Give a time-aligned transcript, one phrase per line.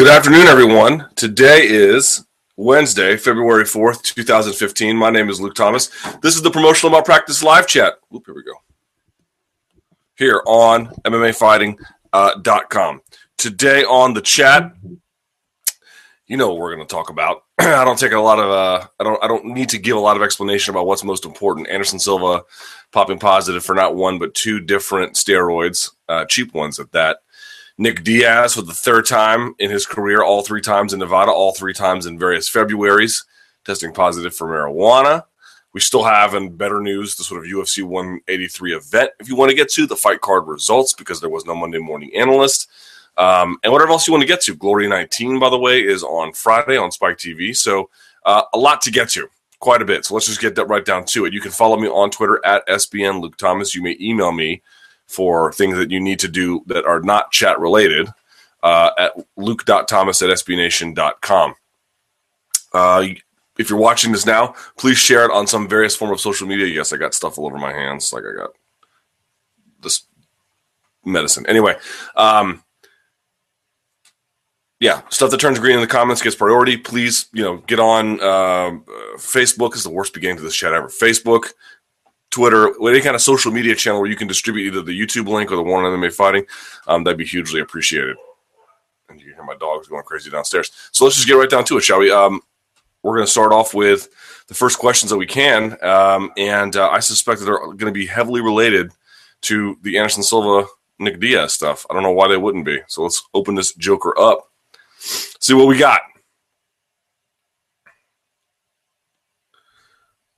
[0.00, 1.08] Good afternoon, everyone.
[1.14, 2.24] Today is
[2.56, 4.96] Wednesday, February 4th, 2015.
[4.96, 5.88] My name is Luke Thomas.
[6.22, 7.96] This is the Promotional Malpractice live chat.
[8.14, 8.54] Oop, here we go.
[10.16, 12.96] Here on MMAfighting.com.
[12.96, 12.98] Uh,
[13.36, 14.72] Today on the chat,
[16.26, 17.44] you know what we're going to talk about.
[17.58, 20.00] I don't take a lot of, uh, I don't, I don't need to give a
[20.00, 21.68] lot of explanation about what's most important.
[21.68, 22.44] Anderson Silva
[22.90, 27.18] popping positive for not one but two different steroids, uh, cheap ones at that.
[27.80, 31.52] Nick Diaz for the third time in his career, all three times in Nevada, all
[31.52, 33.24] three times in various Februarys,
[33.64, 35.24] testing positive for marijuana.
[35.72, 39.48] We still have, in better news, the sort of UFC 183 event, if you want
[39.48, 42.68] to get to, the fight card results, because there was no Monday morning analyst.
[43.16, 44.54] Um, and whatever else you want to get to.
[44.54, 47.56] Glory 19, by the way, is on Friday on Spike TV.
[47.56, 47.88] So
[48.26, 49.26] uh, a lot to get to,
[49.58, 50.04] quite a bit.
[50.04, 51.32] So let's just get that right down to it.
[51.32, 53.74] You can follow me on Twitter at SBN Luke Thomas.
[53.74, 54.60] You may email me
[55.10, 58.08] for things that you need to do that are not chat related
[58.62, 61.54] uh, at luke.thomas at sbnation.com.
[62.72, 63.04] Uh,
[63.58, 66.66] if you're watching this now, please share it on some various form of social media.
[66.66, 68.50] Yes, I got stuff all over my hands, like I got
[69.82, 70.06] this
[71.04, 71.44] medicine.
[71.46, 71.74] Anyway,
[72.16, 72.62] um,
[74.78, 76.76] yeah, stuff that turns green in the comments gets priority.
[76.76, 78.78] Please, you know, get on uh,
[79.16, 80.88] Facebook is the worst beginning to this chat ever.
[80.88, 81.50] Facebook,
[82.30, 85.50] Twitter, any kind of social media channel where you can distribute either the YouTube link
[85.50, 86.46] or the one on MMA fighting,
[86.86, 88.16] um, that'd be hugely appreciated.
[89.08, 90.70] And you can hear my dogs going crazy downstairs.
[90.92, 92.10] So let's just get right down to it, shall we?
[92.10, 92.40] Um,
[93.02, 94.08] we're going to start off with
[94.46, 97.92] the first questions that we can, um, and uh, I suspect that they're going to
[97.92, 98.92] be heavily related
[99.42, 101.86] to the Anderson Silva Nick Diaz stuff.
[101.88, 102.78] I don't know why they wouldn't be.
[102.88, 104.50] So let's open this Joker up,
[104.98, 106.02] see what we got.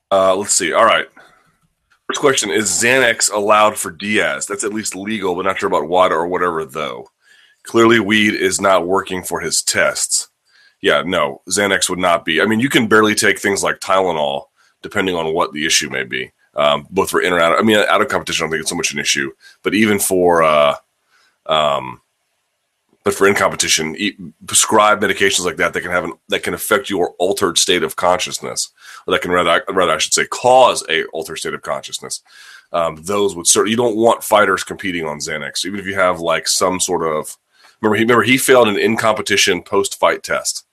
[0.09, 0.71] Uh, let's see.
[0.73, 1.07] All right.
[2.13, 4.45] First question is Xanax allowed for Diaz?
[4.45, 7.09] That's at least legal, but not sure about water or whatever, though.
[7.63, 10.27] Clearly, weed is not working for his tests.
[10.79, 12.39] Yeah, no, Xanax would not be.
[12.39, 14.43] I mean, you can barely take things like Tylenol,
[14.83, 17.57] depending on what the issue may be, um, both for in or out.
[17.57, 19.31] I mean, out of competition, I don't think it's so much an issue,
[19.63, 20.75] but even for uh,
[21.47, 21.99] um,
[23.03, 26.53] but for in competition, eat, prescribe medications like that that can have an, that can
[26.53, 28.71] affect your altered state of consciousness,
[29.07, 32.21] or that can rather rather I should say cause a altered state of consciousness.
[32.71, 36.19] Um, those would certainly you don't want fighters competing on Xanax, even if you have
[36.19, 37.37] like some sort of
[37.81, 40.65] remember he remember he failed an in competition post fight test,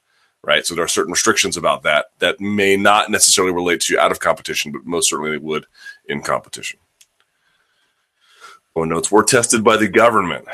[0.43, 0.65] right?
[0.65, 4.13] So there are certain restrictions about that that may not necessarily relate to you out
[4.13, 5.67] of competition, but most certainly they would
[6.07, 6.79] in competition.
[8.77, 10.47] Oh, notes were tested by the government.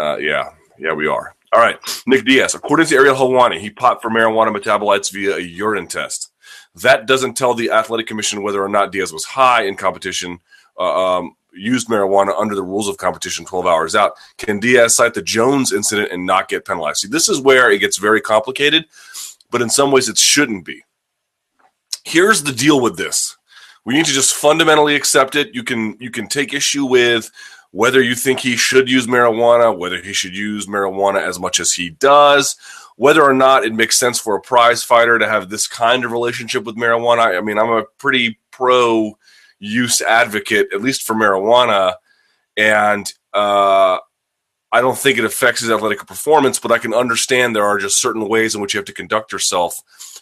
[0.00, 1.34] Uh, yeah, yeah, we are.
[1.52, 1.78] All right.
[2.06, 2.54] Nick Diaz.
[2.54, 6.31] According to Ariel Helwani, he popped for marijuana metabolites via a urine test.
[6.76, 10.38] That doesn't tell the athletic commission whether or not Diaz was high in competition,
[10.78, 14.12] uh, um, used marijuana under the rules of competition 12 hours out.
[14.38, 17.00] Can Diaz cite the Jones incident and not get penalized?
[17.00, 18.86] See, this is where it gets very complicated,
[19.50, 20.82] but in some ways it shouldn't be.
[22.04, 23.36] Here's the deal with this.
[23.84, 25.54] We need to just fundamentally accept it.
[25.54, 27.30] You can you can take issue with
[27.72, 31.72] whether you think he should use marijuana, whether he should use marijuana as much as
[31.72, 32.56] he does,
[32.96, 36.12] whether or not it makes sense for a prize fighter to have this kind of
[36.12, 37.36] relationship with marijuana.
[37.36, 39.16] I mean, I'm a pretty pro
[39.58, 41.94] use advocate, at least for marijuana.
[42.56, 43.98] And uh,
[44.72, 48.00] I don't think it affects his athletic performance, but I can understand there are just
[48.00, 49.80] certain ways in which you have to conduct yourself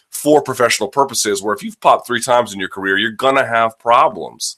[0.09, 1.41] for professional purposes.
[1.41, 4.57] Where if you've popped three times in your career, you're to have problems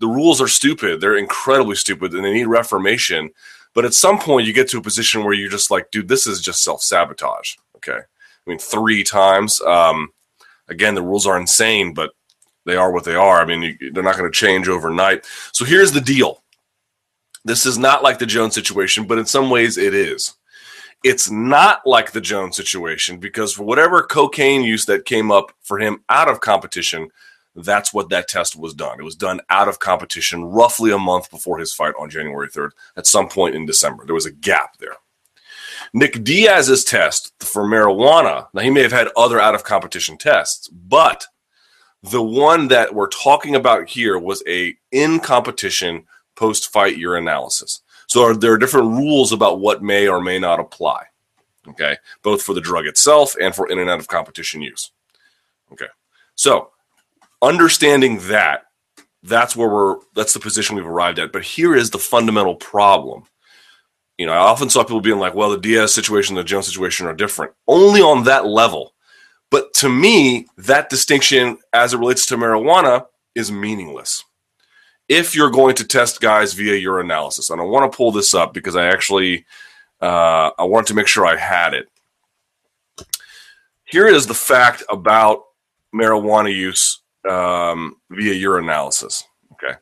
[0.00, 1.00] the rules are stupid.
[1.00, 3.30] They're incredibly stupid and they need reformation.
[3.74, 6.26] But at some point, you get to a position where you're just like, dude, this
[6.26, 7.54] is just self sabotage.
[7.76, 7.98] Okay.
[7.98, 9.60] I mean, three times.
[9.60, 10.08] Um,
[10.68, 12.12] again, the rules are insane, but
[12.66, 13.40] they are what they are.
[13.40, 15.26] I mean, you, they're not going to change overnight.
[15.52, 16.42] So here's the deal
[17.44, 20.34] this is not like the Jones situation, but in some ways it is.
[21.02, 25.78] It's not like the Jones situation because for whatever cocaine use that came up for
[25.78, 27.08] him out of competition,
[27.54, 29.00] that's what that test was done.
[29.00, 32.70] It was done out of competition roughly a month before his fight on January 3rd,
[32.96, 34.04] at some point in December.
[34.04, 34.96] There was a gap there.
[35.92, 40.68] Nick Diaz's test for marijuana, now he may have had other out of competition tests,
[40.68, 41.26] but
[42.02, 46.04] the one that we're talking about here was a in competition
[46.36, 47.80] post fight urinalysis.
[48.06, 51.04] So there are different rules about what may or may not apply.
[51.68, 54.92] Okay, both for the drug itself and for in and out of competition use.
[55.72, 55.88] Okay,
[56.34, 56.70] so
[57.42, 58.64] understanding that
[59.22, 61.32] that's where we're that's the position we've arrived at.
[61.32, 63.24] But here is the fundamental problem.
[64.18, 67.06] You know i often saw people being like well the diaz situation the jones situation
[67.06, 68.94] are different only on that level.
[69.50, 74.24] But to me that distinction as it relates to marijuana is meaningless.
[75.08, 78.52] If you're going to test guys via urinalysis and i want to pull this up
[78.52, 79.46] because i actually
[80.00, 81.88] uh, i wanted to make sure i had it.
[83.84, 85.44] Here is the fact about
[85.94, 89.24] marijuana use um, via urinalysis.
[89.52, 89.74] Okay.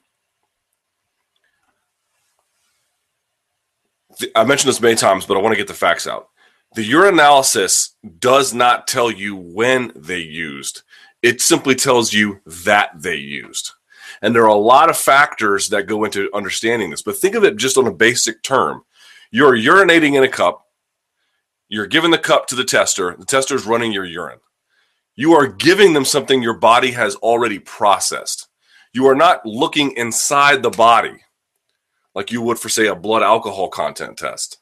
[4.35, 6.29] I mentioned this many times, but I want to get the facts out.
[6.75, 10.83] The urinalysis does not tell you when they used,
[11.23, 13.73] it simply tells you that they used.
[14.21, 17.45] And there are a lot of factors that go into understanding this, but think of
[17.45, 18.83] it just on a basic term.
[19.31, 20.67] You're urinating in a cup,
[21.69, 24.41] you're giving the cup to the tester, the tester is running your urine.
[25.19, 28.47] You are giving them something your body has already processed.
[28.93, 31.17] You are not looking inside the body
[32.15, 34.59] like you would for, say, a blood alcohol content test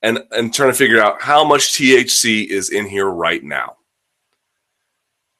[0.00, 3.76] and, and trying to figure out how much THC is in here right now.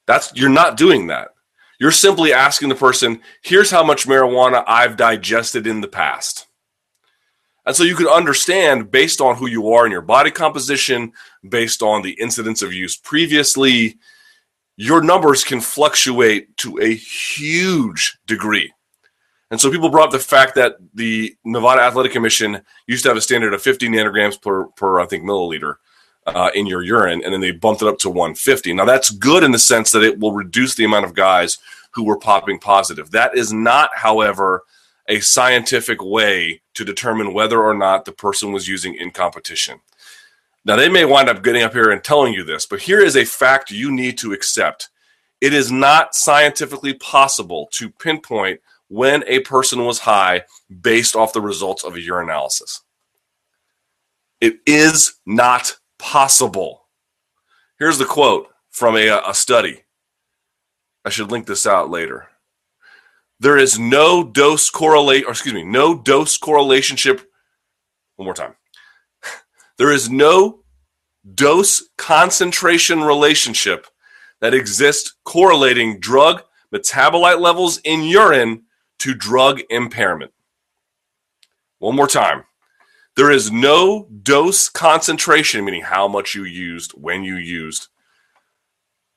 [0.07, 1.29] That's you're not doing that.
[1.81, 6.47] You're simply asking the person, here's how much marijuana I've digested in the past.
[7.65, 11.15] And so you can understand based on who you are and your body composition,
[11.49, 13.97] based on the incidence of use previously,
[14.77, 18.73] your numbers can fluctuate to a huge degree.
[19.51, 23.19] And so people brought up the fact that the Nevada Athletic Commission used to have
[23.19, 25.75] a standard of 50 nanograms per, per I think, milliliter
[26.27, 28.73] uh, in your urine, and then they bumped it up to 150.
[28.73, 31.59] Now, that's good in the sense that it will reduce the amount of guys
[31.91, 33.11] who were popping positive.
[33.11, 34.63] That is not, however,
[35.09, 39.81] a scientific way to determine whether or not the person was using in competition.
[40.65, 43.17] Now, they may wind up getting up here and telling you this, but here is
[43.17, 44.91] a fact you need to accept.
[45.41, 50.43] It is not scientifically possible to pinpoint when a person was high
[50.81, 52.81] based off the results of a urinalysis.
[54.41, 56.87] It is not possible.
[57.79, 59.83] Here's the quote from a, a study.
[61.05, 62.29] I should link this out later.
[63.41, 67.29] There is no dose correlate, or excuse me, no dose correlationship.
[68.15, 68.55] One more time.
[69.79, 70.61] There is no
[71.35, 73.87] dose concentration relationship
[74.41, 76.43] that exists correlating drug
[76.75, 78.63] metabolite levels in urine
[78.99, 80.33] to drug impairment.
[81.79, 82.45] One more time.
[83.15, 87.89] There is no dose concentration, meaning how much you used, when you used,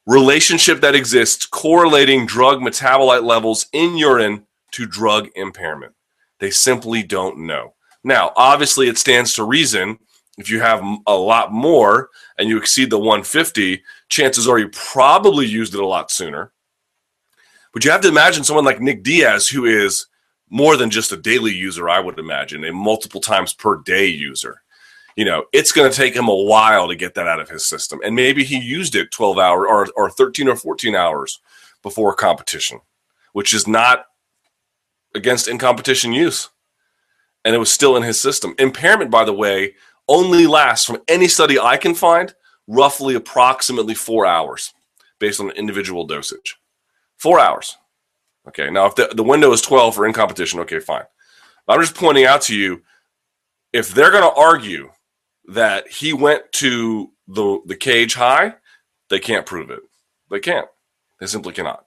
[0.06, 5.94] relationship that exists correlating drug metabolite levels in urine to drug impairment.
[6.40, 7.76] They simply don't know.
[8.04, 10.00] Now, obviously, it stands to reason
[10.38, 15.46] if you have a lot more and you exceed the 150, chances are you probably
[15.46, 16.52] used it a lot sooner.
[17.74, 20.08] But you have to imagine someone like Nick Diaz, who is
[20.50, 24.62] more than just a daily user, I would imagine, a multiple times per day user.
[25.16, 27.66] You know, it's going to take him a while to get that out of his
[27.66, 28.00] system.
[28.04, 31.40] And maybe he used it 12 hours or, or 13 or 14 hours
[31.82, 32.82] before competition,
[33.34, 34.06] which is not
[35.14, 36.50] against in competition use.
[37.46, 38.56] And it was still in his system.
[38.58, 39.76] Impairment, by the way,
[40.08, 42.34] only lasts from any study I can find
[42.68, 44.74] roughly approximately four hours
[45.20, 46.58] based on individual dosage.
[47.18, 47.78] Four hours.
[48.48, 48.70] Okay.
[48.70, 51.04] Now, if the, the window is 12 for in competition, okay, fine.
[51.68, 52.84] I'm just pointing out to you
[53.74, 54.92] if they're going to argue
[55.48, 58.56] that he went to the, the cage high,
[59.10, 59.82] they can't prove it.
[60.30, 60.68] They can't.
[61.20, 61.86] They simply cannot.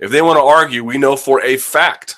[0.00, 2.16] If they want to argue, we know for a fact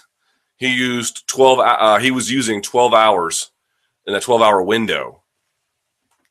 [0.56, 3.50] he used 12, uh, he was using 12 hours
[4.06, 5.17] in a 12 hour window.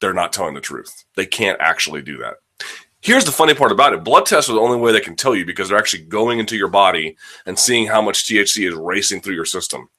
[0.01, 1.05] They're not telling the truth.
[1.15, 2.35] They can't actually do that.
[3.01, 5.35] Here's the funny part about it blood tests are the only way they can tell
[5.35, 9.21] you because they're actually going into your body and seeing how much THC is racing
[9.21, 9.89] through your system.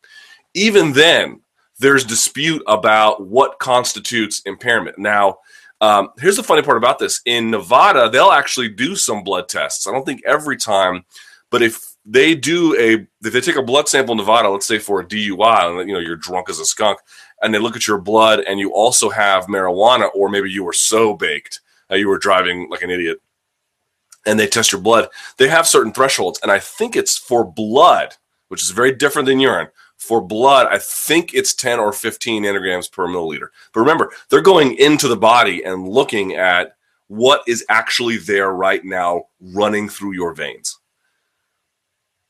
[0.54, 1.40] Even then,
[1.78, 4.98] there's dispute about what constitutes impairment.
[4.98, 5.38] Now,
[5.80, 9.86] um, here's the funny part about this in Nevada, they'll actually do some blood tests.
[9.86, 11.04] I don't think every time,
[11.50, 14.78] but if they do a if they take a blood sample in Nevada, let's say
[14.78, 16.98] for a DUI, and you know you're drunk as a skunk,
[17.42, 20.72] and they look at your blood and you also have marijuana, or maybe you were
[20.72, 23.20] so baked uh, you were driving like an idiot,
[24.26, 25.08] and they test your blood.
[25.36, 28.16] They have certain thresholds, and I think it's for blood,
[28.48, 29.68] which is very different than urine.
[29.96, 33.48] For blood, I think it's 10 or 15 nanograms per milliliter.
[33.72, 36.76] But remember, they're going into the body and looking at
[37.08, 40.78] what is actually there right now running through your veins.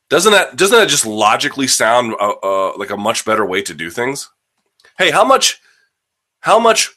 [0.08, 3.74] Doesn't that doesn't that just logically sound uh, uh, like a much better way to
[3.74, 4.30] do things?
[4.98, 5.60] Hey, how much
[6.40, 6.90] how much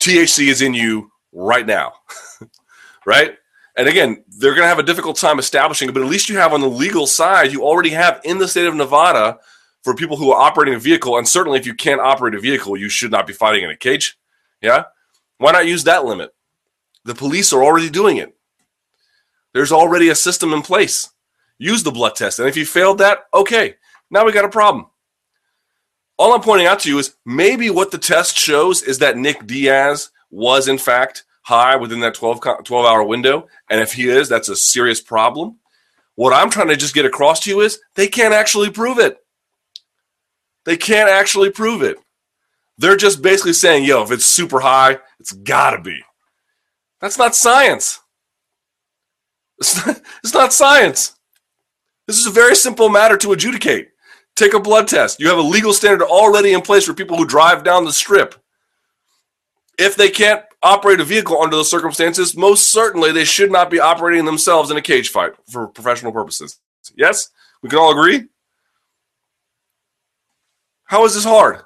[0.00, 1.92] THC is in you right now,
[3.06, 3.36] right?
[3.76, 6.38] And again, they're going to have a difficult time establishing it, but at least you
[6.38, 9.38] have on the legal side, you already have in the state of Nevada
[9.82, 11.18] for people who are operating a vehicle.
[11.18, 13.76] And certainly, if you can't operate a vehicle, you should not be fighting in a
[13.76, 14.18] cage.
[14.62, 14.84] Yeah.
[15.36, 16.34] Why not use that limit?
[17.04, 18.34] The police are already doing it.
[19.52, 21.10] There's already a system in place.
[21.58, 22.38] Use the blood test.
[22.38, 23.74] And if you failed that, okay,
[24.10, 24.86] now we got a problem.
[26.18, 29.46] All I'm pointing out to you is maybe what the test shows is that Nick
[29.46, 33.48] Diaz was, in fact, high within that 12, 12 hour window?
[33.68, 35.58] And if he is, that's a serious problem.
[36.14, 39.18] What I'm trying to just get across to you is they can't actually prove it.
[40.64, 41.98] They can't actually prove it.
[42.78, 46.00] They're just basically saying, yo, if it's super high, it's gotta be.
[47.00, 48.00] That's not science.
[49.58, 51.14] It's not, it's not science.
[52.06, 53.90] This is a very simple matter to adjudicate.
[54.36, 55.18] Take a blood test.
[55.18, 58.34] You have a legal standard already in place for people who drive down the strip.
[59.78, 63.80] If they can't operate a vehicle under those circumstances, most certainly they should not be
[63.80, 66.58] operating themselves in a cage fight for professional purposes.
[66.96, 67.30] Yes?
[67.62, 68.26] We can all agree?
[70.84, 71.62] How is this hard?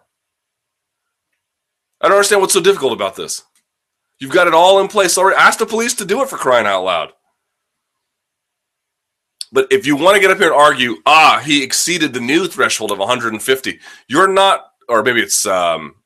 [2.00, 3.42] I don't understand what's so difficult about this.
[4.18, 5.38] You've got it all in place already.
[5.38, 7.12] Ask the police to do it for crying out loud.
[9.52, 12.46] But if you want to get up here and argue, ah, he exceeded the new
[12.46, 15.96] threshold of 150, you're not, or maybe it's um,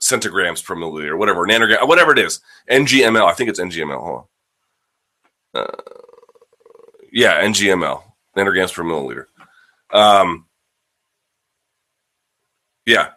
[0.00, 3.26] centigrams per milliliter, whatever, nanogram, whatever it is, NGML.
[3.26, 4.02] I think it's NGML.
[4.02, 4.24] Hold
[5.54, 5.62] on.
[5.62, 5.76] Uh,
[7.12, 8.02] yeah, NGML,
[8.36, 9.26] nanograms per milliliter.
[9.92, 10.46] Um,
[12.86, 13.10] yeah.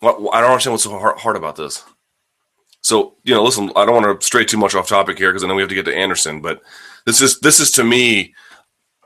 [0.00, 1.84] What, I don't understand what's so hard, hard about this.
[2.80, 5.44] So, you know, listen, I don't want to stray too much off topic here because
[5.44, 6.60] I know we have to get to Anderson, but
[7.06, 8.34] this is this is to me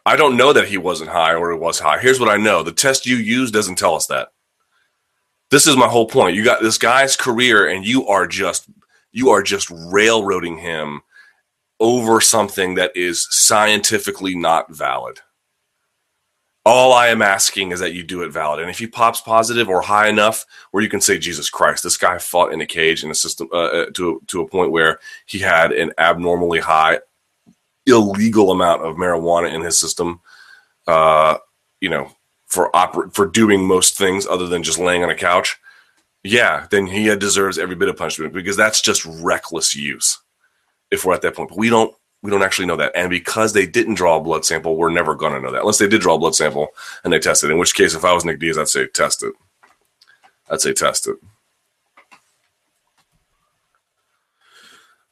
[0.06, 1.98] I don't know that he wasn't high or it was high.
[1.98, 4.28] Here's what I know: the test you use doesn't tell us that.
[5.50, 6.36] This is my whole point.
[6.36, 8.68] You got this guy's career, and you are just
[9.10, 11.02] you are just railroading him
[11.80, 15.18] over something that is scientifically not valid.
[16.64, 18.60] All I am asking is that you do it valid.
[18.60, 21.96] And if he pops positive or high enough where you can say, Jesus Christ, this
[21.96, 24.98] guy fought in a cage in a system uh, uh to, to a point where
[25.26, 26.98] he had an abnormally high
[27.86, 30.20] illegal amount of marijuana in his system.
[30.86, 31.38] Uh,
[31.80, 32.10] you know,
[32.46, 35.56] for oper- for doing most things other than just laying on a couch.
[36.22, 40.18] Yeah, then he deserves every bit of punishment because that's just reckless use.
[40.90, 43.52] If we're at that point, but we don't we don't actually know that, and because
[43.52, 46.00] they didn't draw a blood sample, we're never going to know that unless they did
[46.00, 46.68] draw a blood sample
[47.04, 47.50] and they tested.
[47.50, 49.34] In which case, if I was Nick Diaz, I'd say test it.
[50.50, 51.16] I'd say test it.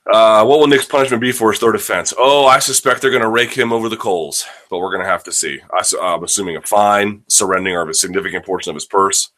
[0.07, 2.13] Uh, what will Nick's punishment be for his third offense?
[2.19, 5.11] Oh, I suspect they're going to rake him over the coals, but we're going to
[5.11, 5.61] have to see.
[5.73, 9.31] I, am assuming a fine, surrendering of a significant portion of his purse.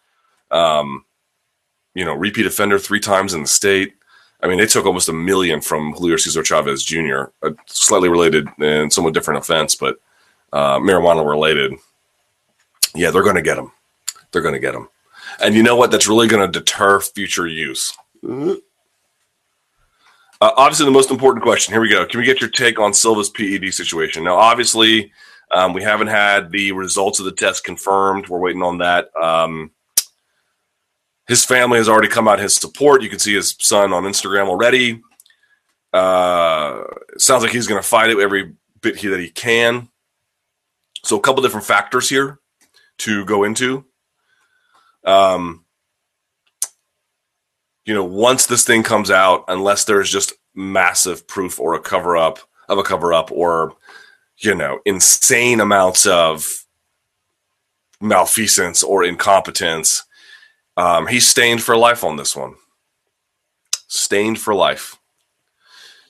[0.51, 1.05] Um,
[1.95, 3.95] you know, repeat offender three times in the state.
[4.43, 8.49] I mean, they took almost a million from Julio Cesar Chavez Jr., a slightly related
[8.59, 9.99] and somewhat different offense, but
[10.53, 11.75] uh, marijuana related.
[12.95, 13.71] Yeah, they're going to get him.
[14.33, 14.89] They're going to get him.
[15.41, 15.91] And you know what?
[15.91, 17.93] That's really going to deter future use.
[20.41, 21.73] Uh, obviously, the most important question.
[21.73, 22.05] Here we go.
[22.05, 24.25] Can we get your take on Silva's PED situation?
[24.25, 25.13] Now, obviously,
[25.55, 28.29] um, we haven't had the results of the test confirmed.
[28.29, 29.09] We're waiting on that.
[29.21, 29.71] Um,
[31.27, 33.03] his family has already come out his support.
[33.03, 35.03] You can see his son on Instagram already.
[35.93, 36.83] Uh,
[37.17, 39.89] sounds like he's going to fight it every bit he, that he can.
[41.03, 42.41] So, a couple different factors here
[42.99, 43.87] to go into.
[45.05, 45.65] Um,
[47.87, 52.17] you know, once this thing comes out, unless there's just massive proof or a cover
[52.17, 53.75] up of a cover up or,
[54.39, 56.65] you know, insane amounts of
[58.01, 60.03] malfeasance or incompetence,
[60.77, 62.57] um, he's stained for life on this one.
[63.87, 64.97] Stained for life.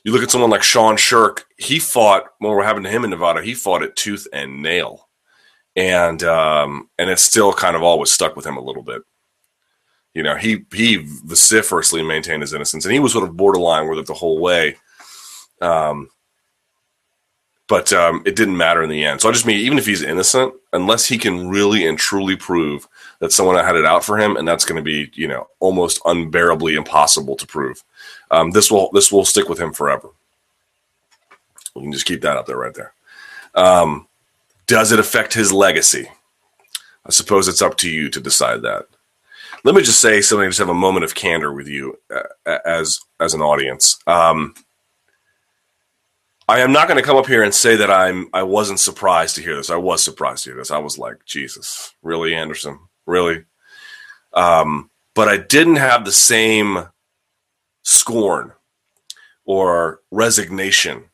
[0.03, 3.11] You look at someone like Sean Sherk, he fought when we're having to him in
[3.11, 5.07] Nevada, he fought it tooth and nail.
[5.75, 9.03] And um, and it still kind of always stuck with him a little bit.
[10.17, 10.95] You know, he he
[11.25, 14.75] vociferously maintained his innocence, and he was sort of borderline with it the whole way.
[15.61, 16.09] Um,
[17.67, 19.21] but um, it didn't matter in the end.
[19.21, 22.87] So I just mean, even if he's innocent, unless he can really and truly prove
[23.19, 26.01] that someone had it out for him, and that's going to be, you know, almost
[26.03, 27.83] unbearably impossible to prove.
[28.31, 30.09] Um, this will this will stick with him forever.
[31.75, 32.91] We can just keep that up there, right there.
[33.53, 34.07] Um,
[34.65, 36.09] does it affect his legacy?
[37.05, 38.87] I suppose it's up to you to decide that
[39.63, 40.49] let me just say something.
[40.49, 43.97] Just have a moment of candor with you uh, as as an audience.
[44.07, 44.53] Um,
[46.49, 49.35] I am not going to come up here and say that I'm I wasn't surprised
[49.35, 49.69] to hear this.
[49.69, 50.71] I was surprised to hear this.
[50.71, 53.43] I was like, Jesus, really, Anderson, really.
[54.33, 56.87] Um, but I didn't have the same
[57.83, 58.53] scorn
[59.45, 61.05] or resignation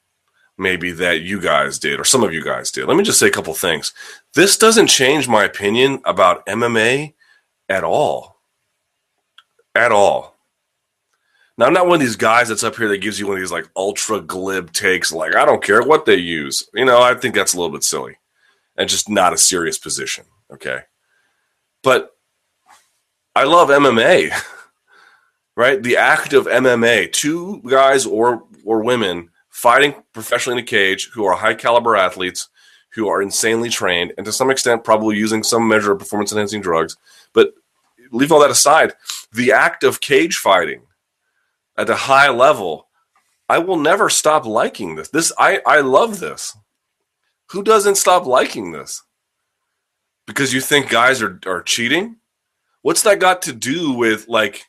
[0.57, 2.85] maybe that you guys did or some of you guys did.
[2.85, 3.93] Let me just say a couple things.
[4.35, 7.13] This doesn't change my opinion about MMA
[7.69, 8.32] at all
[9.75, 10.35] at all.
[11.57, 13.41] Now, I'm not one of these guys that's up here that gives you one of
[13.41, 16.67] these like ultra glib takes, like, I don't care what they use.
[16.73, 18.17] You know, I think that's a little bit silly
[18.75, 20.25] and just not a serious position.
[20.51, 20.79] Okay.
[21.83, 22.11] But
[23.35, 24.31] I love MMA.
[25.55, 25.81] right?
[25.81, 31.25] The act of MMA, two guys or or women fighting professionally in a cage who
[31.25, 32.49] are high caliber athletes
[32.93, 36.61] who are insanely trained and to some extent probably using some measure of performance enhancing
[36.61, 36.95] drugs.
[37.33, 37.53] But
[38.13, 38.93] leave all that aside,
[39.33, 40.83] the act of cage fighting
[41.77, 42.87] at a high level,
[43.49, 45.09] I will never stop liking this.
[45.09, 46.55] This I, I love this.
[47.51, 49.03] Who doesn't stop liking this?
[50.25, 52.17] Because you think guys are, are cheating?
[52.81, 54.65] What's that got to do with like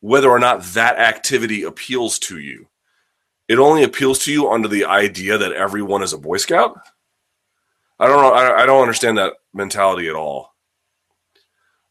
[0.00, 2.68] whether or not that activity appeals to you?
[3.48, 6.78] It only appeals to you under the idea that everyone is a Boy Scout?
[7.98, 8.32] I don't know.
[8.32, 10.54] I, I don't understand that mentality at all.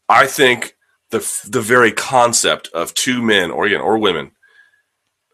[0.08, 0.74] I think
[1.10, 4.32] the the very concept of two men or again or women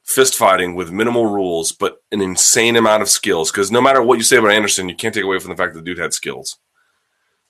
[0.06, 4.18] fist fighting with minimal rules but an insane amount of skills because no matter what
[4.18, 6.14] you say about Anderson, you can't take away from the fact that the dude had
[6.14, 6.58] skills.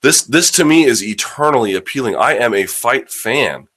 [0.03, 2.17] This this to me is eternally appealing.
[2.17, 3.69] I am a fight fan.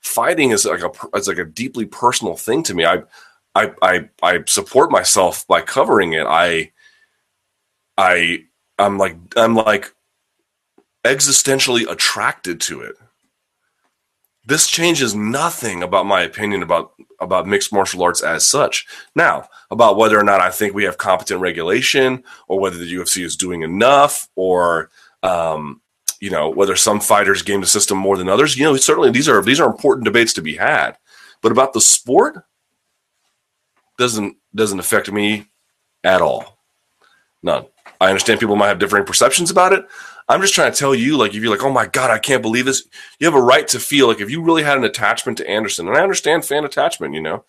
[0.00, 2.84] Fighting is like a it's like a deeply personal thing to me.
[2.84, 3.02] I
[3.54, 6.26] I I, I support myself by covering it.
[6.26, 6.72] I
[7.96, 8.44] I
[8.78, 9.92] I'm like I'm like
[11.04, 12.96] existentially attracted to it.
[14.48, 18.86] This changes nothing about my opinion about about mixed martial arts as such.
[19.14, 23.22] Now, about whether or not I think we have competent regulation, or whether the UFC
[23.22, 24.88] is doing enough, or
[25.22, 25.82] um,
[26.20, 28.56] you know whether some fighters game the system more than others.
[28.56, 30.96] You know, certainly these are these are important debates to be had.
[31.42, 32.42] But about the sport,
[33.98, 35.44] doesn't doesn't affect me
[36.04, 36.58] at all.
[37.42, 37.66] None.
[38.00, 39.84] I understand people might have differing perceptions about it.
[40.28, 42.42] I'm just trying to tell you, like, if you're like, oh my God, I can't
[42.42, 42.86] believe this,
[43.18, 45.88] you have a right to feel like if you really had an attachment to Anderson,
[45.88, 47.44] and I understand fan attachment, you know,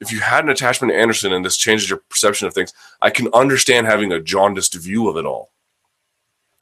[0.00, 3.10] if you had an attachment to Anderson and this changes your perception of things, I
[3.10, 5.50] can understand having a jaundiced view of it all.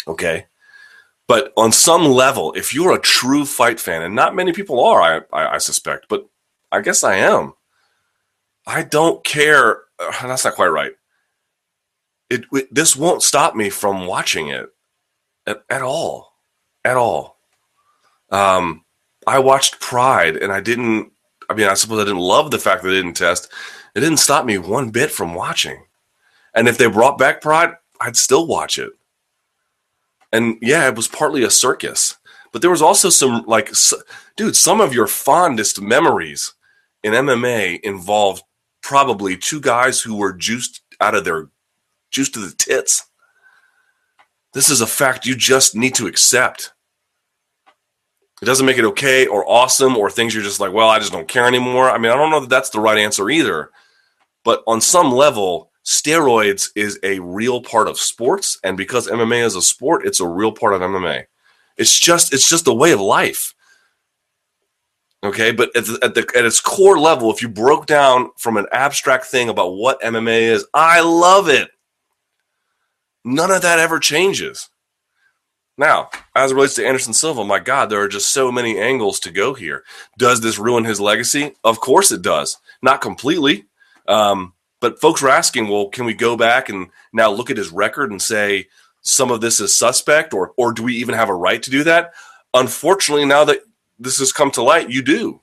[0.07, 0.47] Okay.
[1.29, 5.03] But on some level, if you're a true fight fan, and not many people are,
[5.03, 6.27] I, I, I suspect, but
[6.71, 7.55] I guess I am,
[8.67, 9.83] I don't care.
[10.23, 10.93] That's not quite right
[12.31, 14.69] it, it, this won't stop me from watching it
[15.47, 16.33] at, at all,
[16.85, 17.39] at all.
[18.31, 18.85] Um,
[19.27, 21.13] I watched Pride, and I didn't.
[21.49, 23.53] I mean, I suppose I didn't love the fact that they didn't test.
[23.95, 25.85] It didn't stop me one bit from watching.
[26.55, 28.93] And if they brought back Pride, I'd still watch it.
[30.33, 32.17] And yeah, it was partly a circus,
[32.53, 33.73] but there was also some like,
[34.37, 36.55] dude, some of your fondest memories
[37.03, 38.43] in MMA involved
[38.83, 41.49] probably two guys who were juiced out of their
[42.11, 43.07] juice to the tits.
[44.57, 46.73] This is a fact you just need to accept.
[48.41, 51.13] It doesn't make it okay or awesome or things you're just like, well, I just
[51.13, 51.91] don't care anymore.
[51.91, 53.71] I mean, I don't know that that's the right answer either.
[54.45, 58.59] But on some level, steroids is a real part of sports.
[58.65, 61.25] And because MMA is a sport, it's a real part of MMA.
[61.77, 63.55] It's just it's just a way of life.
[65.23, 68.57] Okay, but at, the, at, the, at its core level, if you broke down from
[68.57, 71.69] an abstract thing about what MMA is, I love it.
[73.27, 74.71] None of that ever changes.
[75.77, 79.19] Now, as it relates to Anderson Silva, my God, there are just so many angles
[79.21, 79.83] to go here.
[80.17, 81.55] Does this ruin his legacy?
[81.65, 82.57] Of course it does.
[82.83, 83.67] Not completely.
[84.07, 87.73] Um, but folks were asking, well, can we go back and now look at his
[87.73, 88.69] record and say
[89.03, 91.83] some of this is suspect, or or do we even have a right to do
[91.83, 92.13] that?
[92.55, 93.61] Unfortunately, now that
[93.99, 95.41] this has come to light, you do.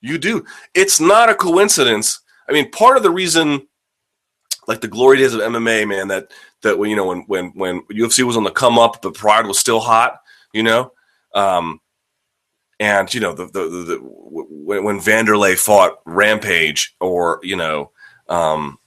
[0.00, 0.44] You do.
[0.74, 2.20] It's not a coincidence.
[2.48, 3.68] I mean, part of the reason,
[4.66, 6.32] like the glory days of MMA, man, that
[6.64, 9.58] that you know when when when UFC was on the come up, but Pride was
[9.58, 10.20] still hot.
[10.52, 10.92] You know,
[11.34, 11.80] um,
[12.80, 17.92] and you know the the, the, the when, when Vanderlei fought Rampage or you know
[18.28, 18.78] um,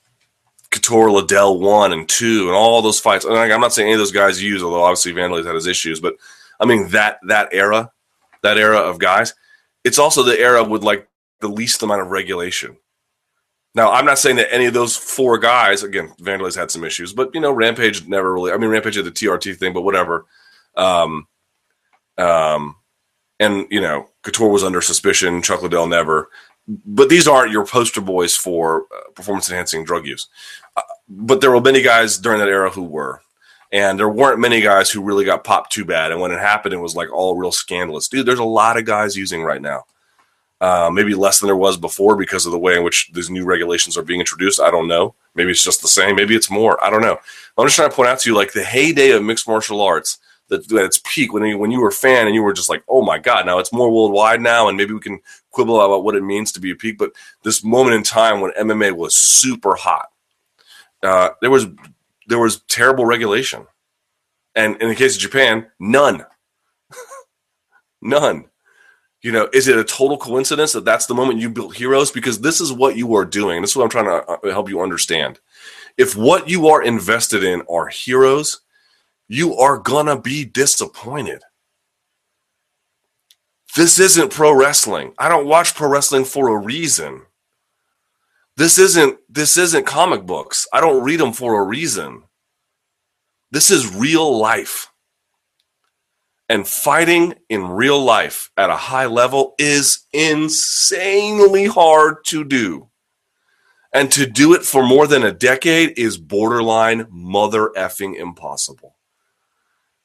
[0.70, 3.26] Couture Liddell one and two and all those fights.
[3.26, 6.00] And I'm not saying any of those guys use, although obviously Vanderlei's had his issues,
[6.00, 6.16] but
[6.60, 7.92] I mean that that era,
[8.44, 9.34] that era of guys.
[9.84, 11.08] It's also the era with like
[11.40, 12.78] the least amount of regulation.
[13.78, 17.14] Now, I'm not saying that any of those four guys, again, Vanderlei's had some issues,
[17.14, 18.52] but you know, Rampage never really.
[18.52, 20.26] I mean, Rampage had the TRT thing, but whatever.
[20.76, 21.28] Um,
[22.18, 22.78] um,
[23.40, 25.44] and you know, Couture was under suspicion.
[25.44, 26.30] Chuck Liddell never.
[26.68, 30.28] But these aren't your poster boys for uh, performance enhancing drug use.
[30.76, 33.22] Uh, but there were many guys during that era who were,
[33.72, 36.12] and there weren't many guys who really got popped too bad.
[36.12, 38.08] And when it happened, it was like all real scandalous.
[38.08, 39.84] Dude, there's a lot of guys using right now
[40.60, 43.46] uh, maybe less than there was before because of the way in which these new
[43.46, 44.60] regulations are being introduced.
[44.60, 45.14] I don't know.
[45.36, 46.16] Maybe it's just the same.
[46.16, 46.84] Maybe it's more.
[46.84, 47.20] I don't know.
[47.58, 50.18] I'm just trying to point out to you, like the heyday of mixed martial arts,
[50.50, 52.70] that at its peak when you, when you were a fan and you were just
[52.70, 55.20] like, oh my god, now it's more worldwide now, and maybe we can
[55.52, 56.98] quibble about what it means to be a peak.
[56.98, 57.12] But
[57.44, 60.10] this moment in time when MMA was super hot,
[61.04, 61.68] uh, there was
[62.28, 63.68] there was terrible regulation,
[64.56, 66.26] and in the case of Japan, none,
[68.02, 68.46] none.
[69.22, 72.12] You know, is it a total coincidence that that's the moment you built heroes?
[72.12, 73.62] Because this is what you are doing.
[73.62, 75.40] This is what I'm trying to uh, help you understand.
[75.98, 78.62] If what you are invested in are heroes,
[79.28, 81.42] you are gonna be disappointed.
[83.76, 85.14] This isn't pro wrestling.
[85.18, 87.24] I don't watch pro wrestling for a reason.
[88.56, 90.68] This isn't this isn't comic books.
[90.74, 92.24] I don't read them for a reason.
[93.52, 94.92] This is real life.
[96.50, 102.90] And fighting in real life at a high level is insanely hard to do.
[103.94, 108.96] And to do it for more than a decade is borderline mother effing impossible.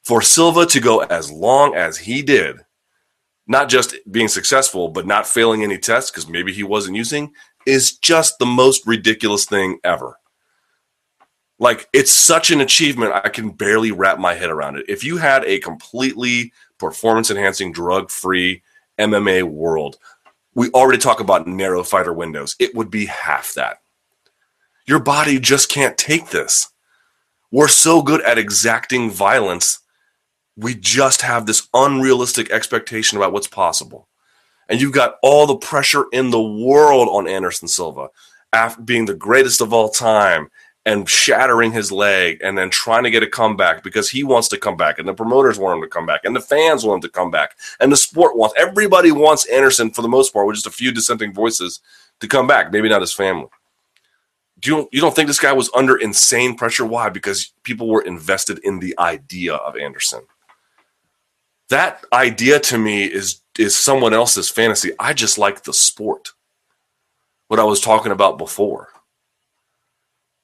[0.05, 2.57] For Silva to go as long as he did,
[3.46, 7.33] not just being successful, but not failing any tests because maybe he wasn't using,
[7.66, 10.18] is just the most ridiculous thing ever.
[11.62, 14.87] Like it's such an achievement, I can barely wrap my head around it.
[14.88, 18.64] If you had a completely performance enhancing, drug free
[18.98, 19.96] MMA world,
[20.57, 22.57] we already talk about narrow fighter windows.
[22.59, 23.81] It would be half that.
[24.88, 26.68] Your body just can't take this.
[27.53, 29.79] We're so good at exacting violence.
[30.57, 34.09] We just have this unrealistic expectation about what's possible.
[34.68, 38.09] And you've got all the pressure in the world on Anderson Silva,
[38.53, 40.48] after being the greatest of all time
[40.85, 44.59] and shattering his leg and then trying to get a comeback because he wants to
[44.59, 47.09] come back and the promoters want him to come back and the fans want him
[47.09, 50.57] to come back and the sport wants everybody wants Anderson for the most part with
[50.57, 51.81] just a few dissenting voices
[52.21, 53.49] to come back maybe not his family.
[54.59, 56.87] Do you you don't think this guy was under insane pressure?
[56.87, 57.09] Why?
[57.09, 60.23] Because people were invested in the idea of Anderson.
[61.68, 64.92] That idea to me is is someone else's fantasy.
[64.99, 66.31] I just like the sport.
[67.49, 68.91] What I was talking about before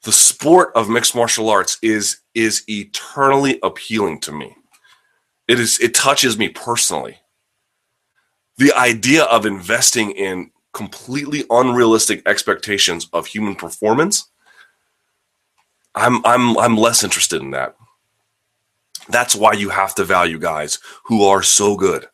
[0.04, 4.54] the sport of mixed martial arts is is eternally appealing to me.
[5.48, 7.18] It is it touches me personally.
[8.58, 14.30] The idea of investing in completely unrealistic expectations of human performance,
[15.94, 17.74] I'm I'm I'm less interested in that.
[19.08, 22.08] That's why you have to value guys who are so good.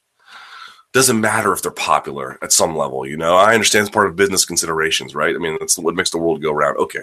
[0.92, 3.36] Doesn't matter if they're popular at some level, you know.
[3.36, 5.34] I understand it's part of business considerations, right?
[5.34, 6.78] I mean, that's what makes the world go round.
[6.78, 7.02] Okay.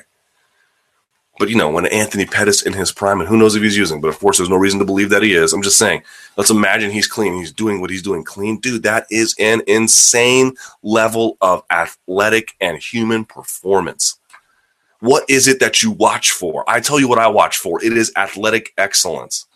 [1.39, 4.01] But you know, when Anthony Pettis in his prime, and who knows if he's using,
[4.01, 5.53] but of course, there's no reason to believe that he is.
[5.53, 6.03] I'm just saying,
[6.37, 7.33] let's imagine he's clean.
[7.33, 8.59] He's doing what he's doing clean.
[8.59, 14.19] Dude, that is an insane level of athletic and human performance.
[14.99, 16.63] What is it that you watch for?
[16.67, 17.83] I tell you what I watch for.
[17.83, 19.47] It is athletic excellence.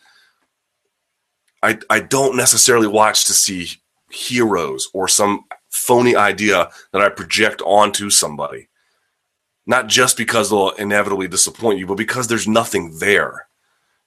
[1.62, 3.68] I, I don't necessarily watch to see
[4.10, 8.70] heroes or some phony idea that I project onto somebody
[9.66, 13.48] not just because they'll inevitably disappoint you, but because there's nothing there.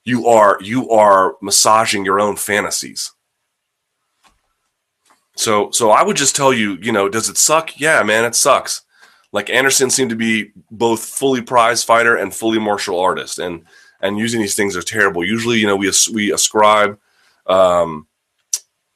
[0.05, 3.13] You are you are massaging your own fantasies.
[5.37, 7.79] So so I would just tell you, you know, does it suck?
[7.79, 8.83] Yeah, man, it sucks.
[9.33, 13.65] Like Anderson seemed to be both fully prize fighter and fully martial artist, and
[14.01, 15.25] and using these things are terrible.
[15.25, 16.99] Usually, you know, we we ascribe
[17.47, 18.07] um,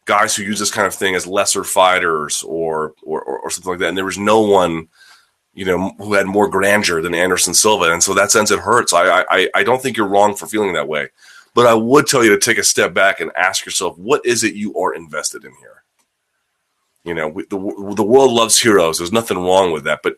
[0.04, 3.80] guys who use this kind of thing as lesser fighters or, or or something like
[3.80, 4.88] that, and there was no one
[5.54, 7.92] you know, who had more grandeur than Anderson Silva.
[7.92, 8.92] And so that sense it hurts.
[8.92, 11.08] I, I, I don't think you're wrong for feeling that way.
[11.54, 14.42] But I would tell you to take a step back and ask yourself, what is
[14.42, 15.84] it you are invested in here?
[17.04, 18.96] You know, the, the world loves heroes.
[18.96, 20.00] There's nothing wrong with that.
[20.02, 20.16] But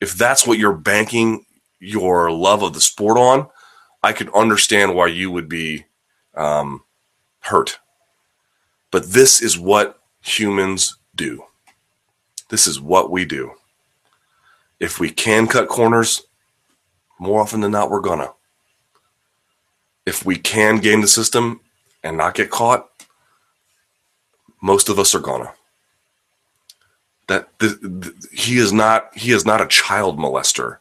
[0.00, 1.44] if that's what you're banking
[1.80, 3.48] your love of the sport on,
[4.02, 5.86] I could understand why you would be
[6.36, 6.84] um,
[7.40, 7.80] hurt.
[8.92, 11.42] But this is what humans do.
[12.50, 13.52] This is what we do
[14.80, 16.22] if we can cut corners,
[17.18, 18.32] more often than not, we're gonna.
[20.06, 21.60] If we can game the system
[22.02, 22.88] and not get caught,
[24.60, 25.52] most of us are gonna.
[27.28, 30.78] That the, the, he is not he is not a child molester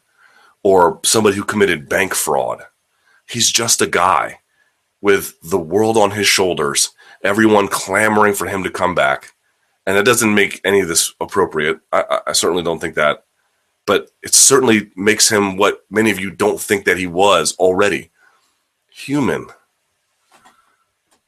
[0.63, 2.63] or somebody who committed bank fraud.
[3.29, 4.39] He's just a guy
[5.01, 6.91] with the world on his shoulders,
[7.23, 9.33] everyone clamoring for him to come back.
[9.85, 11.79] And that doesn't make any of this appropriate.
[11.91, 13.25] I, I certainly don't think that
[13.85, 18.11] but it certainly makes him what many of you don't think that he was already
[18.89, 19.47] human.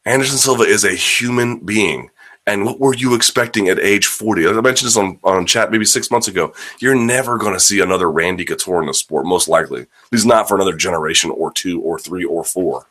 [0.05, 2.09] Anderson Silva is a human being.
[2.47, 4.47] And what were you expecting at age 40?
[4.47, 6.53] I mentioned this on, on chat maybe six months ago.
[6.79, 9.87] You're never going to see another Randy Couture in the sport, most likely.
[10.11, 12.85] He's not for another generation or two or three or four.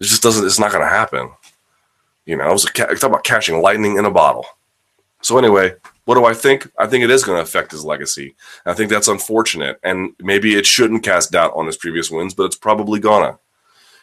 [0.00, 1.30] It just doesn't, it's not going to happen.
[2.24, 4.46] You know, I was talking about catching lightning in a bottle.
[5.20, 5.74] So, anyway,
[6.10, 6.68] what do I think?
[6.76, 8.34] I think it is going to affect his legacy.
[8.66, 9.78] I think that's unfortunate.
[9.84, 13.38] And maybe it shouldn't cast doubt on his previous wins, but it's probably gonna.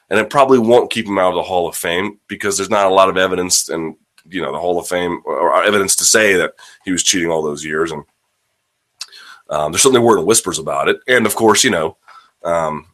[0.09, 2.85] And it probably won't keep him out of the Hall of Fame because there's not
[2.85, 3.97] a lot of evidence and
[4.29, 6.53] you know the Hall of Fame or evidence to say that
[6.85, 8.05] he was cheating all those years, and
[9.49, 11.01] um, there's certainly word and whispers about it.
[11.09, 11.97] And of course, you know,
[12.45, 12.87] um,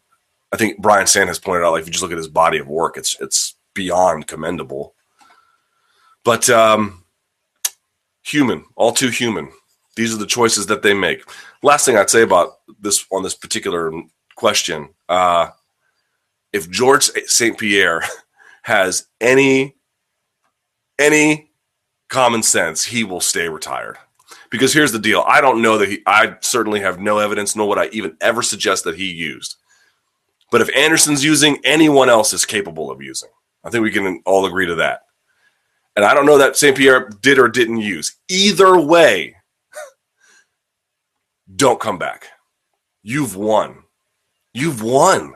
[0.51, 2.57] I think Brian Stann has pointed out, like if you just look at his body
[2.57, 4.95] of work, it's it's beyond commendable.
[6.23, 7.02] But um,
[8.23, 9.51] human, all too human.
[9.95, 11.23] These are the choices that they make.
[11.61, 13.91] Last thing I'd say about this on this particular
[14.35, 15.49] question: uh,
[16.51, 17.57] if George St.
[17.57, 18.03] Pierre
[18.63, 19.75] has any
[20.97, 21.51] any
[22.09, 23.97] common sense, he will stay retired.
[24.49, 26.01] Because here's the deal: I don't know that he.
[26.07, 29.57] I certainly have no evidence, nor would I even ever suggest that he used.
[30.51, 33.29] But if Anderson's using, anyone else is capable of using.
[33.63, 35.01] I think we can all agree to that.
[35.95, 36.75] And I don't know that St.
[36.75, 38.15] Pierre did or didn't use.
[38.29, 39.35] Either way,
[41.55, 42.27] don't come back.
[43.03, 43.83] You've won.
[44.53, 45.35] You've won.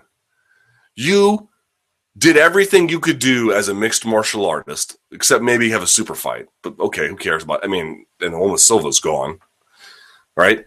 [0.95, 1.49] You
[2.17, 6.15] did everything you could do as a mixed martial artist, except maybe have a super
[6.15, 6.47] fight.
[6.63, 7.63] But okay, who cares about?
[7.63, 9.39] I mean, and with Silva's gone,
[10.35, 10.65] right?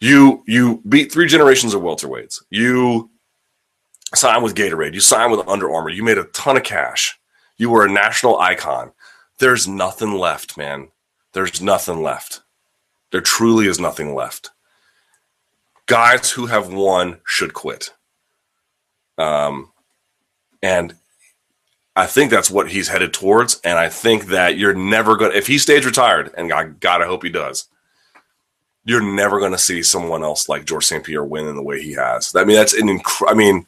[0.00, 2.42] You you beat three generations of welterweights.
[2.50, 3.10] You
[4.14, 7.18] signed with Gatorade, you signed with Under Armour, you made a ton of cash.
[7.58, 8.92] You were a national icon.
[9.38, 10.88] There's nothing left, man.
[11.32, 12.42] There's nothing left.
[13.10, 14.50] There truly is nothing left.
[15.86, 17.92] Guys who have won should quit.
[19.18, 19.72] Um,
[20.62, 20.94] and
[21.94, 23.60] I think that's what he's headed towards.
[23.62, 27.06] And I think that you're never going to, if he stays retired, and I gotta
[27.06, 27.68] hope he does,
[28.84, 31.04] you're never going to see someone else like George St.
[31.04, 32.34] Pierre win in the way he has.
[32.34, 33.66] I mean, that's an incredible, I mean,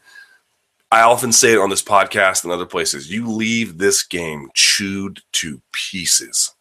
[0.94, 3.10] I often say it on this podcast and other places.
[3.10, 6.54] You leave this game chewed to pieces.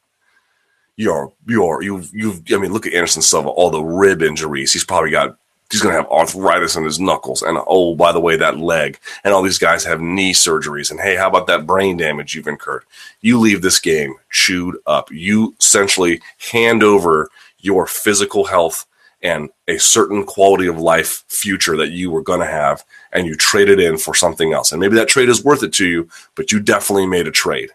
[0.96, 2.43] You're you're you you.
[2.50, 3.50] I mean, look at Anderson Silva.
[3.50, 4.74] All the rib injuries.
[4.74, 5.38] He's probably got.
[5.69, 8.98] He's going to have arthritis in his knuckles, and oh, by the way, that leg.
[9.24, 10.89] And all these guys have knee surgeries.
[10.89, 12.86] And hey, how about that brain damage you've incurred?
[13.22, 15.12] You leave this game chewed up.
[15.12, 18.88] You essentially hand over your physical health
[19.23, 22.83] and a certain quality of life future that you were going to have
[23.13, 24.71] and you trade it in for something else.
[24.71, 27.71] And maybe that trade is worth it to you, but you definitely made a trade.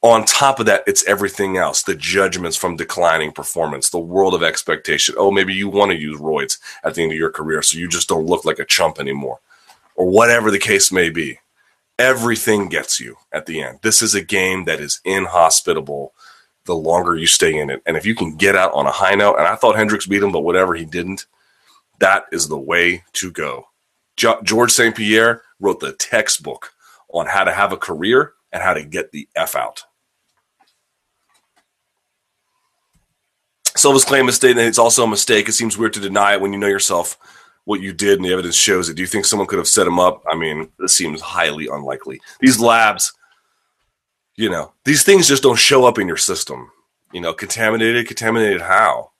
[0.00, 4.42] On top of that, it's everything else the judgments from declining performance, the world of
[4.42, 5.14] expectation.
[5.18, 7.88] Oh, maybe you want to use roids at the end of your career so you
[7.88, 9.40] just don't look like a chump anymore,
[9.96, 11.40] or whatever the case may be.
[11.98, 13.80] Everything gets you at the end.
[13.82, 16.12] This is a game that is inhospitable
[16.66, 17.82] the longer you stay in it.
[17.86, 20.22] And if you can get out on a high note, and I thought Hendricks beat
[20.22, 21.26] him, but whatever, he didn't.
[21.98, 23.68] That is the way to go.
[24.16, 24.94] George St.
[24.94, 26.72] Pierre wrote the textbook
[27.08, 29.82] on how to have a career and how to get the F out.
[33.76, 35.48] Silva's claim is that it's also a mistake.
[35.48, 37.18] It seems weird to deny it when you know yourself
[37.64, 38.94] what you did and the evidence shows it.
[38.94, 40.22] Do you think someone could have set him up?
[40.30, 42.20] I mean, this seems highly unlikely.
[42.40, 43.12] These labs
[44.36, 46.70] you know, these things just don't show up in your system.
[47.12, 49.12] You know, contaminated, contaminated how?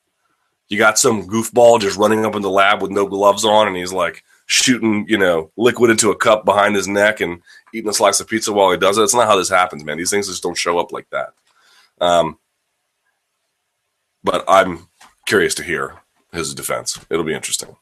[0.68, 3.76] You got some goofball just running up in the lab with no gloves on and
[3.76, 7.40] he's like shooting, you know, liquid into a cup behind his neck and
[7.72, 9.02] eating a slice of pizza while he does it.
[9.02, 9.96] It's not how this happens, man.
[9.96, 11.29] These things just don't show up like that.
[12.00, 12.38] Um,
[14.24, 14.88] but I'm
[15.26, 15.94] curious to hear
[16.33, 16.98] his defense.
[17.09, 17.76] It'll be interesting.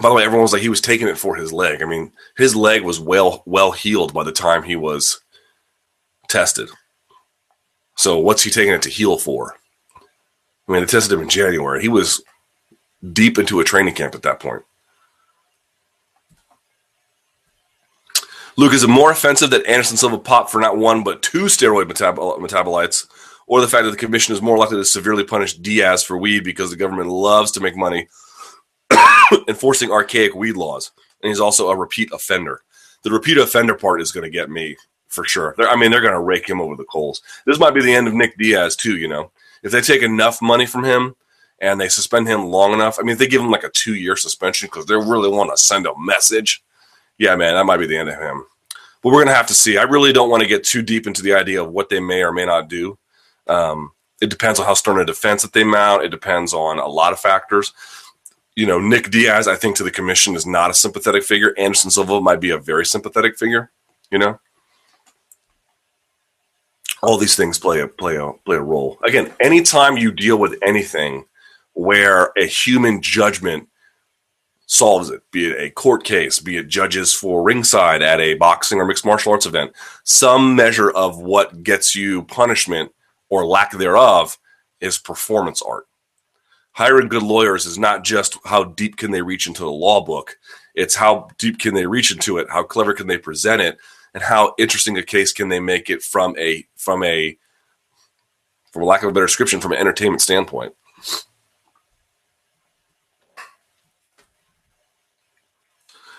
[0.00, 1.82] By the way, everyone was like he was taking it for his leg.
[1.82, 5.20] I mean, his leg was well well healed by the time he was
[6.28, 6.70] tested.
[7.96, 9.56] So what's he taking it to heal for?
[10.66, 11.82] I mean, they tested him in January.
[11.82, 12.22] He was
[13.12, 14.62] deep into a training camp at that point.
[18.56, 21.90] Luke, is it more offensive that Anderson Silva popped for not one but two steroid
[21.90, 23.06] metab- metabolites,
[23.46, 26.44] or the fact that the commission is more likely to severely punish Diaz for weed
[26.44, 28.08] because the government loves to make money
[29.48, 32.62] enforcing archaic weed laws, and he's also a repeat offender.
[33.02, 34.76] The repeat offender part is going to get me
[35.08, 35.54] for sure.
[35.56, 37.22] They're, I mean, they're going to rake him over the coals.
[37.46, 38.96] This might be the end of Nick Diaz too.
[38.96, 39.30] You know,
[39.62, 41.14] if they take enough money from him
[41.60, 44.16] and they suspend him long enough, I mean, if they give him like a two-year
[44.16, 46.62] suspension because they really want to send a message.
[47.18, 48.46] Yeah, man, that might be the end of him.
[49.02, 49.78] But we're going to have to see.
[49.78, 52.22] I really don't want to get too deep into the idea of what they may
[52.22, 52.98] or may not do.
[53.46, 56.04] Um, it depends on how stern a defense that they mount.
[56.04, 57.72] It depends on a lot of factors
[58.60, 61.54] you know, Nick Diaz, I think to the commission is not a sympathetic figure.
[61.56, 63.70] Anderson Silva might be a very sympathetic figure.
[64.10, 64.38] You know,
[67.02, 68.98] all these things play a play a play a role.
[69.02, 71.24] Again, anytime you deal with anything
[71.72, 73.66] where a human judgment
[74.66, 78.78] solves it, be it a court case, be it judges for ringside at a boxing
[78.78, 79.72] or mixed martial arts event,
[80.04, 82.92] some measure of what gets you punishment
[83.30, 84.36] or lack thereof
[84.82, 85.86] is performance art
[86.80, 90.38] hiring good lawyers is not just how deep can they reach into the law book
[90.74, 93.76] it's how deep can they reach into it how clever can they present it
[94.14, 97.36] and how interesting a case can they make it from a from a
[98.72, 100.74] for lack of a better description from an entertainment standpoint.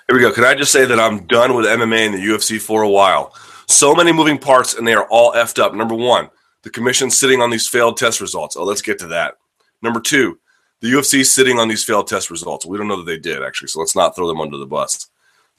[0.07, 0.33] Here we go.
[0.33, 3.33] Can I just say that I'm done with MMA and the UFC for a while?
[3.67, 5.73] So many moving parts, and they are all effed up.
[5.73, 6.29] Number one,
[6.63, 8.57] the commission sitting on these failed test results.
[8.57, 9.35] Oh, let's get to that.
[9.81, 10.37] Number two,
[10.81, 12.65] the UFC sitting on these failed test results.
[12.65, 15.09] We don't know that they did, actually, so let's not throw them under the bus.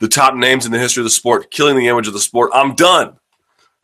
[0.00, 2.50] The top names in the history of the sport killing the image of the sport.
[2.52, 3.18] I'm done.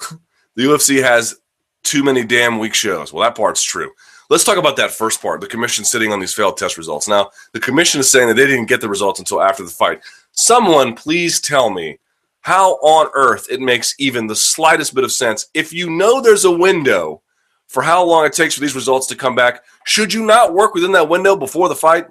[0.56, 1.36] the UFC has
[1.84, 3.12] too many damn weak shows.
[3.12, 3.92] Well, that part's true.
[4.30, 7.08] Let's talk about that first part the commission sitting on these failed test results.
[7.08, 10.00] Now, the commission is saying that they didn't get the results until after the fight.
[10.32, 11.98] Someone please tell me
[12.40, 16.44] how on earth it makes even the slightest bit of sense if you know there's
[16.44, 17.22] a window
[17.68, 19.62] for how long it takes for these results to come back.
[19.86, 22.06] Should you not work within that window before the fight?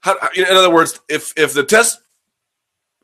[0.00, 2.00] How, in other words, if if the test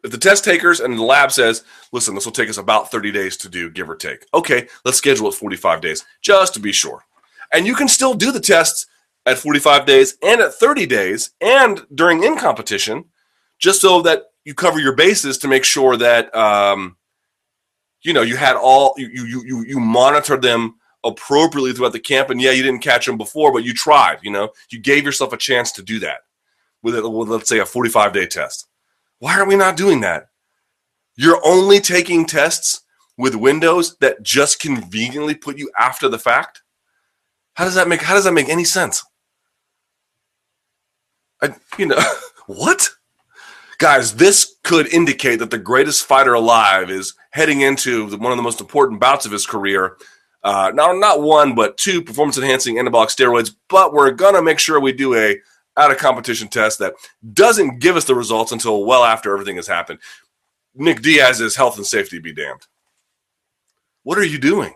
[0.04, 3.10] if the test takers and the lab says, listen, this will take us about 30
[3.10, 4.24] days to do, give or take.
[4.32, 7.04] Okay, let's schedule it 45 days just to be sure.
[7.52, 8.86] And you can still do the tests
[9.26, 13.06] at 45 days and at 30 days and during in competition,
[13.58, 16.96] just so that you cover your bases to make sure that um,
[18.06, 22.30] you know you had all you you you you monitored them appropriately throughout the camp.
[22.30, 24.18] And yeah, you didn't catch them before, but you tried.
[24.22, 26.20] You know, you gave yourself a chance to do that
[26.82, 28.66] with, with let's say a 45 day test.
[29.18, 30.28] Why are we not doing that?
[31.16, 32.82] You're only taking tests
[33.16, 36.62] with windows that just conveniently put you after the fact.
[37.54, 39.02] How does that make how does that make any sense?
[41.40, 41.98] I, you know,
[42.46, 42.88] what?
[43.78, 48.42] Guys, this could indicate that the greatest fighter alive is heading into one of the
[48.42, 49.96] most important bouts of his career.
[50.42, 53.54] Uh, not, not one, but two performance enhancing anabolic steroids.
[53.68, 55.38] But we're to make sure we do a
[55.76, 56.94] out of competition test that
[57.32, 60.00] doesn't give us the results until well after everything has happened.
[60.74, 62.66] Nick Diaz's health and safety be damned.
[64.02, 64.74] What are you doing?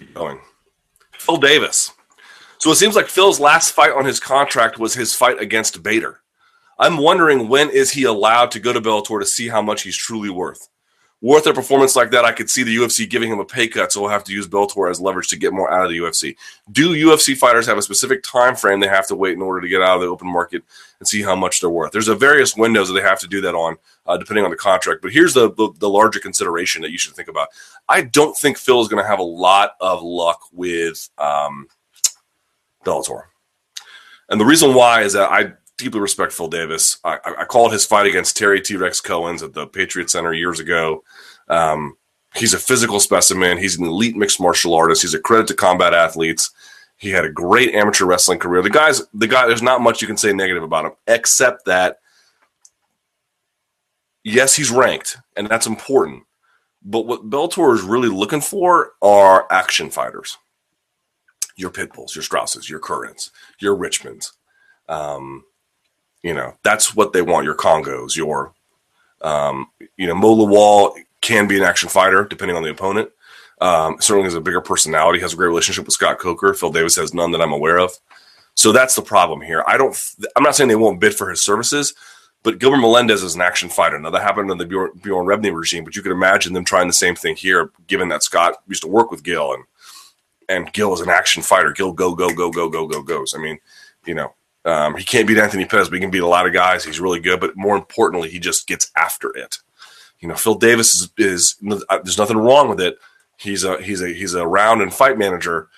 [0.00, 0.40] Keep going.
[1.12, 1.92] Phil Davis.
[2.58, 6.20] So it seems like Phil's last fight on his contract was his fight against Bader.
[6.78, 9.96] I'm wondering when is he allowed to go to Bellator to see how much he's
[9.96, 10.68] truly worth
[11.20, 13.90] worth a performance like that, I could see the UFC giving him a pay cut,
[13.90, 16.36] so we'll have to use Bellator as leverage to get more out of the UFC.
[16.70, 19.68] Do UFC fighters have a specific time frame they have to wait in order to
[19.68, 20.62] get out of the open market
[21.00, 21.92] and see how much they're worth?
[21.92, 24.56] There's a various windows that they have to do that on, uh, depending on the
[24.56, 25.02] contract.
[25.02, 27.48] But here's the, the, the larger consideration that you should think about.
[27.88, 31.66] I don't think Phil is going to have a lot of luck with um,
[32.88, 33.24] Bellator,
[34.28, 36.98] and the reason why is that I deeply respect Phil Davis.
[37.04, 40.60] I, I called his fight against Terry T Rex Cohen's at the Patriot Center years
[40.60, 41.04] ago.
[41.48, 41.96] Um,
[42.34, 43.58] he's a physical specimen.
[43.58, 45.02] He's an elite mixed martial artist.
[45.02, 46.50] He's a credit to combat athletes.
[46.96, 48.60] He had a great amateur wrestling career.
[48.60, 49.46] The guy's the guy.
[49.46, 52.00] There's not much you can say negative about him, except that
[54.24, 56.24] yes, he's ranked, and that's important.
[56.82, 60.38] But what Bellator is really looking for are action fighters.
[61.58, 64.32] Your Pitbulls, your Strausses, your Currans, your Richmans.
[64.88, 65.44] Um,
[66.22, 67.44] you know, that's what they want.
[67.44, 68.52] Your Kongos, your,
[69.20, 69.66] um,
[69.96, 73.10] you know, Mo Lawal can be an action fighter depending on the opponent.
[73.60, 76.54] Um, certainly has a bigger personality, has a great relationship with Scott Coker.
[76.54, 77.92] Phil Davis has none that I'm aware of.
[78.54, 79.64] So that's the problem here.
[79.66, 79.96] I don't.
[80.36, 81.94] I'm not saying they won't bid for his services,
[82.42, 83.98] but Gilbert Melendez is an action fighter.
[83.98, 86.86] Now that happened in the Bjorn, Bjorn Rebney regime, but you could imagine them trying
[86.86, 89.64] the same thing here, given that Scott used to work with Gil and
[90.48, 91.72] and Gil is an action fighter.
[91.72, 93.34] Gil go go go go go go goes.
[93.34, 93.58] I mean,
[94.06, 94.34] you know,
[94.64, 96.84] um, he can't beat Anthony Pettis, but he can beat a lot of guys.
[96.84, 99.58] He's really good, but more importantly, he just gets after it.
[100.20, 101.56] You know, Phil Davis is, is
[101.88, 102.98] uh, there's nothing wrong with it.
[103.36, 105.68] He's a he's a he's a round and fight manager,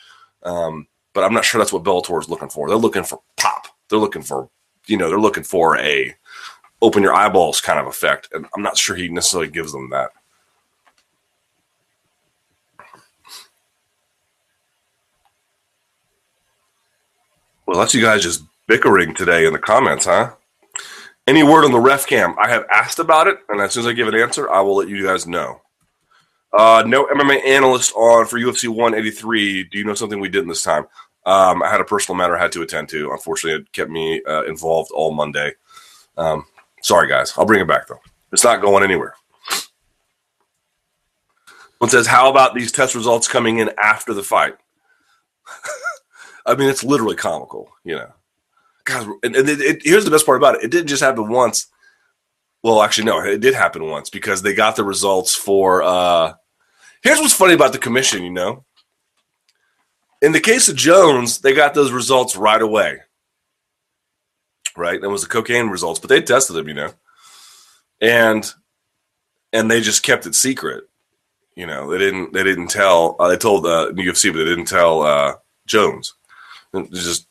[0.42, 2.68] um, but I'm not sure that's what Bellator is looking for.
[2.68, 3.66] They're looking for pop.
[3.88, 4.48] They're looking for
[4.86, 6.14] you know they're looking for a
[6.80, 10.10] open your eyeballs kind of effect, and I'm not sure he necessarily gives them that.
[17.70, 20.32] Well, that's you guys just bickering today in the comments, huh?
[21.28, 22.34] Any word on the ref cam?
[22.36, 24.74] I have asked about it, and as soon as I give an answer, I will
[24.74, 25.62] let you guys know.
[26.52, 29.68] Uh, no MMA analyst on for UFC 183.
[29.70, 30.88] Do you know something we didn't this time?
[31.24, 33.12] Um, I had a personal matter I had to attend to.
[33.12, 35.52] Unfortunately, it kept me uh, involved all Monday.
[36.16, 36.46] Um,
[36.82, 37.32] sorry, guys.
[37.36, 38.00] I'll bring it back, though.
[38.32, 39.14] It's not going anywhere.
[41.78, 44.56] One says, How about these test results coming in after the fight?
[46.50, 48.12] I mean, it's literally comical, you know.
[48.84, 51.28] God, and, and it, it, here's the best part about it: it didn't just happen
[51.28, 51.66] once.
[52.62, 55.82] Well, actually, no, it did happen once because they got the results for.
[55.82, 56.34] Uh,
[57.02, 58.64] here's what's funny about the commission, you know.
[60.22, 62.98] In the case of Jones, they got those results right away.
[64.76, 65.00] right?
[65.00, 66.92] That was the cocaine results, but they tested him, you know,
[68.00, 68.52] and
[69.52, 70.84] and they just kept it secret.
[71.54, 73.16] You know, they didn't they didn't tell.
[73.18, 75.34] Uh, they told uh, UFC, but they didn't tell uh,
[75.66, 76.14] Jones.
[76.92, 77.26] Just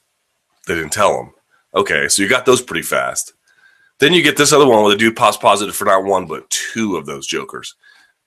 [0.68, 1.32] they didn't tell him.
[1.74, 3.34] Okay, so you got those pretty fast.
[4.00, 6.50] Then you get this other one where the dude pops positive for not one but
[6.50, 7.76] two of those jokers,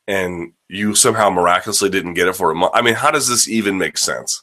[0.07, 2.73] and you somehow miraculously didn't get it for a month.
[2.75, 4.43] I mean, how does this even make sense?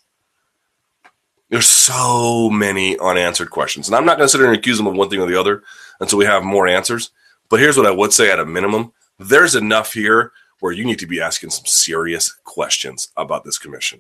[1.50, 4.88] There's so many unanswered questions, and I'm not going to sit here and accuse them
[4.88, 5.64] of one thing or the other
[6.00, 7.12] until we have more answers.
[7.50, 11.00] But here's what I would say: at a minimum, there's enough here where you need
[11.00, 14.00] to be asking some serious questions about this commission.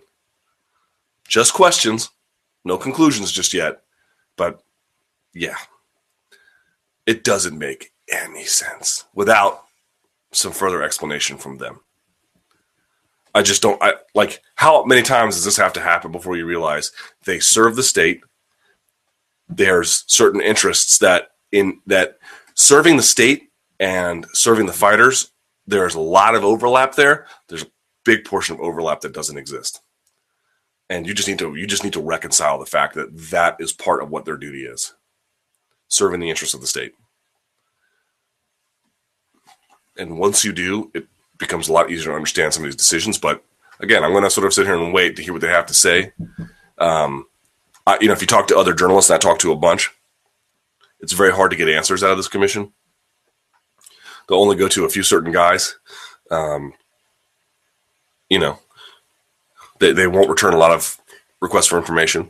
[1.27, 2.09] Just questions,
[2.65, 3.81] no conclusions just yet.
[4.35, 4.61] But
[5.33, 5.57] yeah,
[7.05, 9.63] it doesn't make any sense without
[10.31, 11.81] some further explanation from them.
[13.33, 16.45] I just don't I like how many times does this have to happen before you
[16.45, 16.91] realize
[17.25, 18.21] they serve the state
[19.47, 22.19] there's certain interests that in that
[22.55, 23.49] serving the state
[23.79, 25.31] and serving the fighters
[25.67, 27.71] there's a lot of overlap there there's a
[28.03, 29.81] big portion of overlap that doesn't exist
[30.89, 33.71] and you just need to you just need to reconcile the fact that that is
[33.71, 34.93] part of what their duty is.
[35.87, 36.93] Serving the interests of the state.
[39.97, 43.17] And once you do it becomes a lot easier to understand some of these decisions.
[43.17, 43.43] But
[43.79, 45.67] again i'm going to sort of sit here and wait to hear what they have
[45.67, 46.11] to say.
[46.77, 47.25] Um,
[47.85, 49.91] I, you know if you talk to other journalists and i talk to a bunch
[50.99, 52.73] it's very hard to get answers out of this commission.
[54.27, 55.77] They'll only go to a few certain guys.
[56.29, 56.73] Um,
[58.29, 58.59] you know
[59.79, 60.97] they, they won't return a lot of
[61.41, 62.29] requests for information.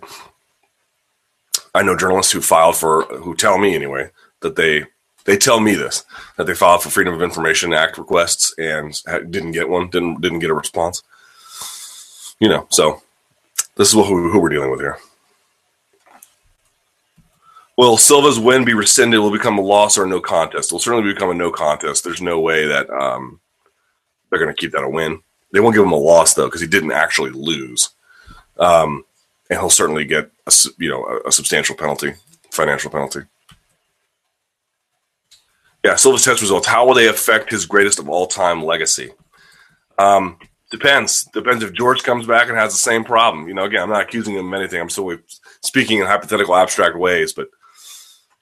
[1.74, 4.10] I know journalists who filed for who tell me anyway
[4.42, 4.86] that they
[5.26, 6.06] they tell me this
[6.38, 9.00] that they filed for Freedom of Information Act requests and
[9.32, 11.04] didn't get one, didn't didn't get a response.
[12.40, 13.02] You know, so
[13.76, 14.98] this is who, who we're dealing with here.
[17.78, 19.20] Will Silva's win be rescinded?
[19.20, 20.70] Will become a loss or a no contest?
[20.70, 22.04] It will certainly become a no contest.
[22.04, 23.40] There's no way that um,
[24.30, 25.22] they're going to keep that a win.
[25.52, 27.90] They won't give him a loss though because he didn't actually lose,
[28.58, 29.04] um,
[29.50, 32.14] and he'll certainly get a, you know a, a substantial penalty,
[32.52, 33.22] financial penalty.
[35.84, 36.68] Yeah, Silva's test results.
[36.68, 39.12] How will they affect his greatest of all time legacy?
[39.98, 40.38] Um,
[40.72, 41.24] depends.
[41.34, 43.48] Depends if George comes back and has the same problem.
[43.48, 44.82] You know, again, I'm not accusing him of anything.
[44.82, 45.18] I'm still
[45.62, 47.34] speaking in hypothetical, abstract ways.
[47.34, 47.48] But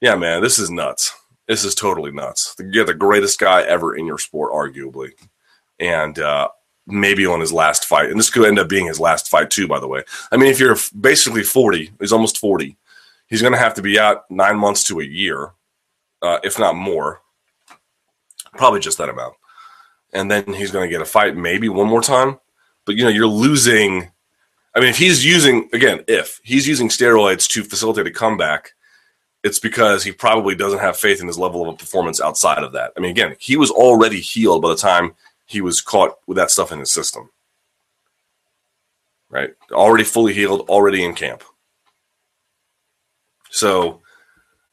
[0.00, 1.12] yeah, man, this is nuts.
[1.46, 2.54] This is totally nuts.
[2.58, 5.12] You're the greatest guy ever in your sport, arguably,
[5.80, 6.48] and uh,
[6.88, 8.10] maybe on his last fight.
[8.10, 10.02] And this could end up being his last fight, too, by the way.
[10.32, 12.76] I mean, if you're basically 40, he's almost 40,
[13.28, 15.52] he's going to have to be out nine months to a year,
[16.22, 17.20] uh, if not more.
[18.54, 19.34] Probably just that amount.
[20.12, 22.38] And then he's going to get a fight maybe one more time.
[22.86, 24.10] But, you know, you're losing.
[24.74, 28.72] I mean, if he's using, again, if he's using steroids to facilitate a comeback,
[29.44, 32.92] it's because he probably doesn't have faith in his level of performance outside of that.
[32.96, 35.14] I mean, again, he was already healed by the time
[35.48, 37.30] he was caught with that stuff in his system.
[39.30, 39.50] Right?
[39.72, 41.42] Already fully healed, already in camp.
[43.50, 44.02] So,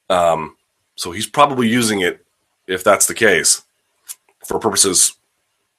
[0.10, 0.58] um,
[0.96, 2.26] so he's probably using it,
[2.68, 3.64] if that's the case,
[4.46, 5.16] for purposes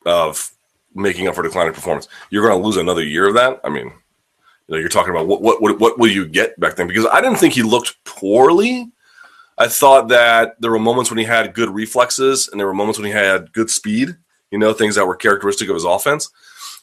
[0.07, 0.51] of
[0.94, 2.09] making up for declining performance.
[2.30, 3.61] You're going to lose another year of that.
[3.64, 6.76] I mean, you know, you're talking about what what what, what will you get back
[6.76, 6.86] then?
[6.86, 8.90] Because I didn't think he looked poorly.
[9.59, 12.99] I thought that there were moments when he had good reflexes, and there were moments
[12.99, 14.16] when he had good speed
[14.51, 16.30] you know, things that were characteristic of his offense.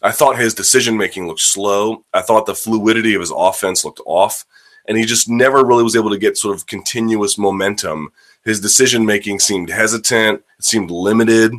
[0.02, 2.04] I thought his decision making looked slow.
[2.14, 4.46] I thought the fluidity of his offense looked off,
[4.88, 8.12] and he just never really was able to get sort of continuous momentum.
[8.44, 11.54] His decision making seemed hesitant, it seemed limited.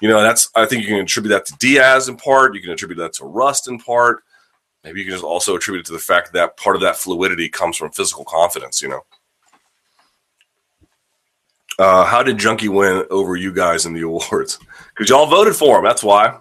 [0.00, 2.54] You know, that's I think you can attribute that to Diaz in part.
[2.54, 4.22] You can attribute that to Rust in part.
[4.84, 7.48] Maybe you can just also attribute it to the fact that part of that fluidity
[7.48, 8.82] comes from physical confidence.
[8.82, 9.04] You know.
[11.78, 14.58] Uh, how did Junkie win over you guys in the awards?
[14.94, 15.84] Because y'all voted for him.
[15.84, 16.38] That's why.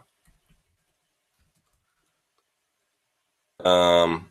[3.66, 4.30] Um,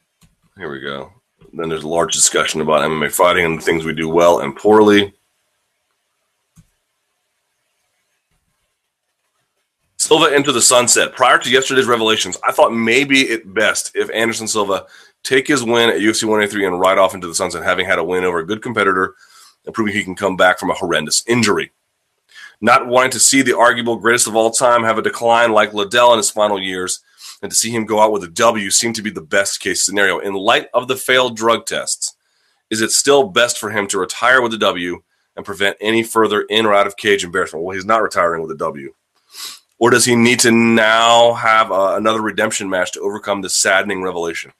[0.56, 1.12] here we go.
[1.52, 4.54] Then there's a large discussion about MMA fighting and the things we do well and
[4.54, 5.12] poorly.
[9.96, 11.14] Silva into the sunset.
[11.14, 14.86] Prior to yesterday's revelations, I thought maybe it best if Anderson Silva
[15.24, 18.04] take his win at UFC 183 and ride off into the sunset, having had a
[18.04, 19.16] win over a good competitor
[19.64, 21.72] and proving he can come back from a horrendous injury.
[22.60, 26.12] Not wanting to see the arguable greatest of all time have a decline like Liddell
[26.12, 27.00] in his final years,
[27.42, 29.84] and to see him go out with a W seemed to be the best case
[29.84, 30.20] scenario.
[30.20, 32.14] In light of the failed drug tests,
[32.70, 35.02] is it still best for him to retire with a W
[35.36, 37.64] and prevent any further in or out of cage embarrassment?
[37.64, 38.94] Well, he's not retiring with a W.
[39.78, 44.02] Or does he need to now have uh, another redemption match to overcome this saddening
[44.02, 44.52] revelation?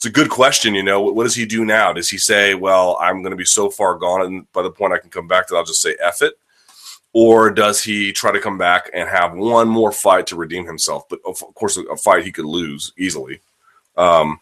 [0.00, 0.74] It's a good question.
[0.74, 1.92] You know, what does he do now?
[1.92, 4.94] Does he say, "Well, I'm going to be so far gone, and by the point
[4.94, 6.38] I can come back, that I'll just say F it,"
[7.12, 11.06] or does he try to come back and have one more fight to redeem himself?
[11.10, 13.42] But of course, a fight he could lose easily.
[13.94, 14.40] Um,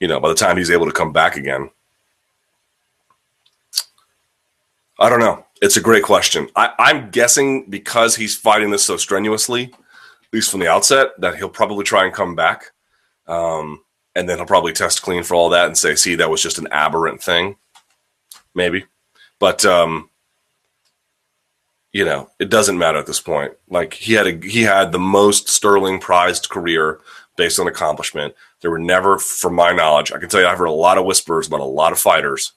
[0.00, 1.68] you know, by the time he's able to come back again.
[4.98, 5.44] I don't know.
[5.60, 6.48] It's a great question.
[6.56, 11.36] I, I'm guessing because he's fighting this so strenuously, at least from the outset, that
[11.36, 12.70] he'll probably try and come back.
[13.26, 13.82] Um,
[14.14, 16.58] and then he'll probably test clean for all that and say, see, that was just
[16.58, 17.56] an aberrant thing.
[18.54, 18.84] Maybe.
[19.38, 20.10] But um,
[21.92, 23.52] you know, it doesn't matter at this point.
[23.68, 27.00] Like he had a he had the most sterling prized career
[27.36, 28.34] based on accomplishment.
[28.60, 31.04] There were never, from my knowledge, I can tell you I've heard a lot of
[31.04, 32.52] whispers about a lot of fighters.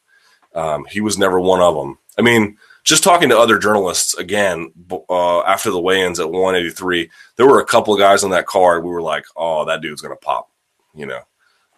[0.56, 1.98] Um, he was never one of them.
[2.18, 4.72] I mean, just talking to other journalists again
[5.10, 8.84] uh, after the weigh-ins at 183, there were a couple of guys on that card.
[8.84, 10.50] We were like, "Oh, that dude's gonna pop,"
[10.96, 11.22] you know,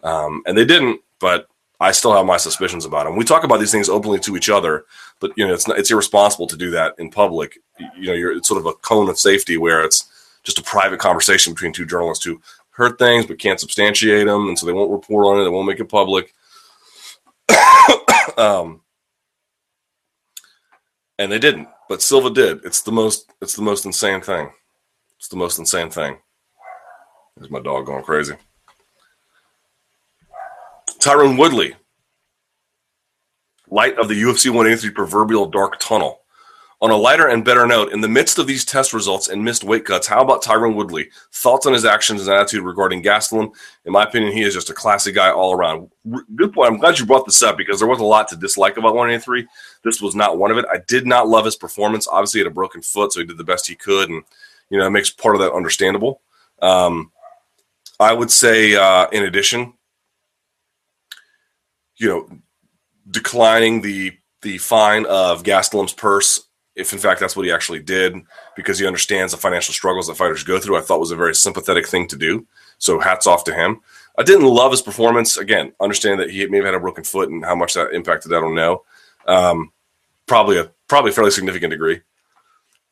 [0.02, 1.00] um, and they didn't.
[1.18, 1.48] But
[1.80, 3.16] I still have my suspicions about him.
[3.16, 4.84] We talk about these things openly to each other,
[5.18, 7.58] but you know, it's not, it's irresponsible to do that in public.
[7.96, 10.08] You know, you're it's sort of a cone of safety where it's
[10.42, 12.40] just a private conversation between two journalists who
[12.70, 15.44] heard things but can't substantiate them, and so they won't report on it.
[15.44, 16.34] They won't make it public.
[18.36, 18.82] um,
[21.18, 22.64] and they didn't, but Silva did.
[22.64, 23.32] It's the most.
[23.40, 24.50] It's the most insane thing.
[25.16, 26.18] It's the most insane thing.
[27.36, 28.34] There's my dog going crazy.
[31.00, 31.74] Tyron Woodley,
[33.70, 36.18] light of the UFC 183 proverbial dark tunnel.
[36.82, 39.64] On a lighter and better note, in the midst of these test results and missed
[39.64, 41.10] weight cuts, how about Tyron Woodley?
[41.32, 43.50] Thoughts on his actions and attitude regarding Gastelum?
[43.84, 45.90] In my opinion, he is just a classy guy all around.
[46.36, 46.70] Good point.
[46.70, 49.46] I'm glad you brought this up because there was a lot to dislike about 183.
[49.84, 50.64] This was not one of it.
[50.72, 52.08] I did not love his performance.
[52.08, 54.22] Obviously, he had a broken foot, so he did the best he could, and
[54.70, 56.22] you know it makes part of that understandable.
[56.62, 57.12] Um,
[57.98, 59.74] I would say, uh, in addition,
[62.00, 62.28] you know,
[63.08, 68.16] declining the the fine of Gastelum's purse, if in fact that's what he actually did,
[68.56, 71.34] because he understands the financial struggles that fighters go through, I thought was a very
[71.34, 72.46] sympathetic thing to do.
[72.78, 73.82] So hats off to him.
[74.18, 75.36] I didn't love his performance.
[75.36, 78.32] Again, understand that he may have had a broken foot and how much that impacted,
[78.32, 78.82] I don't know.
[79.26, 79.72] Um,
[80.26, 82.00] probably a probably a fairly significant degree.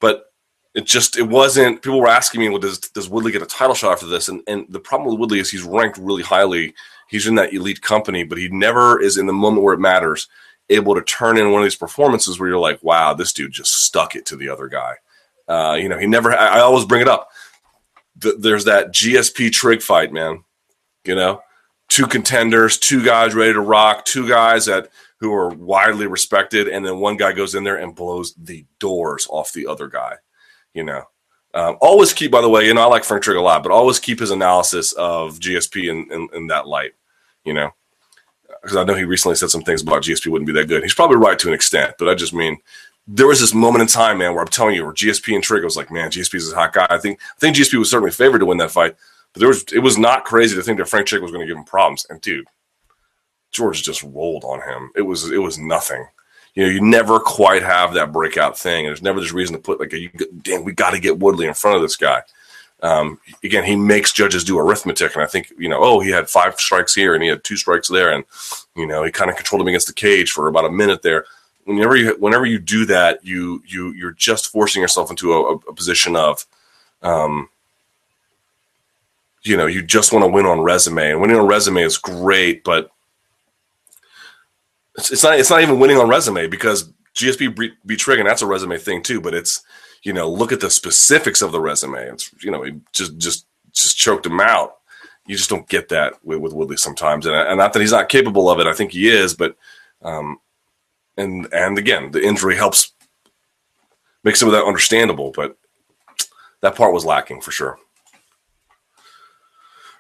[0.01, 0.33] But
[0.75, 3.75] it just it wasn't people were asking me, well, does does Woodley get a title
[3.75, 4.29] shot after this?
[4.29, 6.75] And and the problem with Woodley is he's ranked really highly
[7.09, 10.29] he's in that elite company, but he never is in the moment where it matters
[10.71, 13.85] able to turn in one of these performances where you're like, wow, this dude just
[13.85, 14.95] stuck it to the other guy.
[15.49, 17.29] Uh, you know, he never, I, I always bring it up.
[18.21, 20.45] Th- there's that GSP Trigg fight, man.
[21.05, 21.41] You know,
[21.89, 24.91] two contenders, two guys ready to rock, two guys that
[25.21, 29.27] who are widely respected, and then one guy goes in there and blows the doors
[29.31, 30.15] off the other guy.
[30.75, 31.05] You know,
[31.59, 33.73] um, always keep, by the way, you know, I like Frank Trigg a lot, but
[33.73, 36.93] always keep his analysis of GSP in, in, in that light
[37.49, 37.73] you know,
[38.61, 40.83] because I know he recently said some things about GSP wouldn't be that good.
[40.83, 42.59] He's probably right to an extent, but I just mean
[43.07, 45.65] there was this moment in time, man, where I'm telling you, where GSP and Trigg
[45.65, 46.87] was like, man, GSP is a hot guy.
[46.91, 48.95] I think I think GSP was certainly favored to win that fight,
[49.33, 51.51] but there was it was not crazy to think that Frank Trigg was going to
[51.51, 52.07] give him problems.
[52.11, 52.47] And dude,
[53.51, 54.91] George just rolled on him.
[54.95, 56.07] It was it was nothing.
[56.55, 58.86] You know, you never quite have that breakout thing.
[58.86, 60.11] And there's never this reason to put like, you,
[60.42, 62.22] damn, we got to get Woodley in front of this guy.
[62.80, 66.30] Um, again, he makes judges do arithmetic, and I think you know, oh, he had
[66.30, 68.24] five strikes here and he had two strikes there, and
[68.76, 71.24] you know, he kind of controlled him against the cage for about a minute there.
[71.64, 75.74] Whenever you whenever you do that, you you you're just forcing yourself into a, a
[75.74, 76.46] position of,
[77.03, 77.49] um,
[79.42, 82.62] you know, you just want to win on resume, and winning on resume is great,
[82.62, 82.92] but
[84.99, 88.46] it's, it's not it's not even winning on resume because GSP Trigg, and that's a
[88.46, 89.62] resume thing too, but it's
[90.03, 92.09] you know, look at the specifics of the resume.
[92.09, 94.74] It's you know, he just just just choked him out.
[95.26, 98.09] You just don't get that with, with Woodley sometimes, and, and not that he's not
[98.09, 98.66] capable of it.
[98.66, 99.57] I think he is, but
[100.03, 100.38] um,
[101.16, 102.92] and and again, the injury helps
[104.24, 105.57] make some of that understandable, but
[106.61, 107.78] that part was lacking for sure.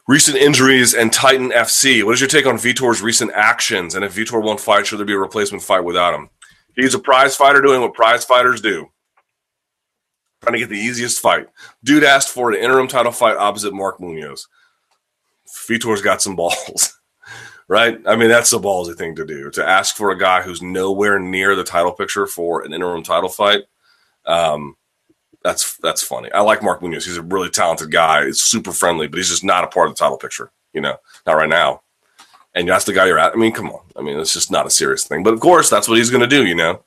[0.08, 2.02] Recent injuries and Titan FC.
[2.02, 3.94] What is your take on Vitor's recent actions?
[3.94, 6.30] And if Vitor won't fight, should there be a replacement fight without him?
[6.74, 8.88] He's a prize fighter doing what prize fighters do
[10.42, 11.48] trying to get the easiest fight.
[11.84, 14.46] Dude asked for an interim title fight opposite Mark Munoz.
[15.66, 16.98] Vitor's got some balls,
[17.68, 17.98] right?
[18.06, 21.18] I mean, that's a ballsy thing to do to ask for a guy who's nowhere
[21.18, 23.62] near the title picture for an interim title fight.
[24.26, 24.76] Um,
[25.48, 26.30] that's that's funny.
[26.32, 27.06] I like Mark Munoz.
[27.06, 28.26] He's a really talented guy.
[28.26, 30.50] He's super friendly, but he's just not a part of the title picture.
[30.74, 30.96] You know,
[31.26, 31.80] not right now.
[32.54, 33.32] And that's the guy you're at.
[33.32, 33.80] I mean, come on.
[33.96, 35.22] I mean, it's just not a serious thing.
[35.22, 36.44] But of course, that's what he's going to do.
[36.44, 36.82] You know,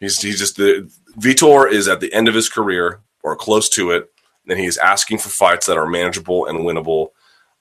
[0.00, 3.90] he's he's just the Vitor is at the end of his career or close to
[3.90, 4.10] it,
[4.48, 7.08] and he's asking for fights that are manageable and winnable.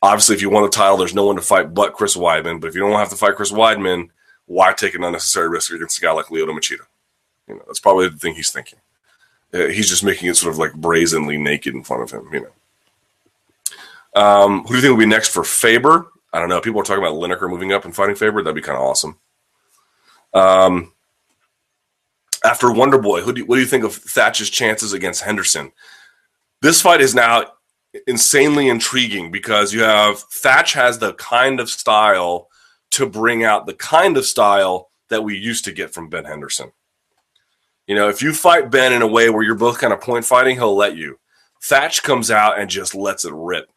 [0.02, 2.62] Obviously, if you want the title, there's no one to fight but Chris Weidman.
[2.62, 4.12] But if you don't have to fight Chris Weidman,
[4.46, 6.86] why take an unnecessary risk against a guy like Lyoto Machida?
[7.50, 8.80] You know, that's probably the thing he's thinking.
[9.54, 12.42] Uh, he's just making it sort of like brazenly naked in front of him, you
[12.42, 14.22] know.
[14.22, 16.08] Um, who do you think will be next for Faber?
[16.34, 16.60] I don't know.
[16.60, 18.42] People are talking about Lineker moving up and fighting Faber.
[18.42, 19.18] That'd be kind of awesome.
[20.34, 20.92] Um,
[22.44, 25.72] after Wonder Boy, who do you, what do you think of Thatch's chances against Henderson?
[26.62, 27.46] This fight is now
[28.08, 32.50] insanely intriguing because you have Thatch has the kind of style
[32.92, 36.72] to bring out the kind of style that we used to get from Ben Henderson.
[37.88, 40.26] You know, if you fight Ben in a way where you're both kind of point
[40.26, 41.18] fighting, he'll let you.
[41.64, 43.72] Thatch comes out and just lets it rip.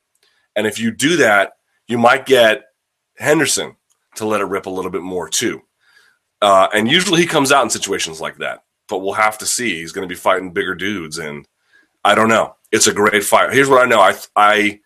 [0.57, 1.53] And if you do that,
[1.87, 2.65] you might get
[3.17, 3.77] Henderson
[4.17, 5.63] to let it rip a little bit more too.
[6.43, 9.81] Uh, and usually he comes out in situations like that, but we'll have to see.
[9.81, 11.47] He's going to be fighting bigger dudes, and
[12.05, 12.57] I don't know.
[12.73, 13.53] It's a great fight.
[13.53, 14.01] Here's what I know.
[14.01, 14.81] I, I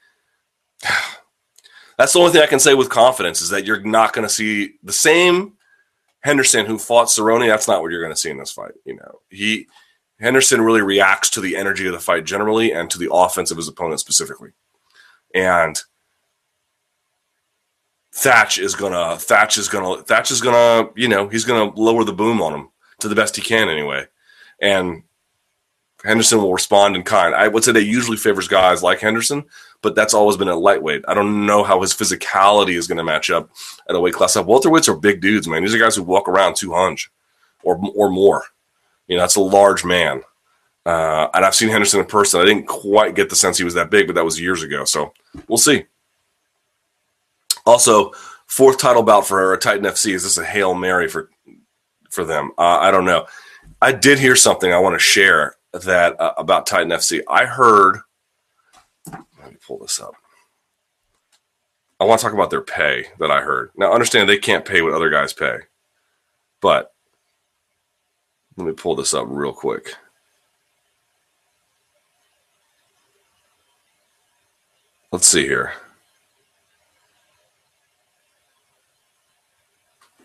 [1.99, 4.33] that's the only thing I can say with confidence is that you're not going to
[4.33, 5.55] see the same
[6.25, 7.47] Henderson who fought Cerrone.
[7.47, 8.73] That's not what you're going to see in this fight.
[8.85, 9.69] You know, he
[10.19, 13.59] Henderson really reacts to the energy of the fight generally and to the offense of
[13.59, 14.51] his opponent specifically,
[15.35, 15.81] and
[18.13, 22.13] Thatch is gonna Thatch is gonna Thatch is gonna you know he's gonna lower the
[22.13, 22.69] boom on him
[23.01, 24.07] to the best he can anyway,
[24.61, 25.03] and
[26.05, 27.35] Henderson will respond in kind.
[27.35, 29.45] I would say that usually favors guys like Henderson,
[29.85, 31.05] but that's always been at lightweight.
[31.07, 33.51] I don't know how his physicality is going to match up
[33.89, 34.47] at a weight class up.
[34.47, 35.63] Welterweights are big dudes, man.
[35.63, 37.07] These are guys who walk around 200
[37.63, 38.45] or or more.
[39.07, 40.23] You know, that's a large man.
[40.87, 42.41] Uh, and I've seen Henderson in person.
[42.41, 44.85] I didn't quite get the sense he was that big, but that was years ago.
[44.85, 45.13] So
[45.49, 45.85] we'll see.
[47.67, 48.13] Also,
[48.47, 50.15] fourth title bout for Titan FC.
[50.15, 51.31] Is this a hail mary for
[52.11, 52.53] for them?
[52.57, 53.27] Uh, I don't know.
[53.83, 57.21] I did hear something I want to share that uh, about Titan FC.
[57.29, 58.01] I heard.
[59.75, 60.15] Pull this up.
[61.99, 63.73] I want to talk about their pay that I heard.
[63.77, 65.57] Now, understand they can't pay what other guys pay,
[66.61, 66.95] but
[68.57, 69.97] let me pull this up real quick.
[75.11, 75.73] Let's see here.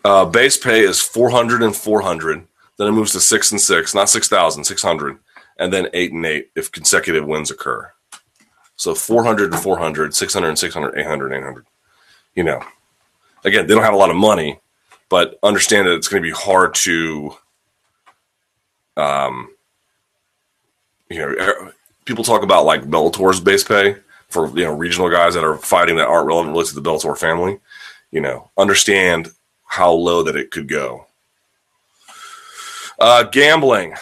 [0.04, 2.46] Uh, base pay is 400 and 400.
[2.76, 5.18] Then it moves to six and six, not 6,000, 600.
[5.58, 7.92] And then eight and eight if consecutive wins occur.
[8.80, 11.66] So 400 and 400, 600 and 600, 800, 800.
[12.34, 12.62] You know,
[13.44, 14.58] again, they don't have a lot of money,
[15.10, 17.36] but understand that it's going to be hard to,
[18.96, 19.54] um,
[21.10, 21.74] you know, er,
[22.06, 23.96] people talk about like Bellator's base pay
[24.30, 27.18] for, you know, regional guys that are fighting that aren't relevant really to the Bellator
[27.18, 27.60] family.
[28.10, 29.28] You know, understand
[29.66, 31.04] how low that it could go.
[32.98, 33.94] Uh, gambling.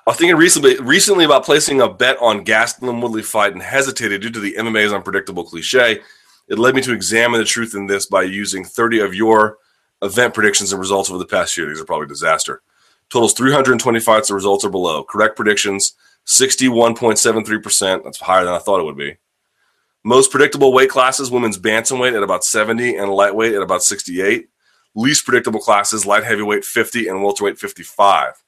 [0.11, 4.29] was thinking recently, recently about placing a bet on Gastelum Woodley fight and hesitated due
[4.29, 6.01] to the MMA's unpredictable cliche.
[6.49, 9.57] It led me to examine the truth in this by using 30 of your
[10.01, 11.67] event predictions and results over the past year.
[11.67, 12.61] These are probably disaster.
[13.09, 14.27] Totals 320 fights.
[14.27, 15.03] The results are below.
[15.03, 15.93] Correct predictions
[16.25, 18.03] 61.73%.
[18.03, 19.17] That's higher than I thought it would be.
[20.03, 24.49] Most predictable weight classes, women's bantamweight at about 70 and lightweight at about 68.
[24.95, 28.43] Least predictable classes, light heavyweight 50 and welterweight 55.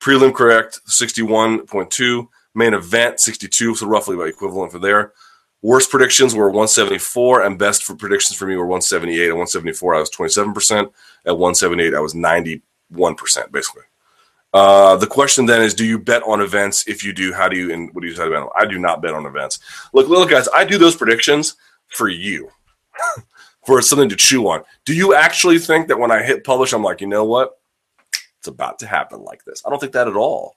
[0.00, 2.28] Prelim correct 61.2.
[2.54, 5.12] Main event 62, so roughly about equivalent for there.
[5.62, 9.28] Worst predictions were 174, and best for predictions for me were 178.
[9.28, 10.90] At 174, I was 27%.
[11.26, 12.62] At 178, I was 91%,
[13.50, 13.82] basically.
[14.52, 16.86] Uh, the question then is, do you bet on events?
[16.86, 18.52] If you do, how do you and what do you decide about?
[18.58, 19.58] I do not bet on events.
[19.92, 21.56] Look, look, guys, I do those predictions
[21.88, 22.50] for you,
[23.66, 24.62] for something to chew on.
[24.84, 27.58] Do you actually think that when I hit publish, I'm like, you know what?
[28.46, 29.60] It's about to happen like this.
[29.66, 30.56] I don't think that at all.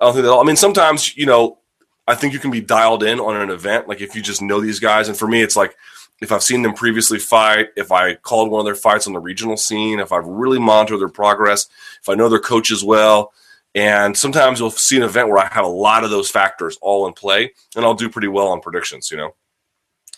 [0.00, 0.32] I don't think that.
[0.32, 0.40] All.
[0.40, 1.58] I mean, sometimes you know,
[2.06, 3.88] I think you can be dialed in on an event.
[3.88, 5.76] Like if you just know these guys, and for me, it's like
[6.22, 9.18] if I've seen them previously fight, if I called one of their fights on the
[9.20, 11.66] regional scene, if I've really monitored their progress,
[12.00, 13.34] if I know their coaches well,
[13.74, 17.06] and sometimes you'll see an event where I have a lot of those factors all
[17.06, 19.34] in play, and I'll do pretty well on predictions, you know.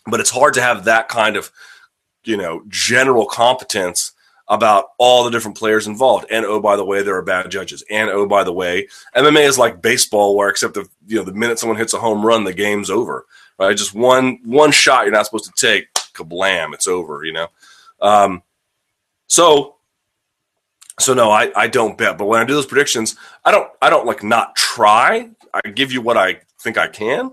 [0.09, 1.51] But it's hard to have that kind of,
[2.23, 4.13] you know, general competence
[4.49, 6.27] about all the different players involved.
[6.31, 7.83] And oh, by the way, there are bad judges.
[7.91, 11.33] And oh, by the way, MMA is like baseball, where except the you know the
[11.33, 13.27] minute someone hits a home run, the game's over
[13.59, 13.77] right?
[13.77, 17.49] Just one one shot you're not supposed to take, kablam, it's over, you know.
[18.01, 18.43] Um,
[19.29, 19.77] so
[20.99, 22.19] so no, I, I don't bet.
[22.19, 25.31] But when I do those predictions, I don't I don't like not try.
[25.53, 27.33] I give you what I think I can,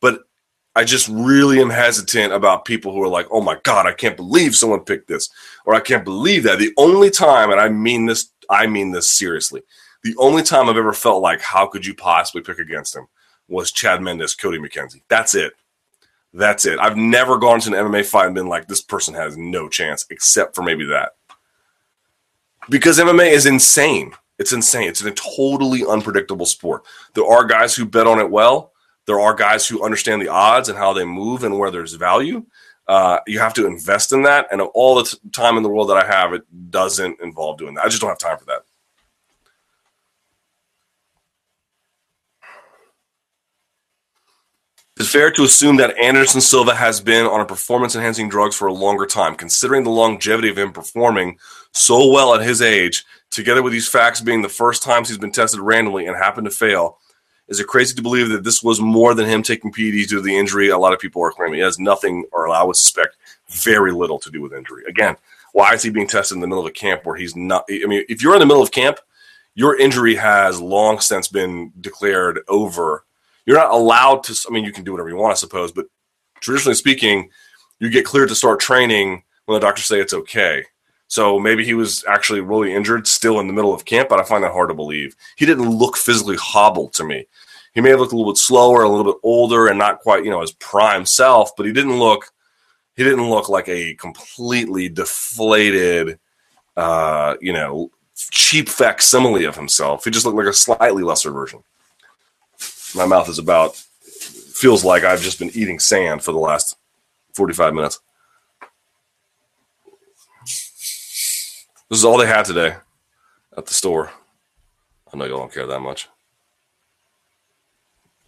[0.00, 0.25] but
[0.76, 4.16] I just really am hesitant about people who are like, oh my God, I can't
[4.16, 5.30] believe someone picked this,
[5.64, 6.58] or I can't believe that.
[6.58, 9.62] The only time, and I mean this, I mean this seriously,
[10.04, 13.08] the only time I've ever felt like, how could you possibly pick against him
[13.48, 15.02] was Chad Mendes, Cody McKenzie.
[15.08, 15.54] That's it.
[16.34, 16.78] That's it.
[16.78, 20.04] I've never gone to an MMA fight and been like, this person has no chance,
[20.10, 21.12] except for maybe that.
[22.68, 24.12] Because MMA is insane.
[24.38, 24.88] It's insane.
[24.88, 26.82] It's a totally unpredictable sport.
[27.14, 28.72] There are guys who bet on it well.
[29.06, 32.44] There are guys who understand the odds and how they move and where there's value.
[32.88, 34.48] Uh, you have to invest in that.
[34.52, 37.74] And all the t- time in the world that I have, it doesn't involve doing
[37.74, 37.84] that.
[37.84, 38.62] I just don't have time for that.
[44.98, 48.66] It's fair to assume that Anderson Silva has been on a performance enhancing drugs for
[48.66, 51.38] a longer time, considering the longevity of him performing
[51.72, 55.32] so well at his age, together with these facts being the first times he's been
[55.32, 56.98] tested randomly and happened to fail.
[57.48, 60.20] Is it crazy to believe that this was more than him taking PEDs due to
[60.20, 60.68] the injury?
[60.70, 63.16] A lot of people are claiming it has nothing, or I would suspect
[63.48, 64.82] very little to do with injury.
[64.88, 65.16] Again,
[65.52, 67.64] why is he being tested in the middle of a camp where he's not?
[67.70, 68.98] I mean, if you're in the middle of camp,
[69.54, 73.04] your injury has long since been declared over
[73.46, 74.36] you're not allowed to.
[74.48, 75.86] I mean, you can do whatever you want, I suppose, but
[76.40, 77.30] traditionally speaking,
[77.78, 80.64] you get cleared to start training when the doctors say it's okay.
[81.08, 84.24] So maybe he was actually really injured still in the middle of camp, but I
[84.24, 85.14] find that hard to believe.
[85.36, 87.26] He didn't look physically hobbled to me.
[87.74, 90.24] He may have looked a little bit slower, a little bit older, and not quite,
[90.24, 92.32] you know, his prime self, but he didn't look
[92.96, 96.18] he didn't look like a completely deflated
[96.78, 100.04] uh, you know, cheap facsimile of himself.
[100.04, 101.62] He just looked like a slightly lesser version
[102.96, 106.76] my mouth is about feels like I've just been eating sand for the last
[107.34, 108.00] 45 minutes.
[111.88, 112.76] This is all they had today
[113.56, 114.10] at the store.
[115.12, 116.08] I know y'all don't care that much.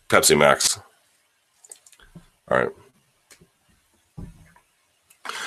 [0.08, 0.78] Pepsi Max.
[2.50, 2.70] All right.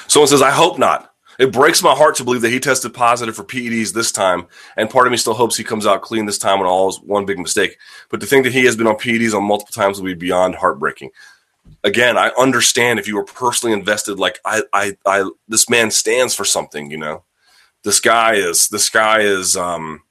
[0.07, 1.14] Someone says, I hope not.
[1.39, 4.45] It breaks my heart to believe that he tested positive for PEDs this time,
[4.78, 6.99] and part of me still hopes he comes out clean this time when all is
[7.01, 7.78] one big mistake.
[8.09, 10.55] But to think that he has been on PEDs on multiple times will be beyond
[10.55, 11.09] heartbreaking.
[11.84, 16.36] Again, I understand if you were personally invested, like I, I, I, this man stands
[16.36, 16.91] for something.
[16.91, 17.24] You know,
[17.84, 20.01] this guy is, this guy is, um,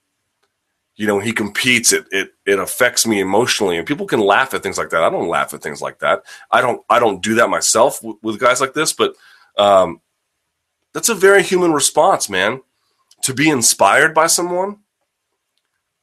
[0.96, 4.62] you know, he competes, it it it affects me emotionally, and people can laugh at
[4.62, 5.02] things like that.
[5.02, 6.24] I don't laugh at things like that.
[6.50, 9.14] I don't I don't do that myself with, with guys like this, but
[9.56, 10.02] um,
[10.92, 12.60] that's a very human response, man.
[13.22, 14.80] To be inspired by someone,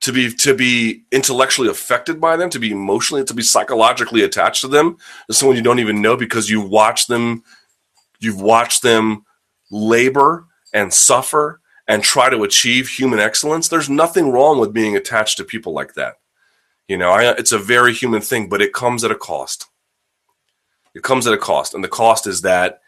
[0.01, 4.61] to be to be intellectually affected by them, to be emotionally, to be psychologically attached
[4.61, 4.97] to them,
[5.29, 7.43] is someone you don't even know because you watch them,
[8.19, 9.25] you've watched them
[9.69, 10.47] labor
[10.77, 13.67] and suffer and try to achieve human excellence.
[13.67, 16.19] There's nothing wrong with being attached to people like that.
[16.87, 19.65] You know, I, it's a very human thing, but it comes at a cost.
[20.93, 22.81] It comes at a cost, and the cost is that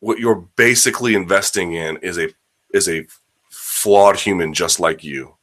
[0.00, 2.28] what you're basically investing in is a
[2.72, 3.06] is a
[3.50, 5.34] flawed human just like you.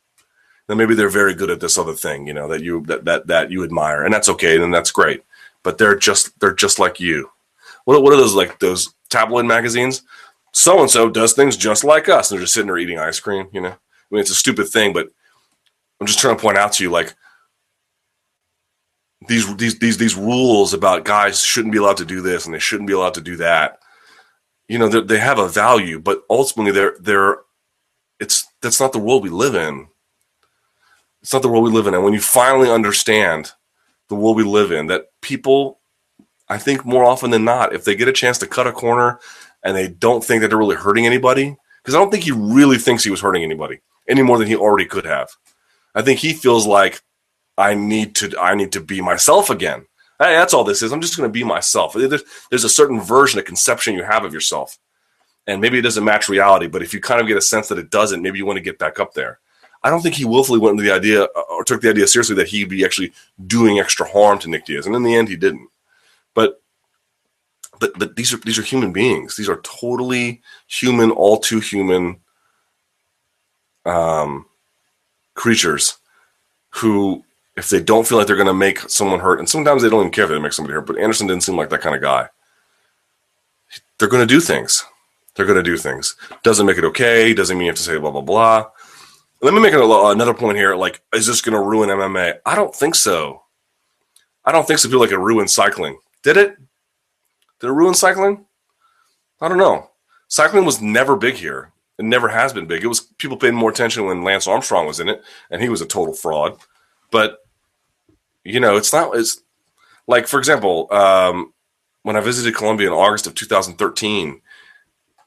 [0.67, 3.27] Then maybe they're very good at this other thing, you know, that you that that
[3.27, 5.23] that you admire, and that's okay, and that's great.
[5.63, 7.29] But they're just they're just like you.
[7.85, 10.01] What what are those like those tabloid magazines?
[10.53, 12.29] So and so does things just like us.
[12.29, 13.69] And they're just sitting there eating ice cream, you know.
[13.69, 13.75] I
[14.09, 15.09] mean, it's a stupid thing, but
[15.99, 17.13] I'm just trying to point out to you, like
[19.27, 22.59] these these these these rules about guys shouldn't be allowed to do this and they
[22.59, 23.79] shouldn't be allowed to do that
[24.67, 27.37] you know they have a value but ultimately they're they're
[28.19, 29.87] it's that's not the world we live in
[31.21, 33.51] it's not the world we live in and when you finally understand
[34.09, 35.79] the world we live in that people
[36.49, 39.19] i think more often than not if they get a chance to cut a corner
[39.63, 42.77] and they don't think that they're really hurting anybody because i don't think he really
[42.77, 45.29] thinks he was hurting anybody any more than he already could have
[45.95, 47.01] i think he feels like
[47.57, 49.85] i need to i need to be myself again
[50.21, 50.91] Hey, that's all this is.
[50.91, 51.93] I'm just going to be myself.
[51.93, 54.77] There's, there's a certain version, a conception you have of yourself.
[55.47, 57.79] And maybe it doesn't match reality, but if you kind of get a sense that
[57.79, 59.39] it doesn't, maybe you want to get back up there.
[59.81, 62.49] I don't think he willfully went into the idea or took the idea seriously that
[62.49, 63.13] he'd be actually
[63.47, 64.85] doing extra harm to Nick Diaz.
[64.85, 65.69] And in the end, he didn't.
[66.35, 66.60] But
[67.81, 69.35] but these are these are human beings.
[69.35, 72.19] These are totally human, all too human
[73.85, 74.45] um,
[75.33, 75.97] creatures
[76.69, 77.23] who
[77.57, 80.01] if they don't feel like they're going to make someone hurt, and sometimes they don't
[80.01, 82.01] even care if they make somebody hurt, but Anderson didn't seem like that kind of
[82.01, 82.29] guy.
[83.99, 84.85] They're going to do things.
[85.35, 86.15] They're going to do things.
[86.43, 87.33] Doesn't make it okay.
[87.33, 88.69] Doesn't mean you have to say blah, blah, blah.
[89.41, 90.75] Let me make another point here.
[90.75, 92.39] Like, is this going to ruin MMA?
[92.45, 93.43] I don't think so.
[94.45, 94.89] I don't think so.
[94.89, 95.97] Feel like it ruined cycling.
[96.23, 96.57] Did it?
[97.61, 98.45] Did it ruin cycling?
[99.39, 99.91] I don't know.
[100.27, 101.71] Cycling was never big here.
[101.99, 102.83] It never has been big.
[102.83, 105.81] It was people paying more attention when Lance Armstrong was in it, and he was
[105.81, 106.57] a total fraud.
[107.11, 107.37] But
[108.43, 109.43] you know, it's not it's
[110.07, 111.53] like for example, um,
[112.01, 114.41] when I visited Colombia in August of 2013,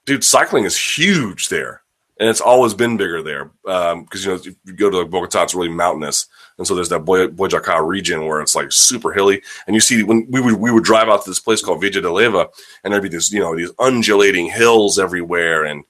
[0.04, 1.83] dude, cycling is huge there.
[2.18, 5.42] And it's always been bigger there because um, you know if you go to Bogota,
[5.42, 6.26] it's really mountainous,
[6.58, 10.02] and so there's that Boy- Boyacá region where it's like super hilly, and you see
[10.02, 12.48] when we would we would drive out to this place called Villa de Leyva,
[12.82, 15.84] and there'd be this you know these undulating hills everywhere, and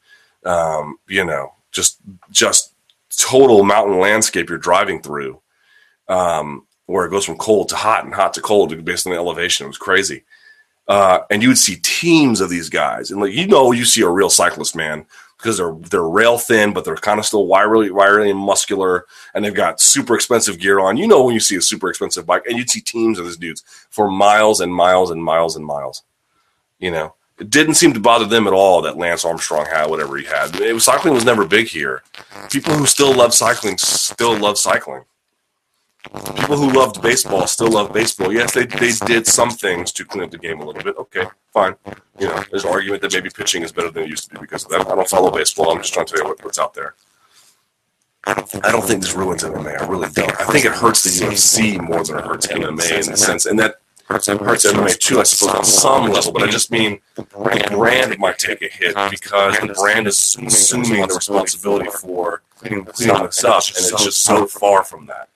[0.45, 1.99] um, you know just
[2.31, 2.73] just
[3.17, 5.41] total mountain landscape you're driving through,
[6.09, 9.19] um, where it goes from cold to hot and hot to cold based on the
[9.19, 9.65] elevation.
[9.65, 10.25] It was crazy.
[10.87, 14.03] Uh, and you would see teams of these guys, and like you know, you see
[14.03, 15.07] a real cyclist man
[15.45, 19.45] because they're they're rail thin, but they're kind of still wiry, wiry and muscular, and
[19.45, 20.97] they've got super expensive gear on.
[20.97, 23.37] You know when you see a super expensive bike, and you'd see teams of these
[23.37, 26.03] dudes for miles and miles and miles and miles.
[26.79, 30.17] You know, it didn't seem to bother them at all that Lance Armstrong had whatever
[30.17, 30.59] he had.
[30.59, 32.03] It was cycling was never big here.
[32.51, 35.05] People who still love cycling still love cycling
[36.13, 38.33] people who loved baseball still love baseball.
[38.33, 40.97] Yes, they, they did some things to clean up the game a little bit.
[40.97, 41.75] Okay, fine.
[42.19, 44.41] You know, there's an argument that maybe pitching is better than it used to be
[44.41, 44.87] because of that.
[44.87, 45.73] I don't follow baseball.
[45.73, 46.95] I'm just trying to tell you what, what's out there.
[48.27, 49.83] I don't think this ruins MMA.
[49.83, 50.41] I really don't.
[50.41, 53.59] I think it hurts the UFC more than it hurts MMA in the sense, and
[53.59, 53.77] that
[54.07, 56.33] hurts, hurts MMA too, I suppose, on some level.
[56.33, 61.07] But I just mean the brand might take a hit because the brand is assuming
[61.07, 65.29] the responsibility for cleaning this up, and it's just so far from that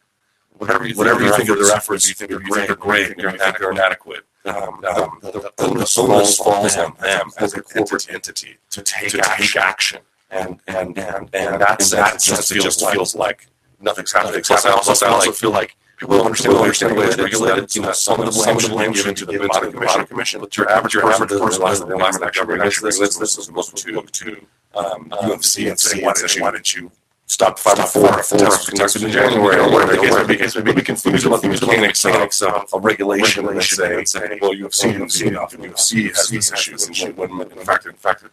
[0.58, 3.30] whatever you whatever you think of their efforts, you think they're great, are great, you
[3.30, 4.24] think they're inadequate.
[4.44, 9.10] Um, um, the, the, the onus falls on them as a corporate entity to take,
[9.10, 10.00] to take action,
[10.30, 13.46] and and and and that's that just feels, just feels like
[13.80, 14.42] nothing's happening.
[14.42, 17.18] Plus, I also, I also feel like people don't understand, don't understand the way it's
[17.18, 17.76] regulated.
[17.76, 20.40] You know, some of the blame should be given to the Body Commission, commission.
[20.40, 23.66] But your average your average person last the last actually this this this is look
[23.74, 26.12] to to um, UFC and say why
[26.52, 26.90] didn't you
[27.28, 30.42] stop five four four Kentucky in January or whatever the case may be.
[30.42, 35.10] It's maybe confused about the mechanics of a regulation and say, say, well, UFC didn't
[35.10, 38.24] see enough, and UFC has these issues, and in fact, in fact,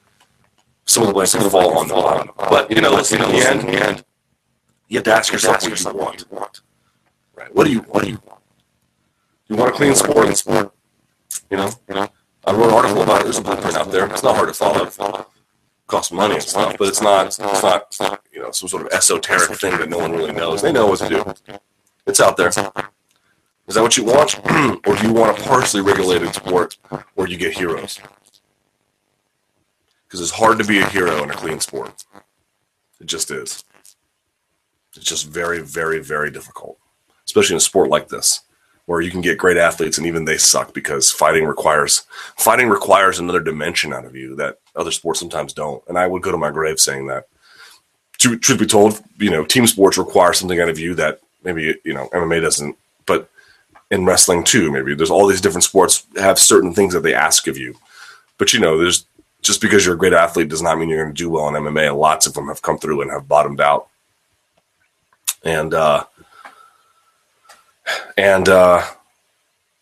[0.86, 2.30] some of the blame can fall on the line.
[2.38, 4.06] But you know, in the end, in the end,
[4.88, 6.62] you have to ask yourself what you want.
[7.52, 8.42] What do you do you want?
[9.48, 10.74] You want a clean sport, and sport.
[11.52, 11.72] You know.
[12.48, 13.24] I wrote an article about it.
[13.24, 14.06] There's a blueprint out there.
[14.08, 15.26] It's not hard to follow
[15.88, 17.40] costs money and stuff, but it's not, it's
[18.00, 20.62] not, you know, some sort of esoteric thing that no one really knows.
[20.62, 21.60] They know what to do.
[22.08, 22.50] It's out there.
[22.50, 24.38] Is that what you want?
[24.88, 26.78] or do you want a partially regulated sport
[27.16, 28.00] where you get heroes?
[30.08, 32.04] Because it's hard to be a hero in a clean sport.
[33.00, 33.64] It just is.
[34.96, 36.78] It's just very, very, very difficult,
[37.26, 38.42] especially in a sport like this
[38.86, 42.04] where you can get great athletes and even they suck because fighting requires
[42.38, 45.84] fighting requires another dimension out of you that other sports sometimes don't.
[45.88, 47.28] And I would go to my grave saying that.
[48.18, 51.94] Truth be told, you know, team sports require something out of you that maybe you
[51.94, 52.76] know MMA doesn't.
[53.06, 53.30] But
[53.92, 57.48] in wrestling too, maybe there's all these different sports have certain things that they ask
[57.48, 57.76] of you.
[58.38, 59.06] But you know, there's
[59.42, 61.56] just because you're a great athlete does not mean you're going to do well in
[61.56, 61.96] MMA.
[61.96, 63.90] Lots of them have come through and have bottomed out.
[65.44, 66.06] And uh,
[68.18, 68.82] and uh,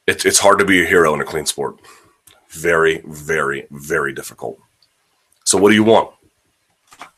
[0.06, 1.78] it's hard to be a hero in a clean sport.
[2.50, 4.60] Very, very, very difficult.
[5.54, 6.10] So, what do you want?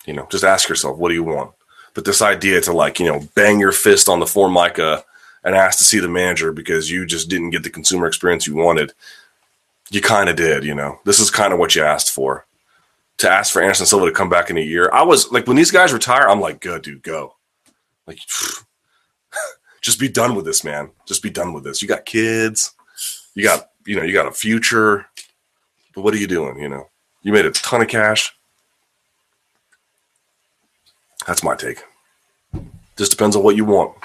[0.05, 1.51] You know, just ask yourself, what do you want?
[1.93, 5.05] But this idea to like, you know, bang your fist on the formica
[5.45, 8.53] and ask to see the manager because you just didn't get the consumer experience you
[8.53, 8.91] wanted,
[9.89, 10.65] you kind of did.
[10.65, 12.45] You know, this is kind of what you asked for.
[13.19, 15.55] To ask for Anderson Silva to come back in a year, I was like, when
[15.55, 17.35] these guys retire, I'm like, good, dude, go.
[18.05, 18.19] Like,
[19.81, 20.91] just be done with this, man.
[21.05, 21.81] Just be done with this.
[21.81, 22.73] You got kids,
[23.33, 25.05] you got you know you got a future,
[25.93, 26.59] but what are you doing?
[26.59, 26.89] You know,
[27.25, 28.33] you made a ton of cash.
[31.25, 31.83] That's my take.
[32.97, 33.97] Just depends on what you want.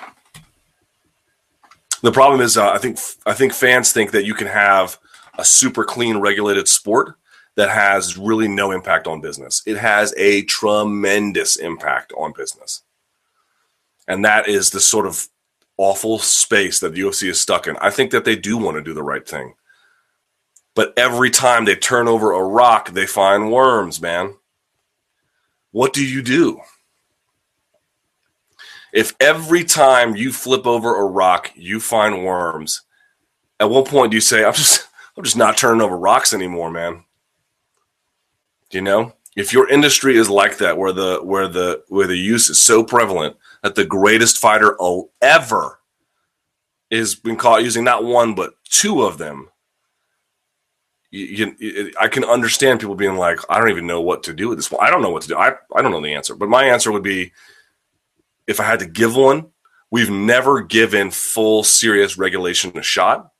[2.00, 4.98] The problem is, uh, I think I think fans think that you can have
[5.38, 7.14] a super clean, regulated sport
[7.56, 9.62] that has really no impact on business.
[9.66, 12.82] It has a tremendous impact on business,
[14.08, 15.28] and that is the sort of
[15.76, 17.76] awful space that the UFC is stuck in.
[17.82, 19.52] I think that they do want to do the right thing.
[20.74, 24.34] But every time they turn over a rock, they find worms, man.
[25.72, 26.60] What do you do?
[28.92, 32.82] If every time you flip over a rock, you find worms,
[33.60, 36.70] at what point do you say, I'm just I'm just not turning over rocks anymore,
[36.70, 37.04] man?
[38.70, 39.12] You know?
[39.36, 42.82] If your industry is like that, where the where the where the use is so
[42.82, 44.76] prevalent that the greatest fighter
[45.22, 45.80] ever
[46.90, 49.48] is been caught using not one but two of them.
[51.10, 54.48] You, you, I can understand people being like, I don't even know what to do
[54.48, 54.72] with this.
[54.80, 55.36] I don't know what to do.
[55.36, 57.32] I, I don't know the answer, but my answer would be,
[58.46, 59.48] if I had to give one,
[59.90, 63.32] we've never given full serious regulation a shot.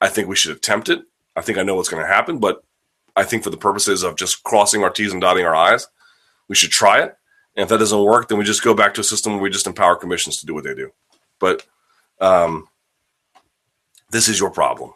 [0.00, 1.02] I think we should attempt it.
[1.36, 2.64] I think I know what's going to happen, but
[3.16, 5.86] I think for the purposes of just crossing our T's and dotting our I's,
[6.48, 7.16] we should try it
[7.56, 9.50] And if that doesn't work, then we just go back to a system where we
[9.50, 10.90] just empower commissions to do what they do.
[11.38, 11.64] But
[12.20, 12.68] um,
[14.10, 14.92] this is your problem.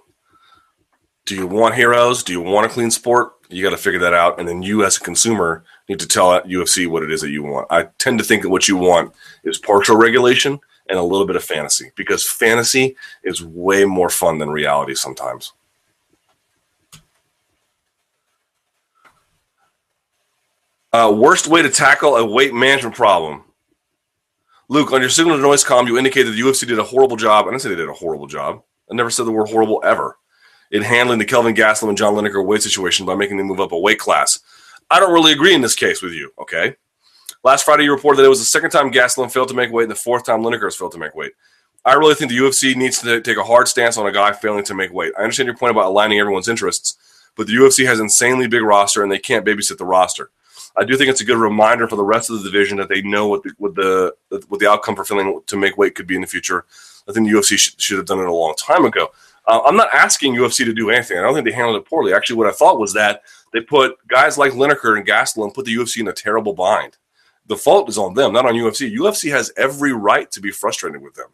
[1.28, 2.22] Do you want heroes?
[2.22, 3.34] Do you want a clean sport?
[3.50, 4.40] You got to figure that out.
[4.40, 7.42] And then you, as a consumer, need to tell UFC what it is that you
[7.42, 7.66] want.
[7.68, 9.12] I tend to think that what you want
[9.44, 10.58] is partial regulation
[10.88, 15.52] and a little bit of fantasy because fantasy is way more fun than reality sometimes.
[20.94, 23.44] Uh, worst way to tackle a weight management problem.
[24.70, 27.44] Luke, on your signal to noise column, you indicated the UFC did a horrible job.
[27.44, 28.62] I didn't say they did a horrible job.
[28.90, 30.16] I never said the word horrible ever
[30.70, 33.72] in handling the Kelvin Gastelum and John Lineker weight situation by making them move up
[33.72, 34.40] a weight class.
[34.90, 36.76] I don't really agree in this case with you, okay?
[37.44, 39.84] Last Friday, you reported that it was the second time Gastelum failed to make weight
[39.84, 41.32] and the fourth time Lineker has failed to make weight.
[41.84, 44.64] I really think the UFC needs to take a hard stance on a guy failing
[44.64, 45.12] to make weight.
[45.16, 46.96] I understand your point about aligning everyone's interests,
[47.36, 50.30] but the UFC has an insanely big roster and they can't babysit the roster.
[50.76, 53.02] I do think it's a good reminder for the rest of the division that they
[53.02, 54.14] know what the what the,
[54.48, 56.66] what the outcome for failing to make weight could be in the future.
[57.08, 59.08] I think the UFC should, should have done it a long time ago.
[59.48, 61.18] Uh, I'm not asking UFC to do anything.
[61.18, 62.12] I don't think they handled it poorly.
[62.12, 63.22] Actually, what I thought was that
[63.52, 66.98] they put guys like Lineker and Gastelum put the UFC in a terrible bind.
[67.46, 68.94] The fault is on them, not on UFC.
[68.94, 71.28] UFC has every right to be frustrated with them.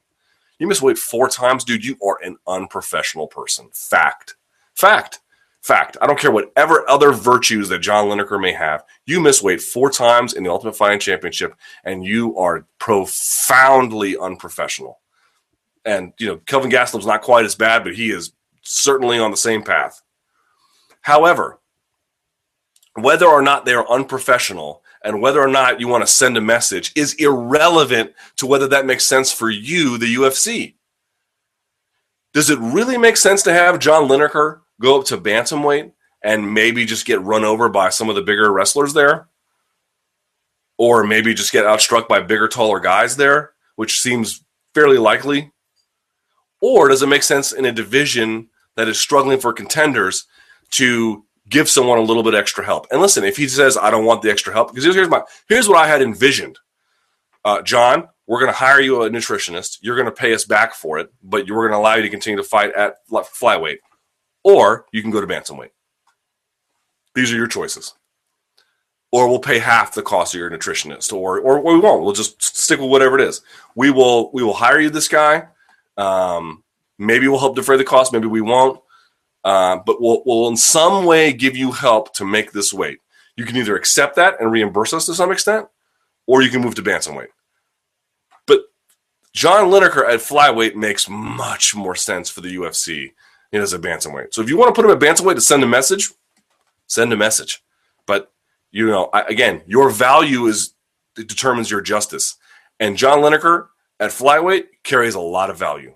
[0.61, 1.85] You miss weight four times, dude.
[1.85, 3.69] You are an unprofessional person.
[3.73, 4.37] Fact.
[4.77, 5.19] Fact.
[5.61, 5.97] Fact.
[6.01, 8.85] I don't care whatever other virtues that John Lineker may have.
[9.07, 15.01] You miss weight four times in the Ultimate Fighting Championship, and you are profoundly unprofessional.
[15.85, 18.33] And you know, Kelvin Gastelum's not quite as bad, but he is
[18.63, 20.01] certainly on the same path.
[21.03, 21.61] However,
[22.95, 26.41] whether or not they are unprofessional and whether or not you want to send a
[26.41, 30.75] message is irrelevant to whether that makes sense for you, the UFC.
[32.33, 36.87] Does it really make sense to have John Lineker go up to bantamweight and maybe
[36.87, 39.29] just get run over by some of the bigger wrestlers there?
[40.79, 44.43] Or maybe just get outstruck by bigger, taller guys there, which seems
[44.75, 45.53] fairly likely?
[46.67, 50.25] Or does it make sense in a division that is struggling for contenders
[50.71, 52.87] to give someone a little bit extra help?
[52.91, 55.69] And listen, if he says, I don't want the extra help, because here's, my here's
[55.69, 56.59] what I had envisioned.
[57.45, 59.77] Uh, John, we're going to hire you a nutritionist.
[59.83, 62.09] You're going to pay us back for it, but we're going to allow you to
[62.09, 63.81] continue to fight at flyweight.
[64.43, 65.73] Or you can go to bantamweight.
[67.15, 67.93] These are your choices.
[69.13, 72.05] Or we'll pay half the cost of your nutritionist, or, or, or we won't.
[72.05, 73.43] We'll just stick with whatever it is.
[73.75, 75.49] We will we will hire you this guy
[75.97, 76.63] um,
[76.99, 78.81] maybe we'll help defray the cost, maybe we won't.
[79.45, 83.01] Uh, but we'll, we'll in some way give you help to make this weight.
[83.37, 85.67] You can either accept that and reimburse us to some extent,
[86.27, 87.29] or you can move to bantamweight.
[88.47, 88.61] But
[89.35, 93.13] John Lineker at flyweight makes much more sense for the UFC
[93.53, 94.33] than as a bantamweight.
[94.33, 96.11] So if you want to put him at bantamweight to send a message,
[96.87, 97.63] send a message.
[98.07, 98.33] But
[98.71, 100.75] you know, I, again, your value is
[101.15, 102.37] determines your justice.
[102.81, 103.69] And John Lineker
[104.01, 105.95] at flyweight carries a lot of value.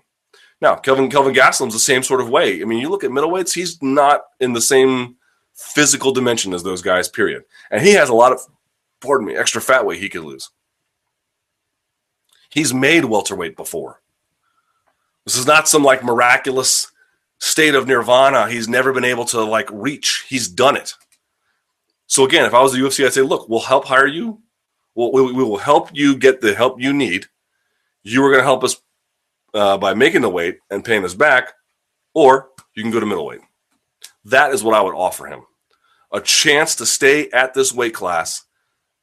[0.61, 2.61] Now, Kelvin Kelvin Gastelum's the same sort of way.
[2.61, 5.15] I mean, you look at middleweights; he's not in the same
[5.53, 7.07] physical dimension as those guys.
[7.07, 7.43] Period.
[7.71, 8.41] And he has a lot of,
[8.99, 10.49] pardon me, extra fat weight he could lose.
[12.49, 14.01] He's made welterweight before.
[15.25, 16.91] This is not some like miraculous
[17.41, 20.25] state of nirvana he's never been able to like reach.
[20.27, 20.93] He's done it.
[22.07, 24.41] So again, if I was the UFC, I'd say, look, we'll help hire you.
[24.95, 27.27] We'll, we, we will help you get the help you need
[28.03, 28.77] you were going to help us
[29.53, 31.53] uh, by making the weight and paying us back,
[32.13, 33.41] or you can go to middleweight.
[34.25, 35.43] That is what I would offer him
[36.11, 38.45] a chance to stay at this weight class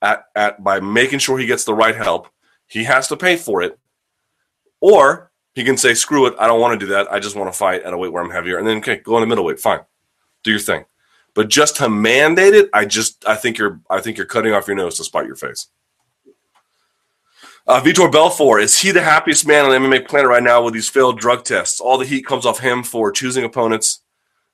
[0.02, 2.28] at, at by making sure he gets the right help.
[2.66, 3.78] He has to pay for it,
[4.80, 7.10] or he can say, "Screw it, I don't want to do that.
[7.12, 9.16] I just want to fight at a weight where I'm heavier." And then, okay, go
[9.16, 9.60] into middleweight.
[9.60, 9.80] Fine,
[10.42, 10.84] do your thing.
[11.34, 14.66] But just to mandate it, I just I think you're I think you're cutting off
[14.66, 15.68] your nose to spite your face.
[17.68, 20.72] Uh, Vitor Belfort, is he the happiest man on the MMA planet right now with
[20.72, 21.80] these failed drug tests?
[21.80, 24.02] All the heat comes off him for choosing opponents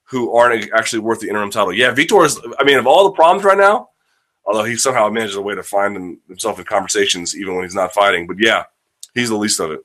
[0.04, 1.74] who aren't actually worth the interim title.
[1.74, 3.90] Yeah, Vitor is, I mean, of all the problems right now,
[4.46, 7.92] although he somehow manages a way to find himself in conversations even when he's not
[7.92, 8.64] fighting, but yeah,
[9.14, 9.80] he's the least of it.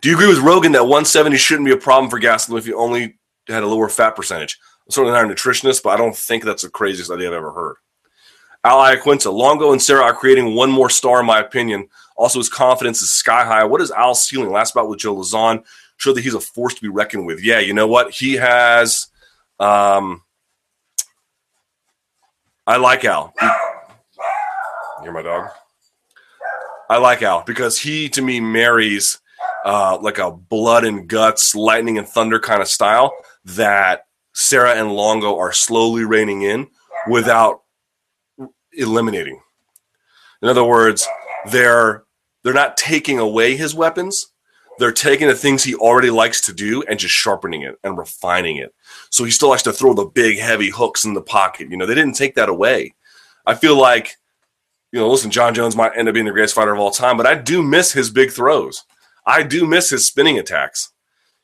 [0.00, 2.78] Do you agree with Rogan that 170 shouldn't be a problem for Gastelum if you
[2.78, 3.18] only
[3.48, 4.60] had a lower fat percentage?
[4.86, 7.52] I'm certainly not a nutritionist, but I don't think that's the craziest idea I've ever
[7.52, 7.76] heard.
[8.64, 11.86] Al Iaquinta, Longo and Serra are creating one more star, in my opinion.
[12.16, 13.64] Also, his confidence is sky high.
[13.64, 14.50] What is Al's ceiling?
[14.50, 15.64] Last bout with Joe Lauzon
[15.96, 17.42] showed that he's a force to be reckoned with.
[17.42, 18.10] Yeah, you know what?
[18.12, 19.08] He has.
[19.60, 20.22] Um,
[22.66, 23.34] I like Al.
[25.02, 25.50] You're my dog?
[26.88, 29.20] I like Al because he, to me, marries
[29.66, 34.92] uh, like a blood and guts, lightning and thunder kind of style that Serra and
[34.92, 36.68] Longo are slowly reining in
[37.08, 37.63] without
[38.76, 39.40] eliminating.
[40.42, 41.06] In other words,
[41.50, 42.04] they're
[42.42, 44.30] they're not taking away his weapons.
[44.78, 48.56] They're taking the things he already likes to do and just sharpening it and refining
[48.56, 48.74] it.
[49.10, 51.70] So he still likes to throw the big, heavy hooks in the pocket.
[51.70, 52.94] You know, they didn't take that away.
[53.46, 54.16] I feel like,
[54.92, 57.16] you know, listen, Jon Jones might end up being the greatest fighter of all time,
[57.16, 58.84] but I do miss his big throws.
[59.24, 60.92] I do miss his spinning attacks.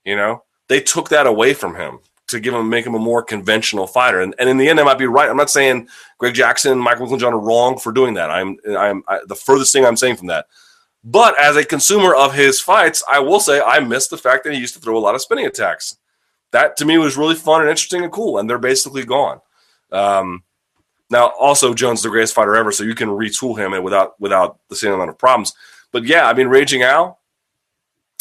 [0.05, 2.01] You know, they took that away from him
[2.31, 4.21] to give him make him a more conventional fighter.
[4.21, 5.29] And, and in the end, I might be right.
[5.29, 8.31] I'm not saying Greg Jackson, Michael John are wrong for doing that.
[8.31, 10.47] I'm I'm I, the furthest thing I'm saying from that.
[11.03, 14.53] But as a consumer of his fights, I will say I miss the fact that
[14.53, 15.97] he used to throw a lot of spinning attacks.
[16.53, 19.41] That to me was really fun and interesting and cool, and they're basically gone.
[19.93, 20.43] Um,
[21.11, 24.59] now, also Jones is the greatest fighter ever, so you can retool him without without
[24.69, 25.55] the same amount of problems.
[25.93, 27.19] But yeah, I mean, Raging Al,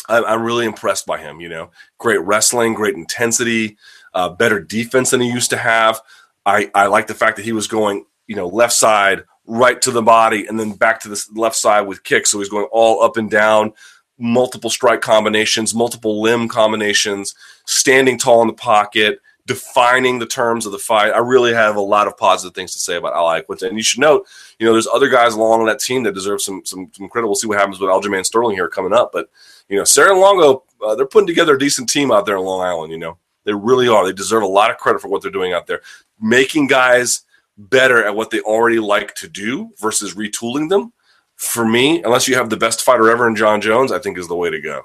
[0.08, 1.40] I, I'm really impressed by him.
[1.40, 3.78] You know, great wrestling, great intensity,
[4.14, 6.02] uh, better defense than he used to have.
[6.46, 9.92] I, I like the fact that he was going, you know, left side, right to
[9.92, 12.32] the body, and then back to the left side with kicks.
[12.32, 13.74] So he's going all up and down,
[14.18, 17.36] multiple strike combinations, multiple limb combinations,
[17.66, 21.12] standing tall in the pocket, defining the terms of the fight.
[21.12, 23.68] I really have a lot of positive things to say about Al Iaquinta.
[23.68, 24.28] And you should note,
[24.60, 27.28] you know, there's other guys along on that team that deserve some some, some credit.
[27.28, 29.12] We'll see what happens with Aljamain Sterling here coming up.
[29.12, 29.30] But,
[29.68, 32.62] you know, Serra Longo, uh, they're putting together a decent team out there in Long
[32.62, 33.18] Island, you know.
[33.46, 34.06] They really are.
[34.06, 35.82] They deserve a lot of credit for what they're doing out there,
[36.20, 37.24] making guys
[37.58, 40.94] better at what they already like to do versus retooling them.
[41.36, 44.28] For me, unless you have the best fighter ever in Jon Jones, I think is
[44.28, 44.84] the way to go.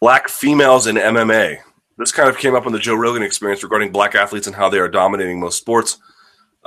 [0.00, 1.58] Black females in MMA.
[1.98, 4.68] This kind of came up in the Joe Rogan experience regarding black athletes and how
[4.68, 5.98] they are dominating most sports.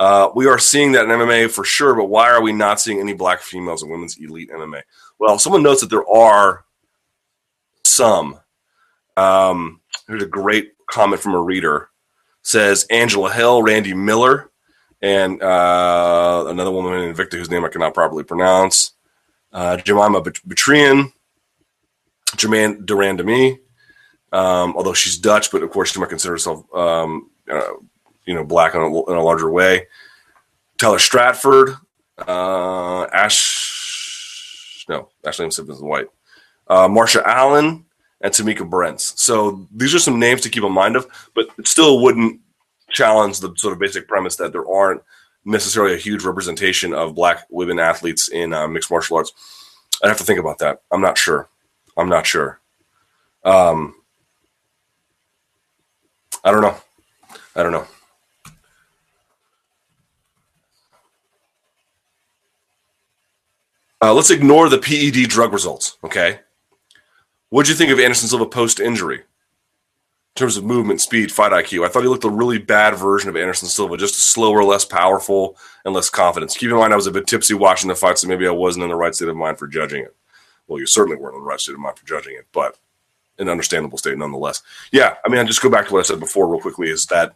[0.00, 3.00] Uh, we are seeing that in MMA for sure, but why are we not seeing
[3.00, 4.80] any black females in women's elite MMA?
[5.18, 6.64] Well, someone notes that there are
[7.84, 8.40] some.
[9.18, 11.90] Um, here's a great comment from a reader.
[12.40, 14.50] Says Angela Hill, Randi Miller,
[15.02, 18.92] and uh, another woman in Invicta whose name I cannot properly pronounce.
[19.52, 21.12] Uh, Jemima Betrian,
[22.38, 23.58] Germaine de Randamie
[24.32, 27.72] um, although she's Dutch, but of course she might consider herself, um, uh,
[28.30, 29.88] you know, black in a, in a larger way.
[30.78, 31.70] Taylor Stratford,
[32.28, 36.06] uh, Ash, no, Ashley Simpson is white.
[36.68, 37.84] Uh, Marsha Allen
[38.20, 39.20] and Tamikka Brents.
[39.20, 42.40] So these are some names to keep in mind of, but it still wouldn't
[42.88, 45.02] challenge the sort of basic premise that there aren't
[45.44, 49.32] necessarily a huge representation of black women athletes in uh, mixed martial arts.
[50.04, 50.82] I'd have to think about that.
[50.92, 51.48] I'm not sure.
[51.96, 52.60] I'm not sure.
[53.44, 53.96] Um,
[56.44, 56.76] I don't know.
[57.56, 57.88] I don't know.
[64.02, 65.98] Uh, let's ignore the PED drug results.
[66.02, 66.40] Okay.
[67.50, 69.18] What did you think of Anderson Silva post injury?
[69.18, 69.24] In
[70.36, 73.36] terms of movement, speed, fight IQ, I thought he looked a really bad version of
[73.36, 76.56] Anderson Silva, just slower, less powerful, and less confidence.
[76.56, 78.84] Keep in mind, I was a bit tipsy watching the fight, so maybe I wasn't
[78.84, 80.14] in the right state of mind for judging it.
[80.68, 82.78] Well, you certainly weren't in the right state of mind for judging it, but
[83.38, 84.62] an understandable state nonetheless.
[84.92, 87.06] Yeah, I mean, I just go back to what I said before, real quickly, is
[87.06, 87.34] that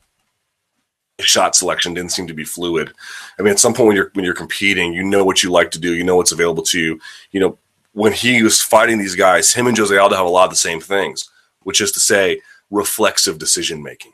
[1.20, 2.92] shot selection didn't seem to be fluid.
[3.38, 5.70] I mean, at some point when you're when you're competing, you know what you like
[5.72, 7.00] to do, you know what's available to you.
[7.30, 7.58] You know,
[7.92, 10.56] when he was fighting these guys, him and Jose Aldo have a lot of the
[10.56, 11.30] same things,
[11.62, 12.40] which is to say,
[12.70, 14.12] reflexive decision making.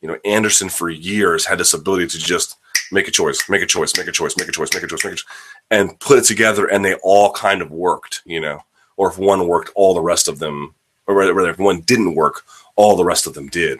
[0.00, 2.56] You know, Anderson for years had this ability to just
[2.90, 5.02] make a choice, make a choice, make a choice, make a choice, make a choice,
[5.02, 5.24] make a choice,
[5.70, 8.22] and put it together, and they all kind of worked.
[8.24, 8.60] You know,
[8.96, 10.74] or if one worked, all the rest of them,
[11.06, 12.44] or rather, if one didn't work,
[12.76, 13.78] all the rest of them did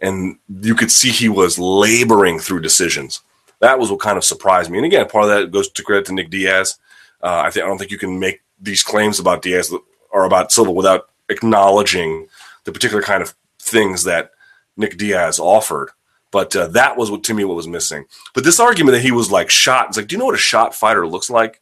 [0.00, 3.22] and you could see he was laboring through decisions.
[3.60, 4.78] That was what kind of surprised me.
[4.78, 6.78] And again, part of that goes to credit to Nick Diaz.
[7.22, 9.74] Uh, I think I don't think you can make these claims about Diaz
[10.10, 12.28] or about Silva without acknowledging
[12.64, 14.30] the particular kind of things that
[14.76, 15.90] Nick Diaz offered.
[16.30, 18.04] But uh, that was what to me what was missing.
[18.34, 20.38] But this argument that he was like shot, it's like, do you know what a
[20.38, 21.60] shot fighter looks like?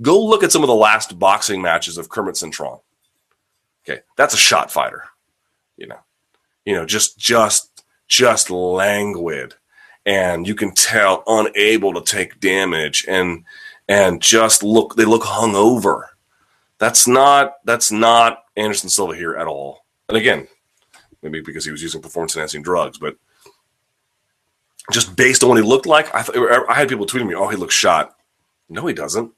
[0.00, 2.80] Go look at some of the last boxing matches of Kermit Cintron.
[3.84, 5.04] Okay, that's a shot fighter.
[5.76, 5.98] You know,
[6.68, 9.54] you know, just just just languid,
[10.04, 13.42] and you can tell unable to take damage, and
[13.88, 16.02] and just look they look hungover.
[16.76, 19.86] That's not that's not Anderson Silva here at all.
[20.10, 20.46] And again,
[21.22, 23.16] maybe because he was using performance enhancing drugs, but
[24.92, 26.36] just based on what he looked like, I, th-
[26.68, 28.14] I had people tweeting me, "Oh, he looks shot."
[28.68, 29.32] No, he doesn't.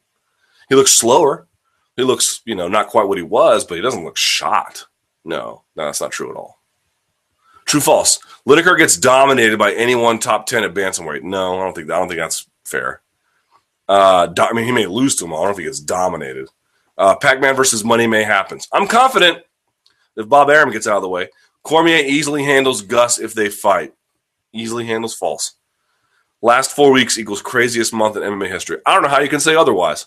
[0.68, 1.46] He looks slower.
[1.96, 4.84] He looks, you know, not quite what he was, but he doesn't look shot.
[5.24, 6.59] No, no, that's not true at all.
[7.70, 8.18] True, false.
[8.48, 11.22] Lineker gets dominated by anyone top ten at bantamweight.
[11.22, 13.00] No, I don't think I don't think that's fair.
[13.88, 15.34] Uh, do, I mean, he may lose to him.
[15.34, 16.48] I don't think it's dominated.
[16.98, 18.66] Uh, Pac-Man versus Money May happens.
[18.72, 19.44] I'm confident
[20.16, 21.28] if Bob Arum gets out of the way.
[21.62, 23.94] Cormier easily handles Gus if they fight.
[24.52, 25.54] Easily handles false.
[26.42, 28.78] Last four weeks equals craziest month in MMA history.
[28.84, 30.06] I don't know how you can say otherwise.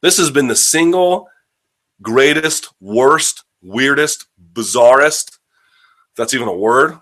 [0.00, 1.28] This has been the single
[2.02, 5.37] greatest, worst, weirdest, bizarrest,
[6.18, 6.98] that's even a word,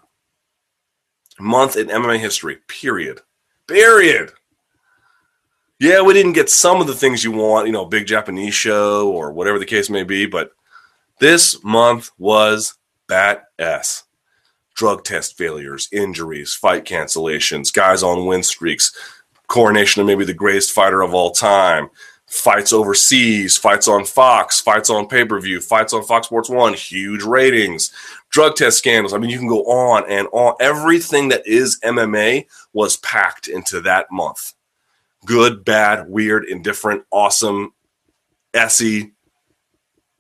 [1.41, 2.59] month in MMA history.
[2.69, 3.23] Period.
[3.67, 4.31] Period.
[5.81, 9.11] Yeah, we didn't get some of the things you want, you know, big Japanese show
[9.11, 10.53] or whatever the case may be, but
[11.19, 12.75] this month was
[13.09, 14.05] bat s.
[14.75, 18.95] Drug test failures, injuries, fight cancellations, guys on win streaks,
[19.47, 21.89] coronation of maybe the greatest fighter of all time,
[22.27, 26.75] fights overseas, fights on Fox, fights on pay per view, fights on Fox Sports One,
[26.75, 27.93] huge ratings,
[28.31, 29.13] drug test scandals.
[29.13, 30.55] I mean, you can go on and on.
[30.61, 34.55] Everything that is MMA was packed into that month.
[35.25, 37.73] Good, bad, weird, indifferent, awesome,
[38.55, 39.13] essy,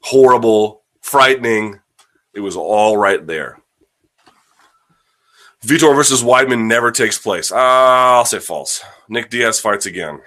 [0.00, 1.80] horrible, frightening.
[2.34, 3.58] It was all right there.
[5.64, 7.50] Vitor versus Weidman never takes place.
[7.50, 8.84] Uh, I'll say false.
[9.08, 10.20] Nick Diaz fights again.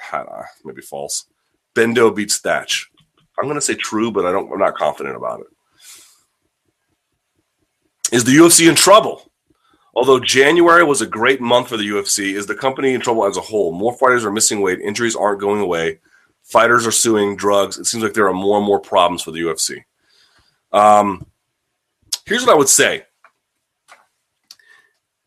[0.66, 1.26] Maybe false.
[1.76, 2.90] Bendo beats Thatch.
[3.38, 4.52] I'm going to say true, but I don't.
[4.52, 5.48] I'm not confident about it.
[8.12, 9.30] Is the UFC in trouble?
[9.96, 13.38] Although January was a great month for the UFC, is the company in trouble as
[13.38, 13.72] a whole?
[13.72, 14.80] More fighters are missing weight.
[14.80, 16.00] Injuries aren't going away.
[16.44, 17.78] Fighters are suing drugs.
[17.78, 19.84] It seems like there are more and more problems for the UFC.
[20.72, 21.26] Um,
[22.26, 23.04] here's what I would say.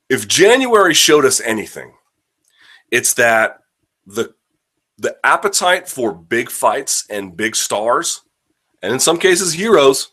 [0.08, 1.92] If January showed us anything,
[2.90, 3.60] it's that
[4.06, 4.34] the
[4.98, 8.22] the appetite for big fights and big stars,
[8.82, 10.12] and in some cases heroes,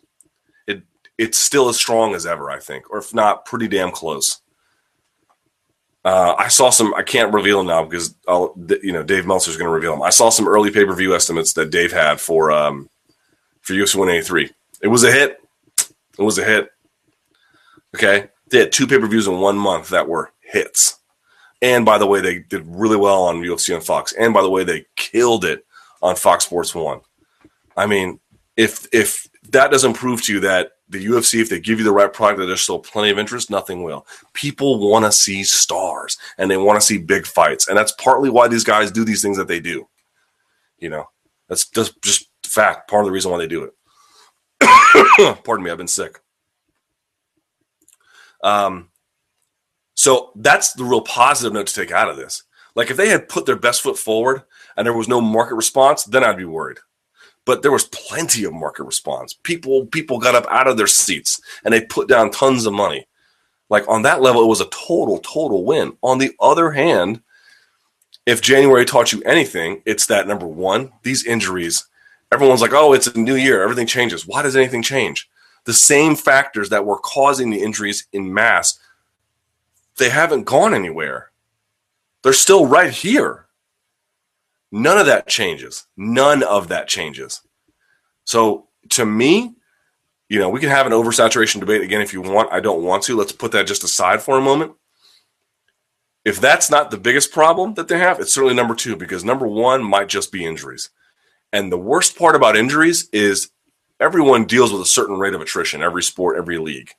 [1.20, 4.40] it's still as strong as ever, I think, or if not, pretty damn close.
[6.06, 6.94] Uh, I saw some.
[6.96, 10.02] I can't reveal them now because I'll, you know Dave Meltzer's going to reveal them.
[10.02, 12.90] I saw some early pay per view estimates that Dave had for um,
[13.62, 14.50] for UFC 183.
[14.82, 15.42] It was a hit.
[16.18, 16.70] It was a hit.
[17.94, 21.00] Okay, they had two pay per views in one month that were hits.
[21.62, 24.14] And by the way, they did really well on UFC and Fox.
[24.14, 25.66] And by the way, they killed it
[26.02, 27.02] on Fox Sports One.
[27.76, 28.22] I mean,
[28.56, 31.92] if if that doesn't prove to you that the UFC, if they give you the
[31.92, 34.08] right product, that there's still plenty of interest, nothing will.
[34.34, 38.30] People want to see stars and they want to see big fights, and that's partly
[38.30, 39.88] why these guys do these things that they do.
[40.80, 41.06] You know,
[41.48, 42.90] that's just just fact.
[42.90, 45.44] Part of the reason why they do it.
[45.44, 46.20] Pardon me, I've been sick.
[48.44, 48.90] Um,
[49.96, 52.44] so that's the real positive note to take out of this.
[52.76, 54.44] Like if they had put their best foot forward
[54.78, 56.78] and there was no market response, then I'd be worried.
[57.46, 59.34] But there was plenty of market response.
[59.34, 63.08] People people got up out of their seats and they put down tons of money.
[63.70, 65.98] Like on that level, it was a total, total win.
[66.02, 67.22] On the other hand,
[68.26, 71.88] if January taught you anything, it's that number one, these injuries,
[72.32, 74.28] everyone's like, oh, it's a new year, everything changes.
[74.28, 75.30] Why does anything change?
[75.66, 78.80] The same factors that were causing the injuries in mass
[80.00, 81.30] they haven't gone anywhere.
[82.24, 83.46] They're still right here.
[84.72, 85.88] None of that changes.
[85.98, 87.42] None of that changes.
[88.26, 89.56] So to me,
[90.30, 92.52] you know, we can have an oversaturation debate again if you want.
[92.52, 93.16] I don't want to.
[93.16, 94.74] Let's put that just aside for a moment.
[96.24, 99.48] If that's not the biggest problem that they have, it's certainly number two because number
[99.48, 100.92] one might just be injuries.
[101.52, 103.50] And the worst part about injuries is
[104.00, 106.92] everyone deals with a certain rate of attrition, every sport, every league.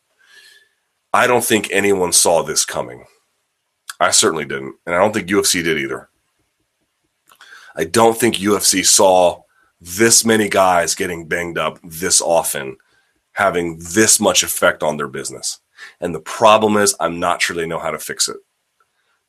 [1.12, 3.04] I don't think anyone saw this coming.
[4.00, 4.76] I certainly didn't.
[4.86, 6.08] And I don't think UFC did either.
[7.80, 9.44] I don't think UFC saw
[9.80, 12.76] this many guys getting banged up this often
[13.32, 15.60] having this much effect on their business.
[15.98, 18.36] And the problem is, I'm not sure they know how to fix it.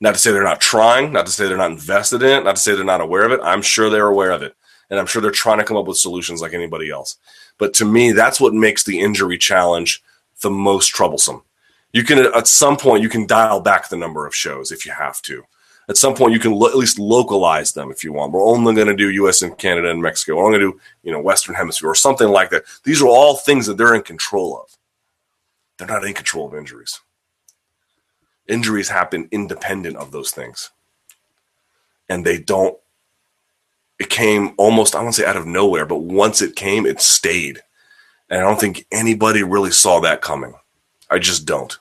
[0.01, 2.57] Not to say they're not trying, not to say they're not invested in it, not
[2.57, 3.39] to say they're not aware of it.
[3.41, 4.53] I'm sure they're aware of it.
[4.89, 7.15] And I'm sure they're trying to come up with solutions like anybody else.
[7.57, 10.03] But to me, that's what makes the injury challenge
[10.41, 11.43] the most troublesome
[11.93, 14.91] you can at some point you can dial back the number of shows if you
[14.91, 15.43] have to
[15.89, 18.31] at some point you can lo- at least localize them if you want.
[18.31, 20.35] We're only going to do us and canada and mexico.
[20.35, 22.63] We're only going to do you know western hemisphere or something like that.
[22.83, 24.77] These are all things that they're in control of.
[25.77, 26.99] They're not in control of injuries.
[28.47, 30.71] Injuries happen independent of those things.
[32.09, 32.77] And they don't
[33.99, 37.61] it came almost i won't say out of nowhere but once it came it stayed.
[38.29, 40.53] And i don't think anybody really saw that coming.
[41.09, 41.77] I just don't.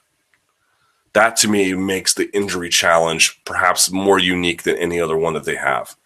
[1.12, 5.44] That to me makes the injury challenge perhaps more unique than any other one that
[5.44, 5.96] they have.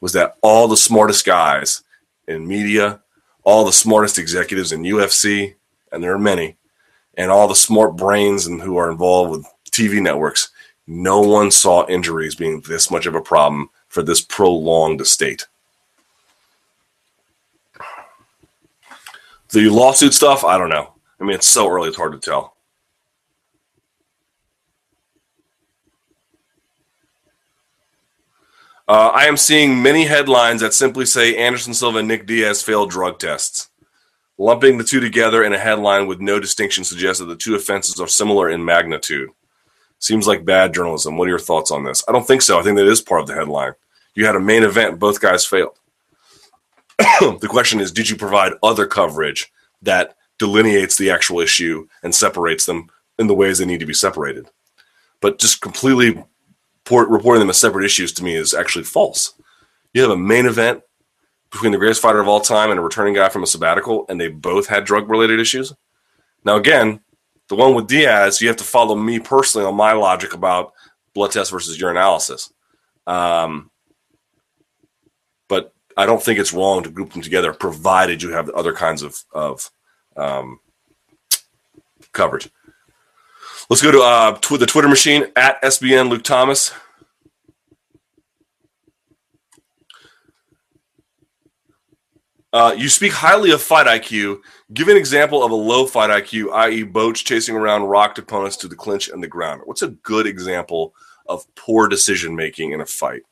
[0.00, 1.82] Was that all the smartest guys
[2.26, 3.00] in media,
[3.42, 5.54] all the smartest executives in UFC,
[5.92, 6.56] and there are many,
[7.16, 10.50] and all the smart brains and who are involved with TV networks,
[10.86, 15.46] no one saw injuries being this much of a problem for this prolonged state.
[19.52, 20.92] The lawsuit stuff, I don't know.
[21.20, 22.53] I mean, it's so early, it's hard to tell.
[28.86, 32.90] Uh, I am seeing many headlines that simply say Anderson Silva and Nick Diaz failed
[32.90, 33.70] drug tests.
[34.36, 37.98] Lumping the two together in a headline with no distinction suggests that the two offenses
[37.98, 39.30] are similar in magnitude.
[40.00, 41.16] Seems like bad journalism.
[41.16, 42.04] What are your thoughts on this?
[42.06, 42.58] I don't think so.
[42.58, 43.72] I think that is part of the headline.
[44.14, 45.78] You had a main event, both guys failed.
[46.98, 49.50] the question is, did you provide other coverage
[49.80, 53.94] that delineates the actual issue and separates them in the ways they need to be
[53.94, 54.50] separated?
[55.20, 56.22] But just completely
[56.84, 59.34] port, reporting them as separate issues to me is actually false.
[59.92, 60.82] You have a main event
[61.50, 64.20] between the greatest fighter of all time and a returning guy from a sabbatical, and
[64.20, 65.72] they both had drug related issues.
[66.44, 67.00] Now, again,
[67.48, 70.72] the one with Diaz, you have to follow me personally on my logic about
[71.14, 72.50] blood test versus urinalysis.
[73.06, 73.70] Um,
[75.48, 79.02] but I don't think it's wrong to group them together, provided you have other kinds
[79.02, 79.70] of, of
[80.16, 80.58] um,
[82.12, 82.50] coverage.
[83.70, 86.72] Let's go to uh, tw- the Twitter machine at SBN Luke Thomas.
[92.52, 94.40] Uh, you speak highly of fight IQ.
[94.72, 98.68] Give an example of a low fight IQ, i.e., Boach chasing around rocked opponents to
[98.68, 99.62] the clinch and the ground.
[99.64, 100.94] What's a good example
[101.26, 103.22] of poor decision making in a fight?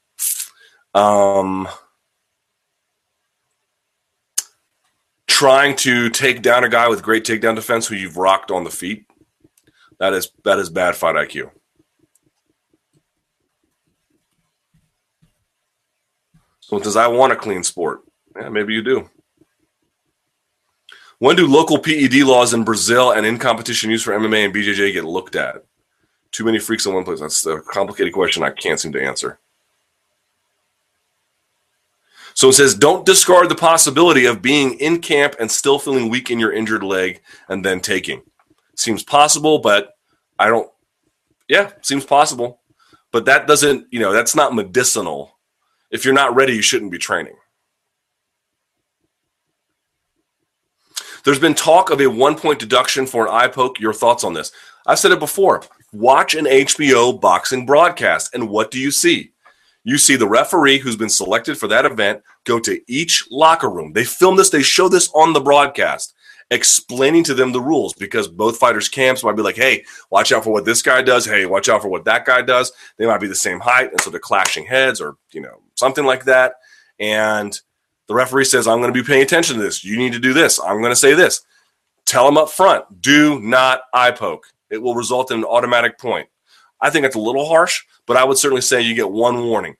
[0.95, 1.69] Um,
[5.29, 8.71] trying to take down a guy with great takedown defense who you've rocked on the
[8.71, 9.07] feet.
[10.03, 11.53] That is that is bad fight IQ.
[16.59, 18.01] So says, I want a clean sport?
[18.35, 19.09] Yeah, maybe you do.
[21.20, 24.93] When do local PED laws in Brazil and in competition use for MMA and BJJ
[24.93, 25.65] get looked at?
[26.33, 27.20] Too many freaks in one place.
[27.20, 29.39] That's a complicated question I can't seem to answer.
[32.35, 36.29] So it says, don't discard the possibility of being in camp and still feeling weak
[36.29, 38.23] in your injured leg and then taking.
[38.77, 39.94] Seems possible, but
[40.39, 40.70] I don't.
[41.49, 42.61] Yeah, seems possible,
[43.11, 43.86] but that doesn't.
[43.90, 45.39] You know, that's not medicinal.
[45.90, 47.35] If you're not ready, you shouldn't be training.
[51.24, 53.78] There's been talk of a one point deduction for an eye poke.
[53.78, 54.53] Your thoughts on this?
[54.86, 55.62] I've said it before.
[55.93, 59.32] Watch an HBO boxing broadcast, and what do you see?
[59.85, 63.93] You see the referee who's been selected for that event go to each locker room.
[63.93, 66.15] They film this, they show this on the broadcast
[66.53, 70.45] explaining to them the rules because both fighters' camps might be like, hey, watch out
[70.45, 71.24] for what this guy does.
[71.24, 72.73] Hey, watch out for what that guy does.
[72.99, 76.05] They might be the same height, and so they're clashing heads or, you know, something
[76.05, 76.55] like that.
[77.01, 77.59] And
[78.07, 79.85] the referee says, I'm going to be paying attention to this.
[79.85, 80.61] You need to do this.
[80.61, 81.41] I'm going to say this.
[82.05, 84.47] Tell them up front, do not eye poke.
[84.70, 86.29] It will result in an automatic point.
[86.81, 89.77] I think it's a little harsh, but I would certainly say you get one warning.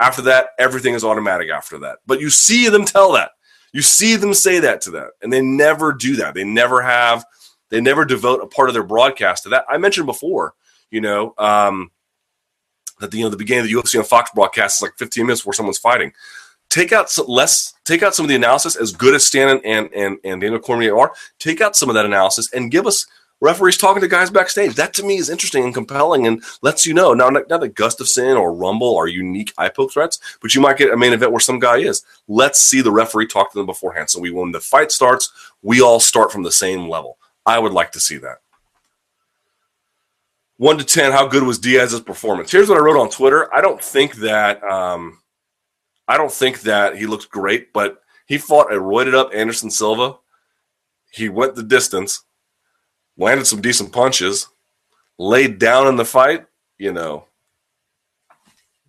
[0.00, 1.98] After that, everything is automatic after that.
[2.06, 3.30] But you see them tell that.
[3.74, 6.34] You see them say that to them, and they never do that.
[6.34, 7.26] They never have.
[7.70, 9.64] They never devote a part of their broadcast to that.
[9.68, 10.54] I mentioned before,
[10.92, 11.90] you know, um,
[13.00, 15.26] that the you know the beginning of the UFC on Fox broadcast is like 15
[15.26, 16.12] minutes before someone's fighting.
[16.68, 17.74] Take out some, less.
[17.84, 18.76] Take out some of the analysis.
[18.76, 22.06] As good as Stann and and and Daniel Cormier are, take out some of that
[22.06, 23.08] analysis and give us
[23.40, 24.74] referees talking to guys backstage.
[24.74, 27.12] That to me is interesting and compelling and lets you know.
[27.12, 30.78] Now, not, not that Gustafsson or Rumble are unique eye poke threats, but you might
[30.78, 32.04] get a main event where some guy is.
[32.28, 34.10] Let's see the referee talk to them beforehand.
[34.10, 35.30] So we, when the fight starts,
[35.62, 37.18] we all start from the same level.
[37.46, 38.38] I would like to see that.
[40.56, 42.50] One to ten, how good was Diaz's performance?
[42.50, 43.52] Here's what I wrote on Twitter.
[43.52, 45.18] I don't think that um,
[46.06, 50.16] I don't think that he looked great, but he fought a roided up Anderson Silva.
[51.10, 52.24] He went the distance
[53.16, 54.48] landed some decent punches,
[55.18, 56.46] laid down in the fight,
[56.78, 57.26] you know,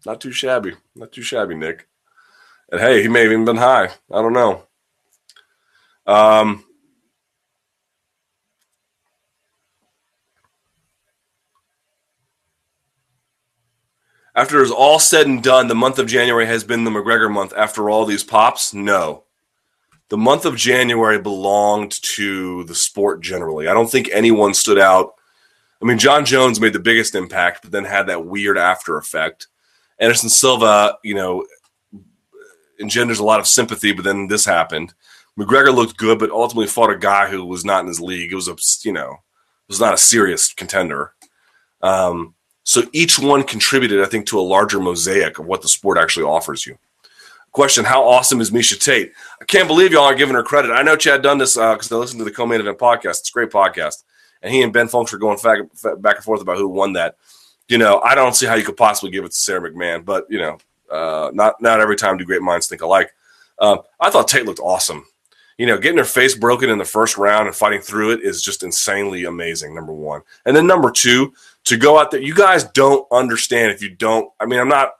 [0.05, 0.73] not too shabby.
[0.95, 1.87] Not too shabby, Nick.
[2.71, 3.89] And hey, he may have even been high.
[4.11, 4.63] I don't know.
[6.05, 6.63] Um,
[14.35, 17.53] after it's all said and done, the month of January has been the McGregor month
[17.57, 18.73] after all these pops?
[18.73, 19.24] No
[20.09, 23.67] the month of January belonged to the sport generally.
[23.67, 25.13] I don't think anyone stood out.
[25.81, 29.47] I mean, John Jones made the biggest impact, but then had that weird after effect.
[29.99, 31.45] Anderson Silva, you know,
[32.79, 34.93] engenders a lot of sympathy, but then this happened.
[35.39, 38.31] McGregor looked good, but ultimately fought a guy who was not in his league.
[38.31, 41.13] It was a, you know, it was not a serious contender.
[41.81, 45.97] Um, so each one contributed, I think, to a larger mosaic of what the sport
[45.97, 46.77] actually offers you.
[47.55, 49.13] Question: How awesome is Miesha Tate?
[49.41, 50.71] I can't believe y'all are giving her credit.
[50.73, 53.21] I know Chad Dundas because uh, I listened to the co-main event podcast.
[53.21, 54.03] It's a great podcast,
[54.41, 55.59] and he and Ben Fowlkes were going back,
[56.01, 57.15] back and forth about who won that.
[57.69, 60.25] You know, I don't see how you could possibly give it to Sara McMann, but
[60.29, 60.57] you know,
[60.91, 63.13] uh, not not every time do great minds think alike.
[63.57, 65.05] Um, I thought Tate looked awesome.
[65.57, 68.43] You know, getting her face broken in the first round and fighting through it is
[68.43, 69.73] just insanely amazing.
[69.73, 71.33] Number one, and then number two,
[71.63, 74.29] to go out there, you guys don't understand if you don't.
[74.41, 74.91] I mean, I'm not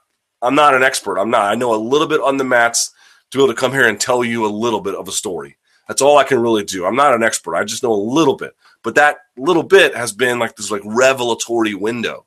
[0.46, 1.18] I'm not an expert.
[1.18, 1.50] I'm not.
[1.50, 2.92] I know a little bit on the mats
[3.30, 5.56] to be able to come here and tell you a little bit of a story.
[5.88, 6.86] That's all I can really do.
[6.86, 7.56] I'm not an expert.
[7.56, 8.54] I just know a little bit.
[8.82, 12.26] But that little bit has been like this like revelatory window.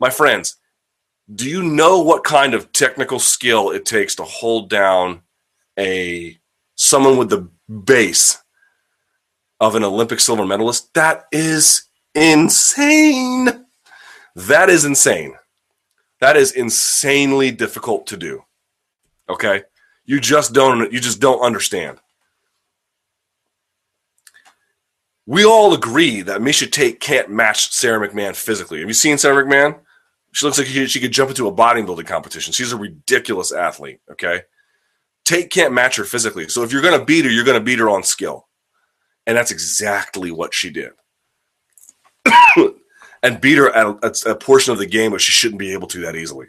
[0.00, 0.56] My friends,
[1.34, 5.22] do you know what kind of technical skill it takes to hold down
[5.78, 6.38] a
[6.74, 7.48] someone with the
[7.84, 8.38] base
[9.60, 10.94] of an Olympic silver medalist?
[10.94, 11.84] That is
[12.14, 13.66] insane.
[14.34, 15.34] That is insane.
[16.20, 18.44] That is insanely difficult to do.
[19.28, 19.62] Okay?
[20.04, 21.98] You just don't you just don't understand.
[25.26, 28.80] We all agree that Miesha Tate can't match Sara McMann physically.
[28.80, 29.78] Have you seen Sara McMann?
[30.32, 32.52] She looks like she could jump into a bodybuilding competition.
[32.54, 34.42] She's a ridiculous athlete, okay?
[35.26, 36.48] Tate can't match her physically.
[36.48, 38.48] So if you're going to beat her, you're going to beat her on skill.
[39.26, 40.92] And that's exactly what she did.
[43.22, 45.88] And beat her at a, a, portion of the game where she shouldn't be able
[45.88, 46.46] to that easily.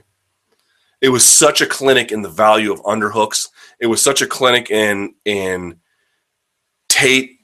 [1.02, 3.48] It was such a clinic in the value of underhooks.
[3.80, 5.80] It was such a clinic in in
[6.90, 7.40] Tate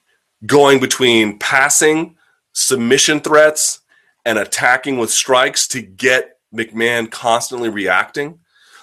[0.45, 2.17] going between passing,
[2.53, 3.79] submission threats,
[4.25, 8.39] and attacking with strikes to get McMann constantly reacting.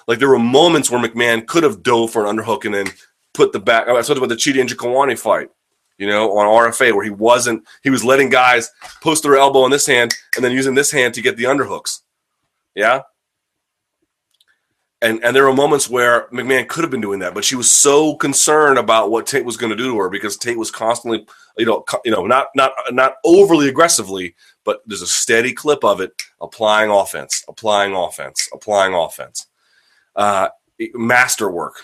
[0.07, 2.87] Like there were moments where McMann could have dove for an underhook and then
[3.33, 3.87] put the back.
[3.87, 5.49] I was talking about the Chidi Njokuani fight,
[5.97, 7.63] you know, on RFA where he wasn't.
[7.83, 8.71] He was letting guys
[9.01, 12.01] post their elbow in this hand and then using this hand to get the underhooks.
[12.75, 13.01] Yeah.
[15.01, 17.69] And, and there were moments where McMann could have been doing that, but she was
[17.69, 21.25] so concerned about what Tate was going to do to her because Tate was constantly,
[21.57, 24.33] you know, you know, not not not overly aggressively,
[24.63, 29.47] but there's a steady clip of it applying offense, applying offense, applying offense
[30.15, 30.49] uh,
[30.93, 31.83] masterwork,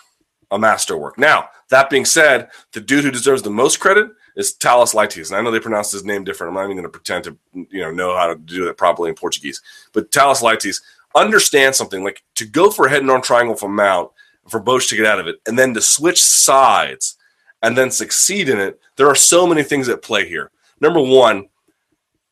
[0.51, 1.17] a masterwork.
[1.17, 5.29] Now, that being said, the dude who deserves the most credit is Thales Leites.
[5.29, 6.49] And I know they pronounce his name different.
[6.49, 9.09] I'm not even going to pretend to you know know how to do that properly
[9.09, 9.61] in Portuguese.
[9.93, 10.81] But Thales Leites,
[11.15, 14.11] understand something like to go for a head and arm triangle from mount
[14.47, 17.17] for Boetsch to get out of it, and then to switch sides
[17.61, 18.79] and then succeed in it.
[18.95, 20.49] There are so many things at play here.
[20.81, 21.49] Number one,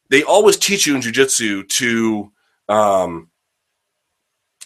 [0.10, 2.32] they always teach you in jujitsu to
[2.70, 3.30] um,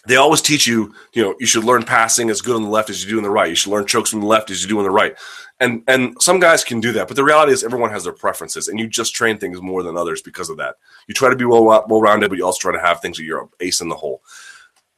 [0.06, 2.90] they always teach you, you know, you should learn passing as good on the left
[2.90, 3.48] as you do on the right.
[3.48, 5.16] You should learn chokes from the left as you do on the right.
[5.60, 8.66] And and some guys can do that, but the reality is everyone has their preferences,
[8.66, 10.74] and you just train things more than others because of that.
[11.06, 13.24] You try to be well well rounded, but you also try to have things that
[13.24, 14.22] you're ace in the hole.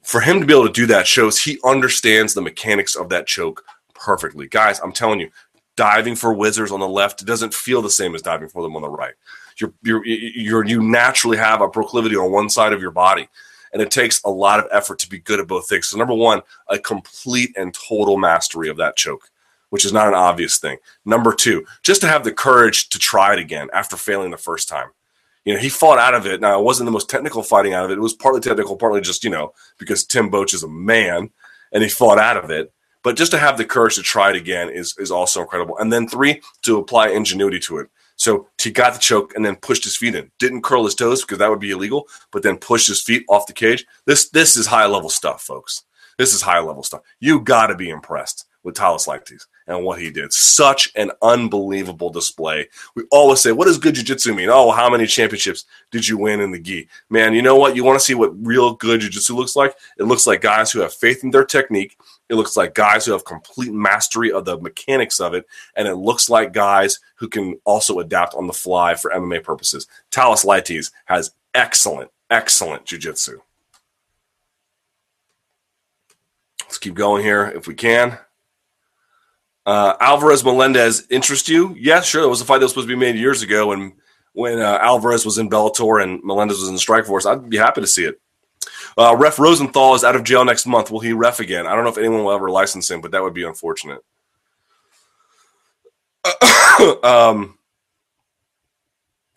[0.02, 3.26] For him to be able to do that shows he understands the mechanics of that
[3.26, 3.64] choke
[3.94, 4.48] perfectly.
[4.48, 5.30] Guys, I'm telling you,
[5.76, 8.82] diving for whizzers on the left doesn't feel the same as diving for them on
[8.82, 9.14] the right.
[9.58, 13.28] You're, you're, you're, you naturally have a proclivity on one side of your body
[13.74, 15.88] and it takes a lot of effort to be good at both things.
[15.88, 19.28] So, number one, a complete and total mastery of that choke,
[19.68, 20.78] which is not an obvious thing.
[21.04, 24.68] Number two, just to have the courage to try it again after failing the first
[24.68, 24.90] time.
[25.44, 26.40] You know, he fought out of it.
[26.40, 27.98] Now, it wasn't the most technical fighting out of it.
[27.98, 31.28] It was partly technical, partly just, you know, because Tim Boetsch is a man
[31.70, 32.72] and he fought out of it.
[33.02, 35.76] But just to have the courage to try it again is, is also incredible.
[35.76, 37.88] And then three, to apply ingenuity to it.
[38.16, 40.30] So he got the choke and then pushed his feet in.
[40.38, 43.46] Didn't curl his toes because that would be illegal, but then pushed his feet off
[43.46, 43.84] the cage.
[44.06, 45.84] This this is high level stuff, folks.
[46.18, 47.02] This is high level stuff.
[47.20, 50.32] You got to be impressed with Thales Leites and what he did.
[50.32, 52.68] Such an unbelievable display.
[52.94, 54.48] We always say, what does good jiu-jitsu mean?
[54.50, 56.88] Oh, how many championships did you win in the gi?
[57.10, 57.76] Man, you know what?
[57.76, 59.74] You want to see what real good jiu-jitsu looks like?
[59.98, 61.98] It looks like guys who have faith in their technique
[62.28, 65.46] it looks like guys who have complete mastery of the mechanics of it,
[65.76, 69.86] and it looks like guys who can also adapt on the fly for MMA purposes.
[70.10, 73.38] Thales Leites has excellent, excellent jujitsu.
[76.62, 78.18] Let's keep going here if we can.
[79.66, 81.74] Uh, Alvarez Melendez interest you?
[81.78, 82.22] Yes, sure.
[82.22, 83.92] It was a fight that was supposed to be made years ago, and
[84.32, 87.86] when uh, Alvarez was in Bellator and Melendez was in Strikeforce, I'd be happy to
[87.86, 88.20] see it.
[88.96, 90.90] Uh, ref Rosenthal is out of jail next month.
[90.90, 91.66] Will he ref again?
[91.66, 94.02] I don't know if anyone will ever license him, but that would be unfortunate.
[97.02, 97.58] um,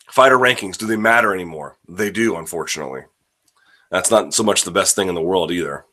[0.08, 1.76] fighter rankings, do they matter anymore?
[1.88, 3.02] They do, unfortunately.
[3.90, 5.84] That's not so much the best thing in the world either.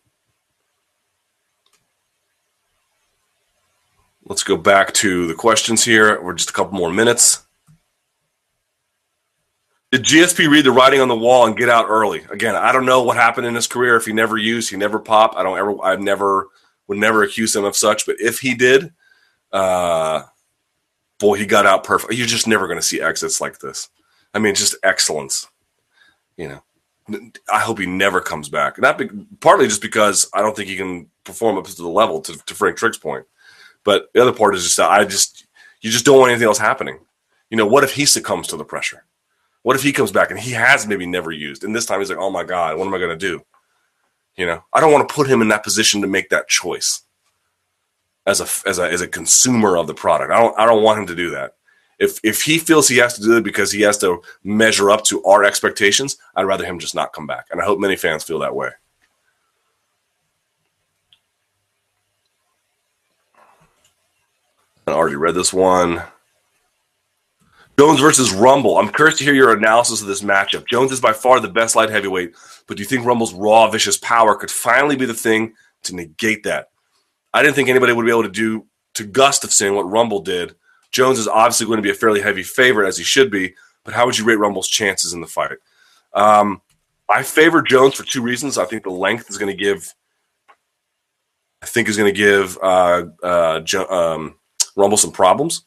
[4.25, 6.21] Let's go back to the questions here.
[6.21, 7.44] We're just a couple more minutes.
[9.95, 12.25] Did GSP read the writing on the wall and get out early?
[12.29, 13.95] Again, I don't know what happened in his career.
[13.95, 15.37] If he never used, he never popped.
[15.37, 15.81] I don't ever.
[15.81, 16.49] I never
[16.87, 18.05] would never accuse him of such.
[18.05, 18.93] But if he did,
[19.53, 20.23] uh,
[21.17, 22.13] boy, he got out perfect.
[22.13, 23.87] You're just never going to see exits like this.
[24.33, 25.47] I mean, just excellence.
[26.35, 28.77] You know, I hope he never comes back.
[28.77, 29.07] Not be,
[29.39, 32.53] partly just because I don't think he can perform up to the level to, to
[32.53, 33.27] Frank Trigg's point.
[33.85, 35.47] But the other part is just I just
[35.79, 36.99] you just don't want anything else happening.
[37.49, 39.05] You know, what if he succumbs to the pressure?
[39.65, 42.11] What if he comes back and he has maybe never used, and this time he's
[42.11, 43.43] like, "Oh my god, what am I going to do?"
[44.35, 47.01] You know, I don't want to put him in that position to make that choice
[48.27, 50.31] as a as a as a consumer of the product.
[50.31, 51.55] I don't I don't want him to do that.
[51.97, 55.03] If if he feels he has to do it because he has to measure up
[55.05, 57.47] to our expectations, I'd rather him just not come back.
[57.49, 58.69] And I hope many fans feel that way.
[64.85, 66.03] I already read this one.
[67.77, 68.77] Jones versus Rumble.
[68.77, 70.65] I'm curious to hear your analysis of this matchup.
[70.65, 72.33] Jones is by far the best light heavyweight,
[72.67, 75.53] but do you think Rumble's raw, vicious power could finally be the thing
[75.83, 76.69] to negate that?
[77.33, 80.55] I didn't think anybody would be able to do to Gustafsson what Rumble did.
[80.91, 83.53] Jones is obviously going to be a fairly heavy favorite, as he should be,
[83.83, 85.57] but how would you rate Rumble's chances in the fight?
[86.13, 86.61] Um,
[87.09, 88.57] I favor Jones for two reasons.
[88.57, 89.93] I think the length is going to give,
[91.61, 94.35] I think is going to give uh, uh, um,
[94.77, 95.65] Rumble some problems.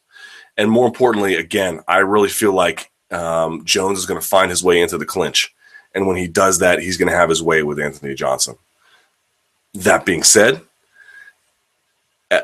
[0.59, 4.63] And more importantly, again, I really feel like um, Jones is going to find his
[4.63, 5.55] way into the clinch.
[5.95, 8.57] And when he does that, he's going to have his way with Anthony Johnson.
[9.75, 10.61] That being said,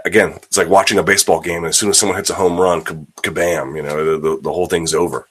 [0.04, 1.58] again, it's like watching a baseball game.
[1.58, 4.52] And as soon as someone hits a home run, kabam, you know, the, the, the
[4.52, 5.26] whole thing's over.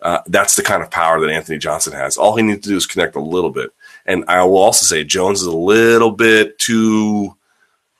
[0.00, 2.16] Uh, that's the kind of power that Anthony Johnson has.
[2.16, 3.70] All he needs to do is connect a little bit.
[4.06, 7.36] And I will also say Jones is a little bit too,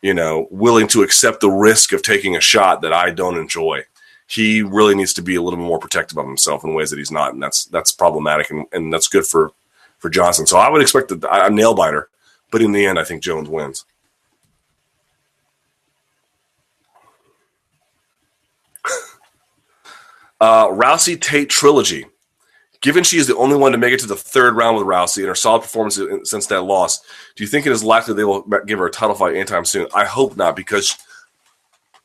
[0.01, 3.85] you know, willing to accept the risk of taking a shot that I don't enjoy.
[4.29, 7.11] He really needs to be a little more protective of himself in ways that he's
[7.11, 9.53] not, and that's that's problematic, and, and that's good for
[9.99, 10.47] for Johnson.
[10.47, 12.11] So I would expect that a nail biter,
[12.51, 13.85] but in the end, I think Jones wins.
[20.41, 22.07] Uh, Rousey Tate trilogy.
[22.81, 25.19] Given she is the only one to make it to the third round with Rousey
[25.19, 27.01] and her solid performance since that loss,
[27.35, 29.89] do you think it is likely they will give her a title fight anytime soon?
[29.93, 30.97] I hope not, because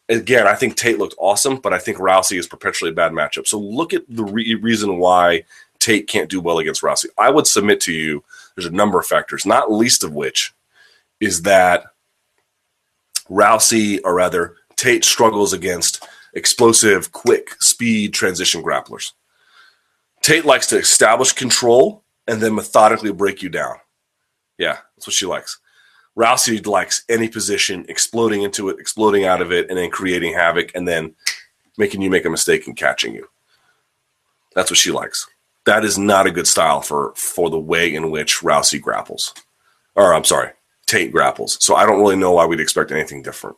[0.10, 3.48] again, I think Tate looked awesome, but I think Rousey is perpetually a bad matchup.
[3.48, 5.44] So look at the re- reason why
[5.80, 7.08] Tate can't do well against Rousey.
[7.18, 8.24] I would submit to you
[8.56, 10.54] there's a number of factors, not least of which
[11.20, 11.86] is that
[13.30, 19.14] Rousey, or rather, Tate struggles against explosive, quick, speed transition grapplers.
[20.22, 23.76] Tate likes to establish control and then methodically break you down.
[24.58, 25.60] Yeah, that's what she likes.
[26.18, 30.72] Rousey likes any position, exploding into it, exploding out of it, and then creating havoc,
[30.76, 31.16] and then
[31.78, 33.28] making you make a mistake and catching you.
[34.54, 35.28] That's what she likes.
[35.66, 39.34] That is not a good style for for the way in which Rousey grapples,
[39.96, 40.52] or I'm sorry,
[40.86, 41.58] Tate grapples.
[41.64, 43.58] So I don't really know why we'd expect anything different.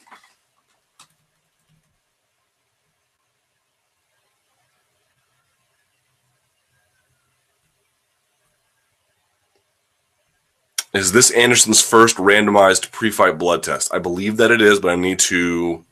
[10.96, 13.94] Is this Anderson's first randomized pre-fight blood test?
[13.94, 15.84] I believe that it is, but I need to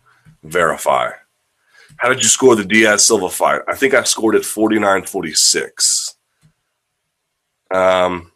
[0.44, 1.10] verify.
[1.98, 3.64] How did you score the Diaz Silva fight?
[3.68, 6.16] I think I scored it 49 46.
[7.70, 8.32] Um,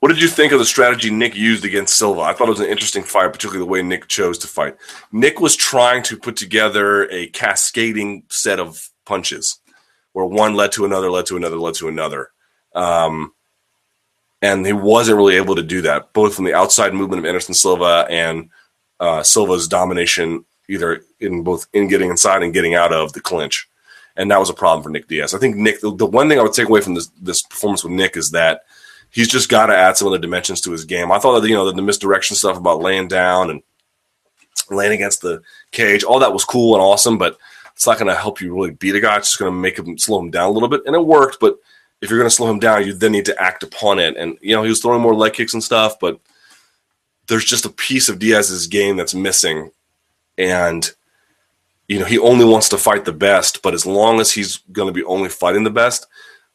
[0.00, 2.20] what did you think of the strategy Nick used against Silva?
[2.20, 4.76] I thought it was an interesting fight, particularly the way Nick chose to fight.
[5.12, 9.60] Nick was trying to put together a cascading set of punches
[10.14, 12.30] where one led to another, led to another, led to another.
[12.74, 13.34] Um,
[14.40, 17.52] and he wasn't really able to do that, both from the outside movement of Anderson
[17.52, 18.48] Silva and
[19.00, 23.68] uh, Silva's domination, either in both in getting inside and getting out of the clinch.
[24.16, 25.34] And that was a problem for Nick Diaz.
[25.34, 27.82] I think Nick, the, the one thing I would take away from this, this performance
[27.82, 28.62] with Nick is that
[29.10, 31.10] he's just got to add some other dimensions to his game.
[31.10, 33.62] I thought that, you know, the, the misdirection stuff about laying down and
[34.70, 35.42] laying against the
[35.72, 37.36] cage, all that was cool and awesome, but–
[37.74, 39.16] it's not going to help you really beat a guy.
[39.16, 40.82] It's just going to make him slow him down a little bit.
[40.86, 41.58] And it worked, but
[42.00, 44.16] if you're going to slow him down, you then need to act upon it.
[44.16, 46.20] And, you know, he was throwing more leg kicks and stuff, but
[47.26, 49.70] there's just a piece of Diaz's game that's missing.
[50.38, 50.88] And,
[51.88, 54.86] you know, he only wants to fight the best, but as long as he's going
[54.86, 56.06] to be only fighting the best,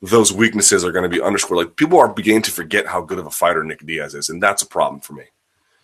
[0.02, 1.58] those weaknesses are going to be underscored.
[1.58, 4.42] Like people are beginning to forget how good of a fighter Nick Diaz is, and
[4.42, 5.26] that's a problem for me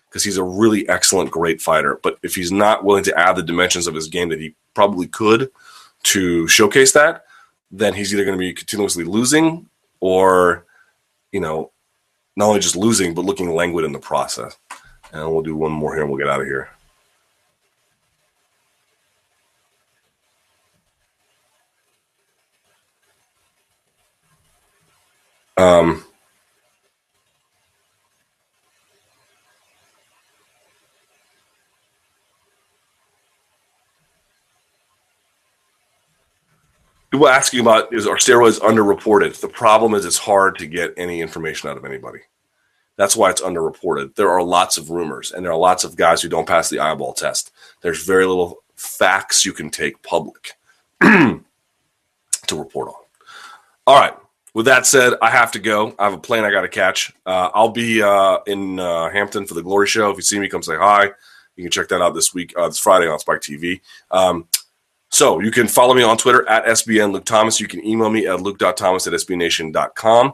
[0.07, 1.99] because he's a really excellent, great fighter.
[2.01, 5.07] But if he's not willing to add the dimensions of his game that he probably
[5.07, 5.49] could
[6.03, 7.25] to showcase that,
[7.71, 9.67] then he's either going to be continuously losing
[9.99, 10.65] or,
[11.31, 11.71] you know,
[12.35, 14.55] not only just losing, but looking languid in the process.
[15.11, 16.69] And we'll do one more here and we'll get out of here.
[25.57, 26.03] Um,
[37.15, 39.39] people asking about is are steroids underreported?
[39.39, 42.19] The problem is it's hard to get any information out of anybody.
[42.97, 44.15] That's why it's underreported.
[44.15, 46.79] There are lots of rumors, and there are lots of guys who don't pass the
[46.79, 47.51] eyeball test.
[47.79, 50.55] There's very little facts you can take public
[51.01, 51.41] to
[52.51, 52.95] report on.
[53.87, 54.13] All right,
[54.53, 55.95] with that said, I have to go.
[55.97, 57.13] I have a plane I got to catch.
[57.25, 60.09] Uh, I'll be uh, in uh, Hampton for the Glory Show.
[60.09, 61.11] If you see me, come say hi.
[61.55, 63.79] You can check that out this week, uh, this Friday on Spike TV.
[64.11, 64.49] Um,
[65.15, 67.61] so you can follow me on Twitter at SBN Luke Thomas.
[67.61, 70.33] You can email me at luke.thomas at sbnation.com.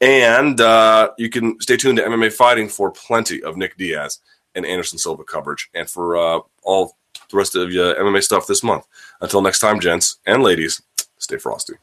[0.00, 4.20] And uh, you can stay tuned to MMA Fighting for plenty of Nick Diaz
[4.54, 6.96] and Anderson Silva coverage and for uh, all
[7.30, 8.86] the rest of your MMA stuff this month.
[9.20, 10.80] Until next time, gents and ladies,
[11.18, 11.74] stay frosty.